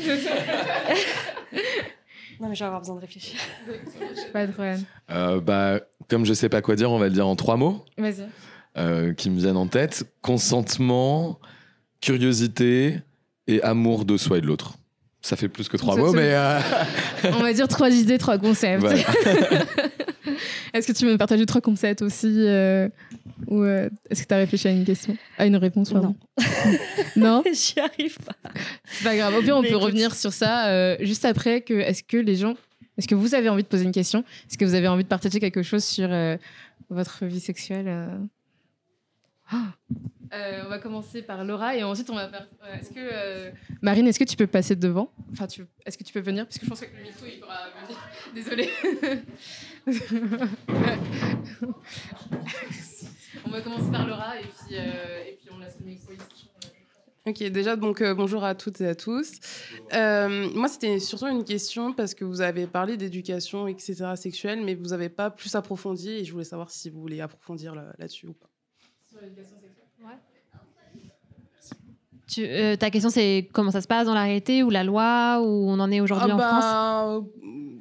[2.41, 3.39] non, mais je vais avoir besoin de réfléchir.
[4.33, 4.83] Pas de problème.
[5.11, 7.85] Euh, bah, comme je sais pas quoi dire, on va le dire en trois mots
[7.99, 8.27] Vas-y.
[8.77, 11.39] euh, qui me viennent en tête consentement,
[12.01, 13.01] curiosité
[13.47, 14.75] et amour de soi et de l'autre.
[15.21, 16.31] Ça fait plus que trois mots, mais.
[16.35, 16.61] euh,
[17.33, 18.81] On va dire trois idées, trois concepts.
[18.81, 18.99] voilà.
[20.73, 22.89] Est-ce que tu veux me partager trois concepts aussi euh,
[23.47, 26.15] Ou euh, est-ce que tu as réfléchi à une question À une réponse, pardon?
[27.17, 28.37] Non J'y arrive pas.
[28.85, 29.35] C'est pas grave.
[29.35, 29.85] Au pire, on Mais peut écoute.
[29.85, 31.61] revenir sur ça euh, juste après.
[31.63, 32.55] Que, est-ce que les gens.
[32.97, 34.25] Est-ce que vous avez envie de poser une question?
[34.49, 36.09] Est-ce que vous avez envie de partager quelque chose sur
[36.91, 37.89] votre vie sexuelle
[40.33, 42.47] Euh, on va commencer par Laura et ensuite on va faire.
[42.79, 43.51] est-ce que euh,
[43.81, 45.11] Marine, est-ce que tu peux passer devant?
[45.33, 45.65] Enfin, tu...
[45.87, 46.45] est-ce que tu peux venir?
[46.45, 47.99] Parce que je pense que le micro il pourra venir.
[48.35, 48.69] Désolée.
[53.47, 56.49] on va commencer par Laura et puis, euh, et puis on laisse le micro ici.
[57.27, 59.33] Ok, déjà, donc euh, bonjour à toutes et à tous.
[59.93, 64.75] Euh, moi, c'était surtout une question parce que vous avez parlé d'éducation, etc., sexuelle, mais
[64.75, 68.29] vous n'avez pas plus approfondi et je voulais savoir si vous voulez approfondir là- là-dessus
[68.29, 68.49] ou pas.
[69.11, 69.75] Sur l'éducation sexuelle.
[72.27, 75.41] Tu- euh, ta question, c'est comment ça se passe dans la réalité ou la loi,
[75.43, 76.65] où on en est aujourd'hui Ah en France?
[76.65, 77.21] bah, euh,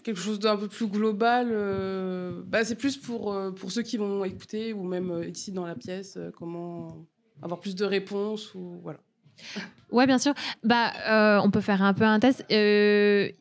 [0.08, 1.50] Quelque chose d'un peu plus global.
[1.52, 5.52] euh, bah, c'est plus pour, euh, pour ceux qui vont écouter ou même euh, ici
[5.52, 7.06] dans la pièce, comment
[7.42, 9.00] avoir plus de réponses ou voilà.
[9.92, 10.34] Ouais, bien sûr.
[10.64, 10.94] Bah,
[11.44, 12.46] on peut faire un peu un test.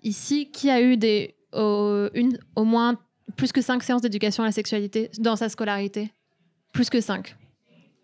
[0.02, 2.98] Ici, qui a eu des, une, au moins
[3.36, 6.12] plus que cinq séances d'éducation à la sexualité dans sa scolarité?
[6.72, 7.36] Plus que cinq.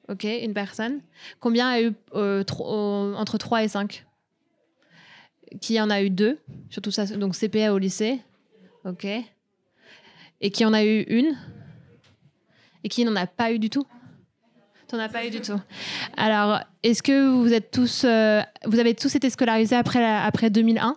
[0.09, 1.01] Ok, une personne.
[1.41, 4.07] Combien a eu entre 3 et 5
[5.61, 6.39] Qui en a eu deux
[6.71, 8.21] Surtout ça, donc CPA au lycée.
[8.85, 9.07] Ok.
[10.41, 11.37] Et qui en a eu une
[12.85, 13.87] Et qui n'en a pas eu du tout?
[14.89, 15.59] T'en as pas eu du tout.
[16.17, 20.97] Alors, est-ce que vous êtes tous, euh, vous avez tous été scolarisés après, après 2001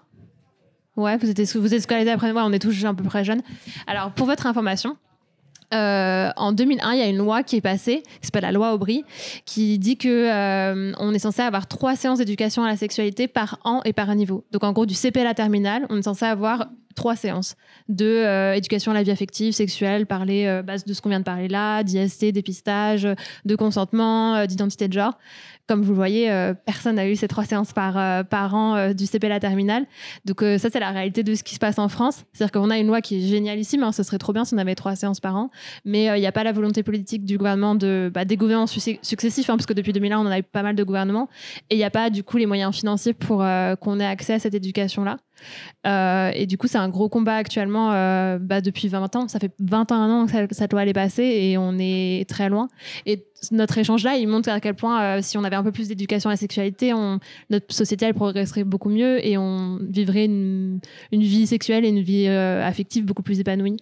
[0.98, 2.32] Ouais, vous êtes, vous êtes scolarisés après.
[2.32, 3.42] Ouais, on est tous à peu près jeunes.
[3.88, 4.98] Alors, pour votre information,
[5.74, 8.74] euh, en 2001, il y a une loi qui est passée, qui s'appelle la loi
[8.74, 9.04] Aubry,
[9.46, 13.60] qui dit que euh, on est censé avoir trois séances d'éducation à la sexualité par
[13.64, 14.46] an et par niveau.
[14.52, 17.56] Donc en gros, du CP à la terminale, on est censé avoir trois séances
[17.90, 21.26] de euh, éducation à la vie affective, sexuelle, parler base de ce qu'on vient de
[21.26, 23.08] parler là, d'IST, dépistage,
[23.46, 25.18] de consentement, d'identité de genre.
[25.68, 28.76] Comme vous le voyez, euh, personne n'a eu ces trois séances par, euh, par an
[28.76, 29.88] euh, du CP à la terminale.
[30.24, 32.24] Donc ça, c'est la réalité de ce qui se passe en France.
[32.34, 33.84] C'est-à-dire qu'on a une loi qui est génialissime.
[33.84, 35.50] Hein, ce serait trop bien si on avait trois séances par an.
[35.84, 39.50] Mais il n'y a pas la volonté politique du gouvernement, de, bah, des gouvernements successifs,
[39.50, 41.30] hein, parce que depuis 2001, on en a eu pas mal de gouvernements.
[41.70, 43.44] Et il n'y a pas du coup les moyens financiers pour
[43.82, 45.18] qu'on ait accès à cette éducation-là.
[45.86, 47.90] Et du coup, c'est un gros combat actuellement
[48.40, 49.28] bah, depuis 20 ans.
[49.28, 52.68] Ça fait 21 ans que cette loi est passée et on est très loin.
[53.06, 55.88] Et notre échange-là, il montre à quel point, euh, si on avait un peu plus
[55.88, 56.94] d'éducation à la sexualité,
[57.50, 60.80] notre société, elle progresserait beaucoup mieux et on vivrait une,
[61.12, 63.78] vie sexuelle et une vie euh, affective beaucoup plus épanouie.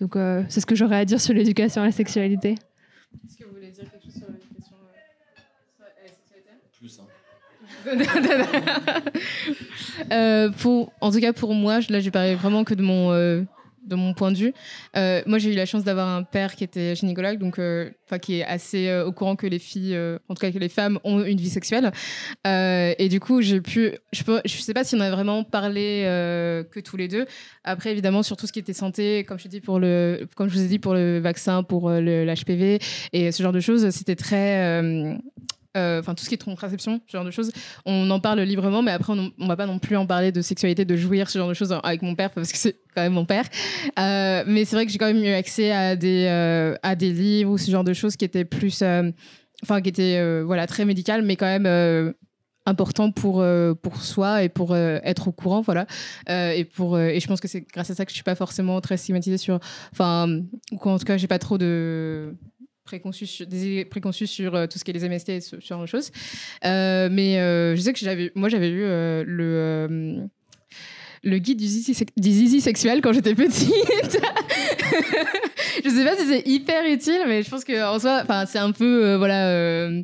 [0.00, 2.50] Donc, euh, c'est ce que j'aurais à dire sur l'éducation à la sexualité.
[2.50, 4.76] Est-ce que vous voulez dire quelque chose sur l'éducation
[10.58, 13.46] pour, en tout cas, pour moi, là, je parlais vraiment que de mon
[13.90, 14.54] de mon point de vue.
[14.96, 17.90] Euh, moi, j'ai eu la chance d'avoir un père qui était gynécologue, donc euh,
[18.20, 19.98] qui est assez euh, au courant que les filles,
[20.28, 21.90] en tout cas que les femmes, ont une vie sexuelle.
[22.46, 26.02] et du coup, j'ai pu, je ne sais pas si on a vraiment parlé
[26.70, 27.26] que tous les deux.
[27.64, 30.78] Après, évidemment, sur tout ce qui était santé, comme je, comme je vous ai dit
[30.78, 32.78] pour le vaccin, pour l'HPV
[33.12, 35.18] et ce genre de choses, c'était très
[35.76, 37.52] euh, enfin tout ce qui est contraception, ce genre de choses,
[37.86, 40.42] on en parle librement, mais après on, on va pas non plus en parler de
[40.42, 43.12] sexualité, de jouir, ce genre de choses avec mon père parce que c'est quand même
[43.12, 43.44] mon père.
[43.98, 47.12] Euh, mais c'est vrai que j'ai quand même eu accès à des euh, à des
[47.12, 48.82] livres ou ce genre de choses qui étaient plus,
[49.62, 52.14] enfin qui étaient voilà très médicales, mais quand même
[52.66, 53.44] important pour
[53.80, 55.86] pour soi et pour être au courant voilà
[56.28, 58.80] et pour et je pense que c'est grâce à ça que je suis pas forcément
[58.80, 59.60] très stigmatisée sur
[59.92, 60.40] enfin
[60.72, 62.34] ou en tout cas j'ai pas trop de
[62.90, 65.82] préconçus sur, des préconçus sur euh, tout ce qui est les MST et ce, genre
[65.82, 66.10] de choses.
[66.64, 70.28] Euh, mais euh, je sais que j'avais, moi, j'avais lu le
[71.22, 73.68] le guide du zizi, sexuel quand j'étais petite.
[75.84, 78.72] je sais pas si c'est hyper utile, mais je pense que en soi, c'est un
[78.72, 80.02] peu, voilà, euh,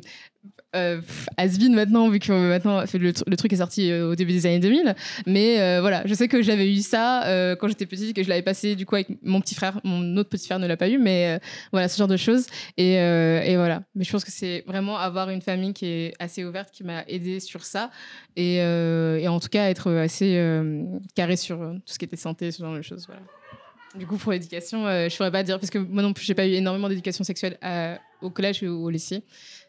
[1.37, 4.95] Asbin maintenant, vu que maintenant le, truc est sorti euh, au début des années 2000.
[5.25, 8.29] Mais euh, voilà, je sais que j'avais eu ça euh, quand j'étais petite, que je
[8.29, 9.79] l'avais passé du coup avec mon petit frère.
[9.83, 11.39] Mon autre petit frère ne l'a pas eu, mais
[11.71, 12.47] voilà, ce genre de choses.
[12.77, 12.95] Et,
[13.55, 13.83] voilà.
[13.95, 17.03] Mais je pense que c'est vraiment avoir une famille qui est assez ouverte qui m'a
[17.07, 17.91] aidé sur ça.
[18.35, 18.61] Et,
[19.27, 20.41] en tout cas, être assez
[21.15, 23.07] carré sur tout ce qui était santé, ce genre de choses.
[23.95, 26.35] Du coup, pour l'éducation, je ne pourrais pas dire, parce que moi non plus, j'ai
[26.35, 27.57] pas eu énormément d'éducation sexuelle
[28.21, 29.23] au collège ou au lycée.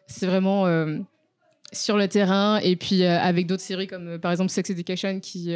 [0.09, 0.97] C'est vraiment euh,
[1.71, 5.19] sur le terrain et puis euh, avec d'autres séries comme euh, par exemple Sex Education
[5.19, 5.55] qui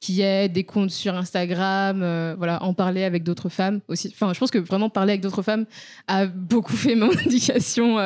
[0.00, 2.00] qui aide des comptes sur Instagram
[2.36, 4.12] voilà en parler avec d'autres femmes aussi.
[4.12, 5.64] Enfin je pense que vraiment parler avec d'autres femmes
[6.08, 7.96] a beaucoup fait mon éducation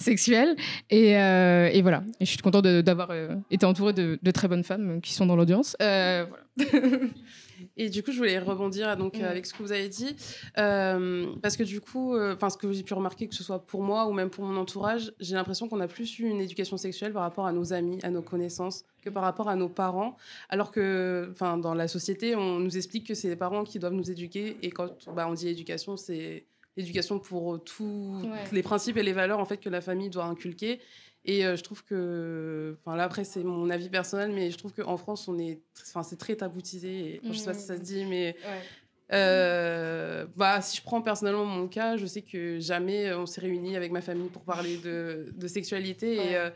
[0.00, 0.56] sexuelle
[0.90, 2.02] et, et, voilà.
[2.20, 3.10] Je suis contente d'avoir
[3.50, 5.76] été entourée de, de, très bonnes femmes qui sont dans l'audience
[7.78, 9.24] Et du coup, je voulais rebondir donc, mm.
[9.24, 10.16] avec ce que vous avez dit.
[10.58, 13.82] Euh, parce que du coup, euh, ce que j'ai pu remarquer, que ce soit pour
[13.82, 17.12] moi ou même pour mon entourage, j'ai l'impression qu'on a plus eu une éducation sexuelle
[17.12, 20.16] par rapport à nos amis, à nos connaissances, que par rapport à nos parents.
[20.48, 24.10] Alors que dans la société, on nous explique que c'est les parents qui doivent nous
[24.10, 24.56] éduquer.
[24.62, 26.44] Et quand bah, on dit éducation, c'est
[26.76, 28.22] l'éducation pour tous
[28.52, 30.80] les principes et les valeurs en fait, que la famille doit inculquer.
[31.28, 34.72] Et euh, je trouve que, enfin là après c'est mon avis personnel, mais je trouve
[34.72, 37.16] qu'en France on est, enfin c'est très taboutisé.
[37.16, 38.34] Et, ne Je sais pas si ça se dit, mais
[39.12, 43.76] euh, bah si je prends personnellement mon cas, je sais que jamais on s'est réunis
[43.76, 46.14] avec ma famille pour parler de, de sexualité.
[46.14, 46.48] Et euh,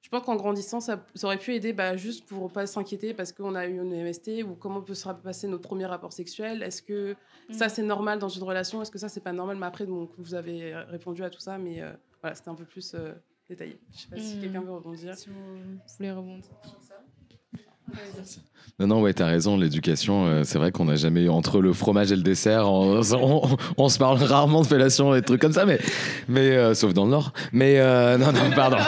[0.00, 3.32] je pense qu'en grandissant, ça, ça, aurait pu aider bah, juste pour pas s'inquiéter parce
[3.32, 6.62] qu'on a eu une MST ou comment peut se passer notre premier rapport sexuel.
[6.62, 7.16] Est-ce que
[7.50, 7.70] ça mm.
[7.70, 8.80] c'est normal dans une relation?
[8.80, 9.56] Est-ce que ça c'est pas normal?
[9.56, 11.82] Mais après, donc, vous avez répondu à tout ça, mais
[12.22, 12.94] voilà, c'était un peu plus
[13.50, 13.78] détaillé.
[13.90, 14.40] Je ne sais pas si hmm.
[14.40, 15.14] quelqu'un veut rebondir.
[15.16, 15.34] Si vous
[15.98, 16.94] voulez rebondir sur ça.
[18.78, 19.58] Non, non, ouais, t'as raison.
[19.58, 22.70] L'éducation, euh, c'est vrai qu'on n'a jamais eu entre le fromage et le dessert.
[22.70, 25.78] On, se parle rarement de fellation et de trucs comme ça, mais,
[26.28, 27.32] mais euh, sauf dans le Nord.
[27.52, 28.78] Mais euh, non, non, pardon.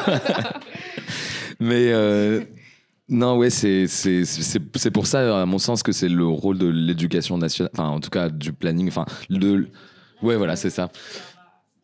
[1.60, 1.92] mais
[3.08, 7.36] non, ouais, c'est c'est pour ça, à mon sens, que c'est le rôle de l'éducation
[7.36, 9.68] nationale, enfin, en tout cas, du planning, enfin, de,
[10.22, 10.90] ouais, voilà, c'est ça.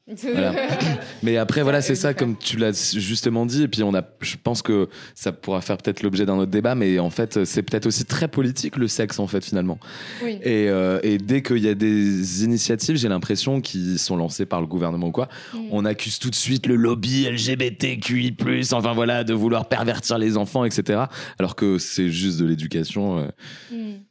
[1.23, 3.65] Mais après, voilà, c'est ça, comme tu l'as justement dit.
[3.65, 6.75] Et puis, on a, je pense que ça pourra faire peut-être l'objet d'un autre débat,
[6.75, 9.79] mais en fait, c'est peut-être aussi très politique le sexe, en fait, finalement.
[10.23, 14.61] Et, euh, et, dès qu'il y a des initiatives, j'ai l'impression, qui sont lancées par
[14.61, 15.59] le gouvernement ou quoi, mm.
[15.71, 18.37] on accuse tout de suite le lobby LGBTQI,
[18.73, 21.05] enfin voilà, de vouloir pervertir les enfants, etc.
[21.39, 23.19] Alors que c'est juste de l'éducation.
[23.19, 23.29] Euh.
[23.73, 24.08] Mm.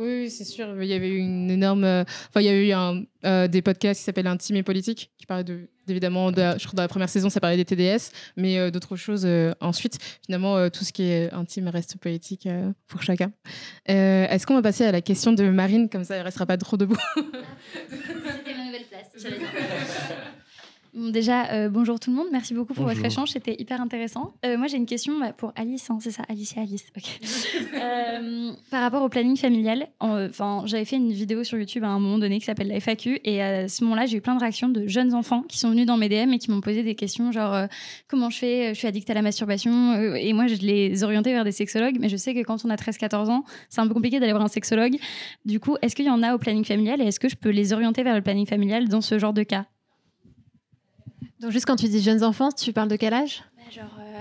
[0.00, 0.66] Oui, c'est sûr.
[0.82, 1.84] Il y avait eu une énorme.
[1.84, 5.10] euh, Enfin, il y a eu un, euh, des podcasts qui s'appellent Intime et politique,
[5.18, 8.10] qui parlaient de, évidemment, de, je crois dans la première saison, ça parlait des TDS,
[8.36, 9.98] mais euh, d'autres choses euh, ensuite.
[10.24, 12.48] Finalement, tout ce qui est intime reste politique
[12.86, 13.30] pour chacun.
[13.86, 16.78] Est-ce qu'on va passer à la question de Marine, comme ça, elle restera pas trop
[16.78, 16.96] debout
[17.90, 19.10] C'était ma nouvelle place.
[20.92, 22.26] Bon, déjà, euh, bonjour tout le monde.
[22.32, 23.30] Merci beaucoup pour votre échange.
[23.30, 24.34] C'était hyper intéressant.
[24.44, 25.88] Euh, moi, j'ai une question bah, pour Alice.
[25.90, 26.84] hein, c'est ça, Alicia Alice.
[26.96, 27.20] Ok.
[27.80, 31.88] Euh, par rapport au planning familial, en- enfin, j'avais fait une vidéo sur YouTube à
[31.88, 33.20] un moment donné qui s'appelle la FAQ.
[33.24, 35.86] Et à ce moment-là, j'ai eu plein de réactions de jeunes enfants qui sont venus
[35.86, 37.66] dans mes DM et qui m'ont posé des questions genre euh,
[38.08, 38.74] comment je fais?
[38.74, 39.92] Je suis addict à la masturbation.
[39.92, 41.96] Euh, et moi, je les orientais vers des sexologues.
[42.00, 44.44] Mais je sais que quand on a 13-14 ans, c'est un peu compliqué d'aller voir
[44.44, 44.96] un sexologue.
[45.46, 47.50] Du coup, est-ce qu'il y en a au planning familial et est-ce que je peux
[47.50, 49.64] les orienter vers le planning familial dans ce genre de cas?
[51.40, 53.42] Donc, juste quand tu dis jeunes enfants, tu parles de quel âge?
[53.56, 54.20] Bah, Genre, euh,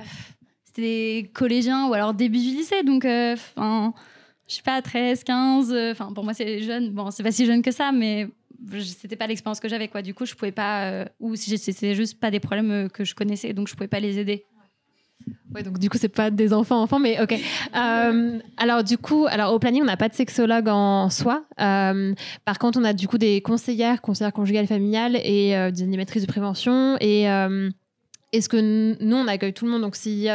[0.64, 3.94] c'était des collégiens ou alors début du lycée, donc, euh, enfin,
[4.48, 6.92] je sais pas, 13, 15, euh, enfin, pour moi, c'est jeune.
[6.92, 8.30] Bon, c'est pas si jeune que ça, mais
[8.94, 10.02] c'était pas l'expérience que j'avais, quoi.
[10.02, 13.14] Du coup, je pouvais pas, euh, ou si c'était juste pas des problèmes que je
[13.16, 14.46] connaissais, donc je pouvais pas les aider.
[15.54, 17.34] Ouais, donc du coup, c'est pas des enfants enfants, mais ok.
[17.76, 21.44] Euh, alors du coup, alors au planning, on n'a pas de sexologue en soi.
[21.60, 22.14] Euh,
[22.46, 26.24] par contre, on a du coup des conseillères, conseillères conjugales familiales et euh, des animatrices
[26.24, 27.28] de prévention et
[28.32, 30.28] est-ce que nous, on accueille tout le monde Donc, si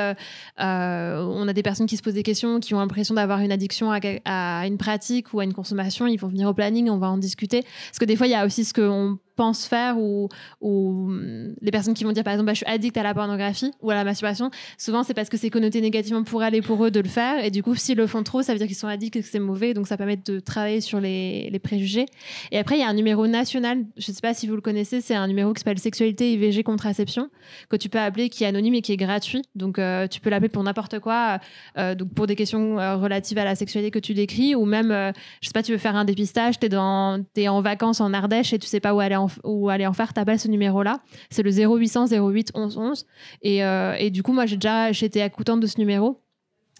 [0.58, 3.92] on a des personnes qui se posent des questions, qui ont l'impression d'avoir une addiction
[3.92, 7.08] à, à une pratique ou à une consommation, ils vont venir au planning, on va
[7.08, 7.62] en discuter.
[7.62, 10.28] Parce que des fois, il y a aussi ce qu'on pense faire ou,
[10.60, 13.72] hum, les personnes qui vont dire, par exemple, bah, je suis addict à la pornographie
[13.82, 14.50] ou à la masturbation.
[14.78, 17.44] Souvent, c'est parce que c'est connoté négativement pour elle et pour eux de le faire.
[17.44, 19.28] Et du coup, s'ils le font trop, ça veut dire qu'ils sont addicts et que
[19.28, 19.74] c'est mauvais.
[19.74, 22.06] Donc, ça permet de travailler sur les, préjugés.
[22.50, 24.60] Et après, il y a un numéro national, je ne sais pas si vous le
[24.60, 27.30] connaissez, c'est un numéro qui s'appelle Sexualité, IVG, Contraception,
[27.70, 29.42] que tu peux appeler, qui est anonyme et qui est gratuit.
[29.54, 31.38] Donc, euh, tu peux l'appeler pour n'importe quoi,
[31.78, 34.90] euh, donc pour des questions euh, relatives à la sexualité que tu décris, ou même,
[34.90, 38.12] euh, je sais pas, tu veux faire un dépistage, tu es, es en vacances en
[38.12, 40.48] Ardèche et tu sais pas où aller en, où aller en faire, tu appelles ce
[40.48, 41.00] numéro-là.
[41.30, 43.06] C'est le 0800 08 11 11.
[43.42, 46.20] Et, euh, et du coup, moi, j'ai déjà j'étais accoutante de ce numéro.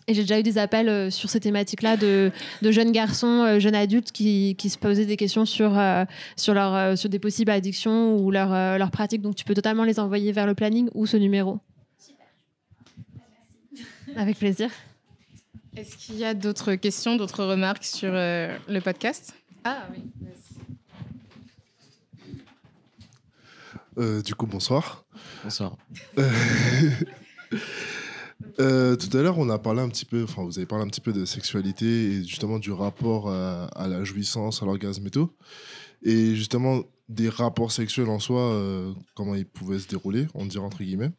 [0.07, 2.31] Et j'ai déjà eu des appels euh, sur ces thématiques-là de,
[2.61, 6.05] de jeunes garçons, euh, jeunes adultes qui, qui se posaient des questions sur, euh,
[6.37, 9.23] sur, leur, euh, sur des possibles addictions ou leurs euh, leurs pratiques.
[9.23, 11.59] Donc tu peux totalement les envoyer vers le planning ou ce numéro.
[14.15, 14.69] Avec plaisir.
[15.77, 19.35] Est-ce qu'il y a d'autres questions, d'autres remarques sur euh, le podcast?
[19.65, 20.03] Ah oui.
[23.99, 25.05] Euh, du coup, bonsoir.
[25.43, 25.77] Bonsoir.
[28.61, 30.89] Euh, tout à l'heure, on a parlé un petit peu, enfin, vous avez parlé un
[30.89, 35.11] petit peu de sexualité et justement du rapport à, à la jouissance, à l'orgasme et
[35.11, 35.31] tout.
[36.03, 40.65] Et justement, des rapports sexuels en soi, euh, comment ils pouvaient se dérouler, on dirait
[40.65, 41.11] entre guillemets.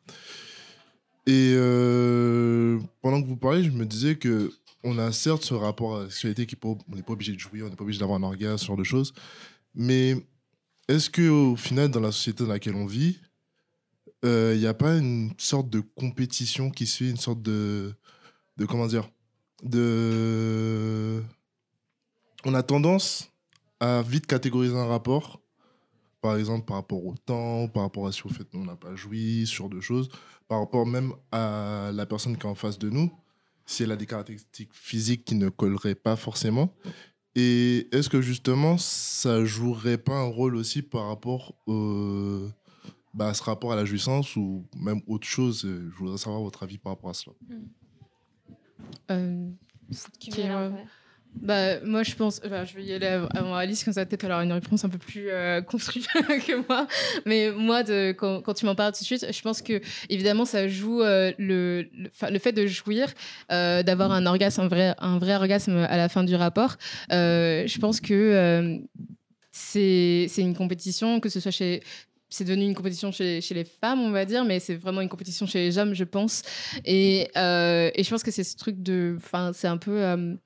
[1.27, 4.51] Et euh, pendant que vous parlez, je me disais que
[4.83, 7.65] on a certes ce rapport à la sexualité qui on n'est pas obligé de jouir,
[7.65, 9.13] on n'est pas obligé d'avoir un orgasme, ce genre de choses.
[9.73, 10.15] Mais
[10.87, 13.19] est-ce que au final, dans la société dans laquelle on vit,
[14.23, 17.93] il n'y a pas une sorte de compétition qui se fait, une sorte de,
[18.67, 19.07] comment dire.
[22.43, 23.31] On a tendance
[23.79, 25.41] à vite catégoriser un rapport,
[26.21, 28.95] par exemple par rapport au temps, par rapport à si au fait on n'a pas
[28.95, 30.09] joui, ce genre de choses,
[30.47, 33.11] par rapport même à la personne qui est en face de nous,
[33.65, 36.73] si elle a des caractéristiques physiques qui ne colleraient pas forcément.
[37.35, 42.47] Et est-ce que justement ça jouerait pas un rôle aussi par rapport au
[43.13, 45.65] bah, ce rapport à la jouissance ou même autre chose?
[45.65, 47.35] euh, Je voudrais savoir votre avis par rapport à cela.
[49.11, 49.49] Euh,
[50.19, 50.71] qui, euh,
[51.41, 52.41] bah, moi, je pense.
[52.45, 54.89] enfin, je vais y aller av- avant Alice, comme ça, peut-être elle une réponse un
[54.89, 56.87] peu plus euh, construite que moi.
[57.25, 60.67] Mais moi, de, quand, tu m'en parles tout de suite, je pense que, évidemment, ça
[60.67, 63.13] joue euh, le, le, fait de jouir,
[63.51, 66.77] euh, d'avoir un orgasme, un vrai, un vrai orgasme à la fin du rapport.
[67.09, 68.79] Je pense que
[69.51, 71.81] c'est une compétition, que ce soit chez
[72.27, 75.07] c'est devenu une compétition chez, chez les femmes, on va dire, mais c'est vraiment une
[75.07, 76.41] compétition chez les hommes, je pense.
[76.83, 79.15] Et, et je pense que c'est ce truc de.
[79.17, 80.37] Enfin, c'est un peu.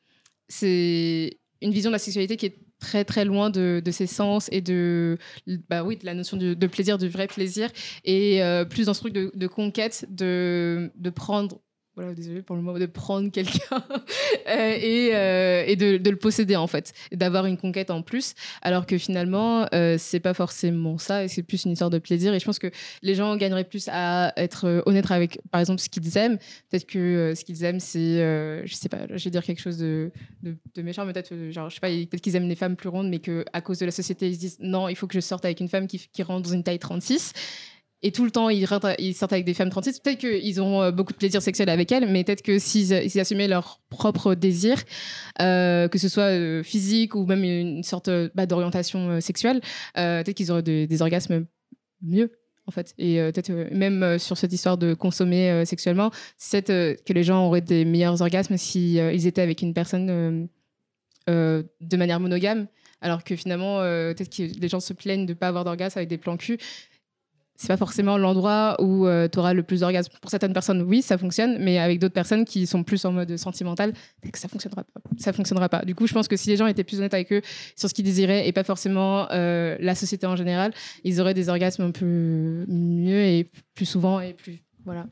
[0.49, 4.49] C'est une vision de la sexualité qui est très très loin de, de ses sens
[4.51, 5.17] et de
[5.69, 7.69] bah la notion de, plaisir du vrai plaisir
[8.05, 11.59] et euh, plus dans ce truc de, conquête de prendre
[11.95, 13.59] voilà désolé pour le mot de prendre quelqu'un.
[14.47, 16.93] Euh, et, euh, et de, de le posséder en fait.
[17.11, 18.33] D'avoir une conquête en plus.
[18.61, 22.33] Alors que finalement euh, c'est pas forcément ça et c'est plus une histoire de plaisir.
[22.33, 22.71] Et je pense que
[23.03, 26.37] les gens gagneraient plus à être honnêtes avec par exemple ce qu'ils aiment.
[26.69, 28.17] Peut-être que euh, ce qu'ils aiment c'est
[28.65, 30.11] je sais pas je vais dire quelque chose de,
[30.41, 33.09] de, méchant mais peut-être genre je sais pas peut-être qu'ils aiment les femmes plus rondes
[33.09, 35.19] mais que à cause de la société ils se disent non il faut que je
[35.19, 37.33] sorte avec une femme qui, qui rentre dans une taille 36
[38.01, 41.13] et tout le temps ils, sortent avec des femmes 36, peut-être qu'ils auront euh, beaucoup
[41.13, 44.81] de plaisir sexuel avec elles, mais peut-être que s'ils ils assumaient leur propre désir,
[45.41, 49.61] euh, que ce soit euh, physique ou même une sorte euh, bah, d'orientation euh, sexuelle,
[49.97, 51.45] euh, peut-être qu'ils auraient de- des orgasmes
[52.01, 52.31] mieux.
[52.67, 56.11] En fait, et euh, peut-être euh, même euh, sur cette histoire de consommer euh, sexuellement,
[56.37, 59.73] c'est euh, que les gens auraient des meilleurs orgasmes si euh, ils étaient avec une
[59.73, 60.45] personne euh,
[61.31, 62.67] euh, de manière monogame,
[63.01, 65.97] alors que finalement, euh, peut-être que les gens se plaignent de ne pas avoir d'orgasme
[65.97, 66.59] avec des plans cul.
[67.61, 70.13] C'est pas forcément l'endroit où tu auras le plus d'orgasme.
[70.21, 73.35] Pour certaines personnes, oui, ça fonctionne, mais avec d'autres personnes qui sont plus en mode
[73.35, 73.91] sentimental,
[74.33, 75.01] ça fonctionnera pas.
[75.17, 75.83] Ça fonctionnera pas.
[75.83, 77.41] Du coup, je pense que si les gens étaient plus honnêtes avec eux
[77.75, 80.73] sur ce qu'ils désiraient et pas forcément euh, la société en général,
[81.03, 85.05] ils auraient des orgasmes un peu mieux et plus souvent et plus voilà.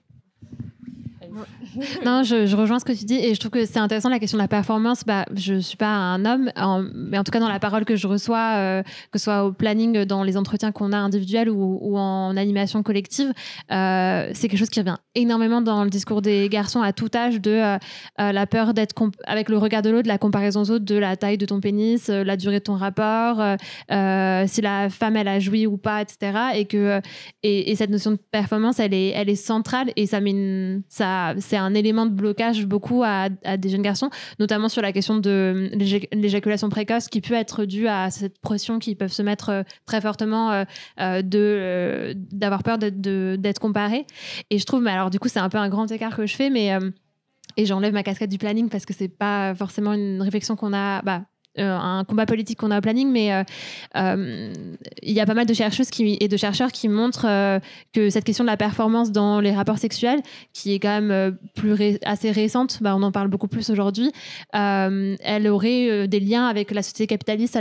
[2.05, 4.37] Non, je, rejoins ce que tu dis et je trouve que c'est intéressant la question
[4.37, 5.03] de la performance.
[5.05, 6.51] Bah, je suis pas un homme,
[6.93, 9.51] mais en tout cas dans la parole que je reçois, euh, que ce soit au
[9.51, 13.31] planning, dans les entretiens qu'on a individuels ou, en animation collective,
[13.71, 17.41] euh, c'est quelque chose qui revient énormément dans le discours des garçons à tout âge
[17.41, 17.77] de euh,
[18.17, 18.93] la peur d'être
[19.25, 22.07] avec le regard de l'autre, la comparaison aux autres, de la taille de ton pénis,
[22.07, 23.37] la durée de ton rapport,
[23.89, 26.37] si la femme elle a joui ou pas, etc.
[26.55, 27.01] Et que
[27.43, 30.83] et, et cette notion de performance, elle est, elle est centrale et ça, met une-
[31.39, 35.69] c'est un élément de blocage beaucoup à, des jeunes garçons, notamment sur la question de
[35.73, 39.63] l'éjac- l'éjaculation précoce qui peut être due à cette pression qu'ils peuvent se mettre euh,
[39.85, 40.63] très fortement euh,
[40.99, 44.05] euh, de euh, d'avoir peur d'être comparés.
[44.49, 46.35] Et je trouve, mais alors du coup, c'est un peu un grand écart que je
[46.35, 46.91] fais, mais euh,
[47.55, 51.01] et j'enlève ma casquette du planning parce que c'est pas forcément une réflexion qu'on a.
[51.01, 51.21] Bah, euh,
[51.63, 53.43] un combat politique qu'on a au planning, mais euh,
[53.95, 54.53] euh,
[55.01, 57.59] il y a pas mal de chercheuses et de chercheurs qui montrent euh,
[57.93, 60.21] que cette question de la performance dans les rapports sexuels,
[60.53, 64.11] qui est quand même euh, assez récente, bah, on en parle beaucoup plus aujourd'hui,
[64.55, 67.57] euh, elle aurait euh, des liens avec la société capitaliste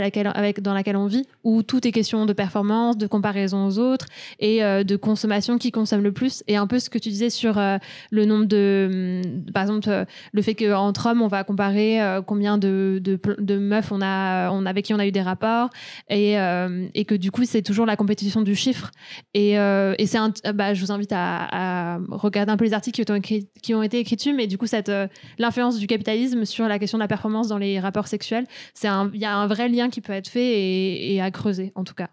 [0.61, 4.05] dans laquelle on vit, où tout est question de performance, de comparaison aux autres
[4.39, 6.43] et euh, de consommation qui consomme le plus.
[6.47, 7.77] Et un peu ce que tu disais sur euh,
[8.11, 12.21] le nombre de, hum, par exemple, euh, le fait qu'entre hommes, on va comparer euh,
[12.21, 15.69] combien de meufs on a, on, avec qui on a eu des rapports
[16.09, 18.91] et, euh, et que du coup, c'est toujours la compétition du chiffre.
[19.33, 22.73] Et, euh, et c'est un, bah, je vous invite à, à regarder un peu les
[22.73, 25.07] articles qui ont, écrit- qui ont été écrits dessus, mais du coup, cette, euh,
[25.37, 29.09] l'influence du capitalisme sur la question de la performance dans les rapports sexuels, c'est un-
[29.13, 31.83] il y a un vrai lien qui peut être fait et, et à creuser, en
[31.83, 32.09] tout cas.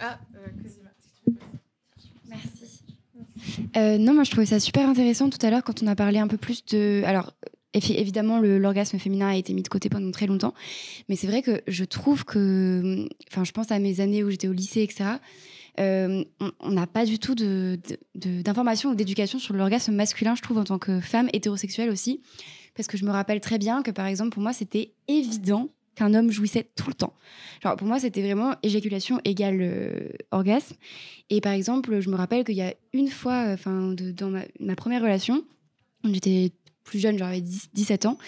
[0.00, 0.18] Ah,
[2.28, 2.82] Merci.
[3.76, 6.18] Euh, non, moi je trouvais ça super intéressant tout à l'heure quand on a parlé
[6.18, 7.02] un peu plus de.
[7.04, 7.32] Alors,
[7.74, 10.54] évidemment, l'orgasme féminin a été mis de côté pendant très longtemps,
[11.08, 13.06] mais c'est vrai que je trouve que.
[13.30, 15.04] Enfin, je pense à mes années où j'étais au lycée, etc.
[15.80, 16.22] euh,
[16.60, 17.34] on- n'a pas du tout
[18.14, 22.20] d'informations ou d'éducation sur l'orgasme masculin, je trouve, en tant que femme hétérosexuelle aussi.
[22.74, 26.14] Parce que je me rappelle très bien que, par exemple, pour moi, c'était évident qu'un
[26.14, 27.12] homme jouissait tout le temps.
[27.62, 30.74] Genre, pour moi, c'était vraiment éjaculation égale euh, orgasme.
[31.28, 34.74] Et par exemple, je me rappelle qu'il y a une fois, enfin, dans ma, ma
[34.74, 35.44] première relation,
[36.04, 36.52] j'étais
[36.92, 38.18] plus jeune, j'avais 17 ans,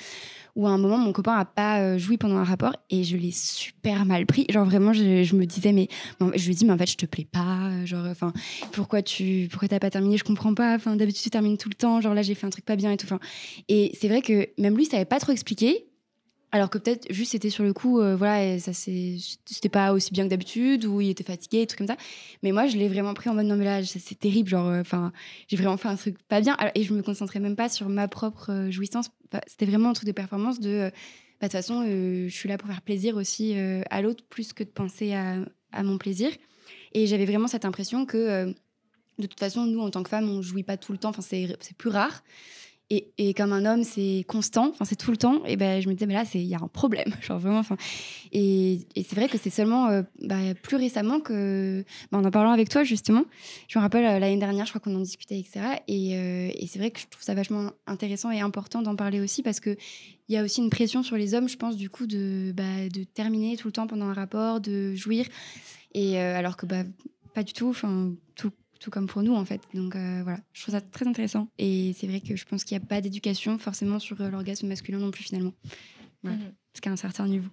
[0.57, 3.17] où à un moment, mon copain n'a pas euh, joui pendant un rapport et je
[3.19, 4.47] l'ai super mal pris.
[4.49, 5.89] Genre, vraiment, je, me disais, mais
[6.35, 7.69] je lui ai mais en fait, je te plais pas.
[7.69, 8.33] euh, Genre, enfin,
[8.73, 10.17] pourquoi tu pourquoi t'as pas terminé?
[10.17, 10.75] Je comprends pas.
[10.75, 12.01] Enfin, d'habitude, tu termines tout le temps.
[12.01, 13.07] Genre, là, j'ai fait un truc pas bien et tout.
[13.69, 15.87] Et c'est vrai que même lui, il savait pas trop expliquer.
[16.55, 20.13] Alors que peut-être juste c'était sur le coup, euh, voilà, et ça c'était pas aussi
[20.13, 21.97] bien que d'habitude, ou il était fatigué, des trucs comme ça.
[22.45, 25.13] Mais moi, je l'ai vraiment pris en mode non, mais là, c'est terrible, genre, enfin,
[25.49, 26.57] j'ai vraiment fait un truc pas bien.
[26.77, 29.11] Et je me concentrais même pas sur ma propre euh, jouissance.
[29.49, 30.91] C'était vraiment un truc de performance de, euh,
[31.41, 34.23] bah, de toute façon, euh, je suis là pour faire plaisir aussi euh, à l'autre,
[34.31, 35.39] plus que de penser à,
[35.73, 36.31] à mon plaisir.
[36.93, 38.53] Et j'avais vraiment cette impression que, euh,
[39.19, 41.23] de toute façon, nous, en tant que femmes, on jouit pas tout le temps, enfin,
[41.23, 42.23] c'est plus rare.
[43.19, 45.45] Et, comme un homme, c'est constant, enfin c'est tout le temps.
[45.47, 47.59] Et ben je me disais, mais là, il y a un problème, genre vraiment.
[47.59, 47.77] Enfin,
[48.33, 52.53] et, c'est vrai que c'est seulement euh, bah, plus récemment que, bah, en en parlant
[52.53, 53.25] avec toi justement,
[53.69, 55.61] je me rappelle euh, l'année dernière, je crois qu'on en discutait, etc.
[55.89, 59.21] Et, euh, et c'est vrai que je trouve ça vachement intéressant et important d'en parler
[59.21, 59.77] aussi parce que
[60.29, 62.63] il y a aussi une pression sur les hommes, je pense, du coup, de, bah,
[63.13, 65.27] terminer tout le temps pendant un rapport, de jouir.
[65.93, 67.77] Et alors que pas du tout,
[68.35, 68.51] tout
[68.85, 69.63] tout comme pour nous en fait.
[69.73, 71.49] Donc euh, voilà, je trouve ça très intéressant.
[71.59, 74.67] Et c'est vrai que je pense qu'il n'y a pas d'éducation forcément sur euh, l'orgasme
[74.69, 75.55] masculin non plus finalement.
[76.23, 76.37] Voilà.
[76.37, 76.53] Mhm.
[76.73, 77.49] Parce qu'à un certain niveau.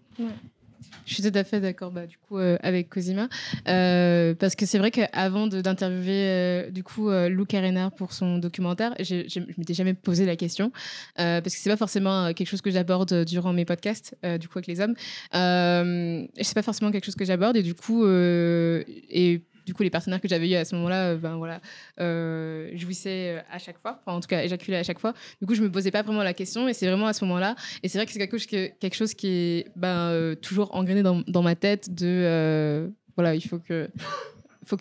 [1.06, 3.30] Je suis tout à fait d'accord bah, du coup euh, avec Cosima
[3.68, 8.12] Euh, parce que c'est vrai qu'avant de- d'interviewer euh, du coup euh, Lou Carénard pour
[8.14, 10.72] son documentaire, j'ai- j'ai- je m'étais jamais posé la question
[11.20, 14.48] euh, parce que c'est pas forcément quelque chose que j'aborde durant mes podcasts euh, du
[14.50, 14.96] coup avec les hommes.
[15.36, 19.84] Euh, c'est pas forcément quelque chose que j'aborde et du coup euh, et du coup
[19.84, 21.62] les partenaires que j'avais eu à ce moment-là, euh, ben voilà,
[22.02, 25.14] euh, jouissaient euh, à chaque fois, en tout cas éjaculaient à chaque fois.
[25.40, 27.56] Du coup je me posais pas vraiment la question et c'est vraiment à ce moment-là
[27.82, 31.94] et c'est vrai que c'est quelque chose, qui est ben, toujours engrainé dans, ma tête
[31.94, 33.88] de voilà il faut que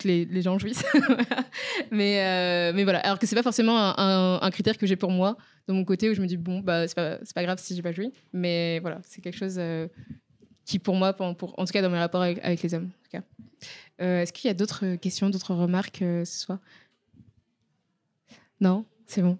[0.03, 0.83] les, gens jouissent.
[1.91, 2.99] mais, mais voilà.
[2.99, 5.37] Alors que c'est pas forcément un, critère que j'ai pour moi,
[5.67, 7.91] de mon côté, où je me dis, bon, bah, c'est pas, grave si j'ai pas
[7.91, 8.11] joui.
[8.33, 9.59] Mais voilà, c'est quelque chose
[10.65, 12.89] qui, pour moi, en tout cas dans mes rapports avec, avec les hommes.
[12.89, 13.23] en tout cas.
[14.01, 16.59] Euh, Est-ce qu'il y a d'autres questions, d'autres remarques euh, ce soir?
[18.59, 19.37] Non C'est bon.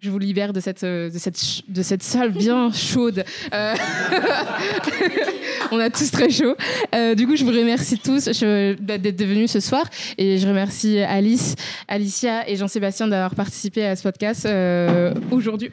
[0.00, 3.24] Je vous libère de cette, euh, de cette, de cette salle bien chaude.
[3.52, 3.74] Euh,
[5.72, 6.54] On a tous très chaud.
[6.94, 9.84] Euh, du coup, je vous remercie tous d'être venus ce soir.
[10.16, 11.56] Et je remercie Alice,
[11.88, 15.70] Alicia et Jean-Sébastien d'avoir participé à ce podcast euh, aujourd'hui.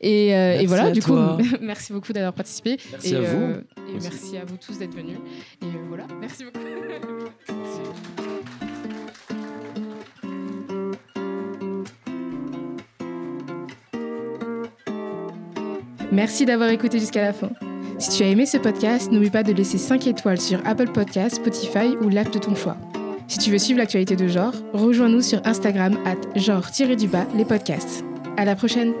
[0.00, 1.38] Et, euh, et voilà, du toi.
[1.40, 2.78] coup, merci beaucoup d'avoir participé.
[2.90, 3.42] Merci et, à vous.
[3.42, 5.18] euh, et merci à vous tous d'être venus.
[5.62, 6.58] Et euh, voilà, merci beaucoup.
[16.10, 17.50] Merci d'avoir écouté jusqu'à la fin.
[17.98, 21.36] Si tu as aimé ce podcast, n'oublie pas de laisser 5 étoiles sur Apple Podcasts,
[21.36, 22.76] Spotify ou l'app de ton choix.
[23.28, 28.04] Si tu veux suivre l'actualité de genre, rejoins-nous sur Instagram at genre-du-bas les podcasts.
[28.36, 28.92] À la prochaine!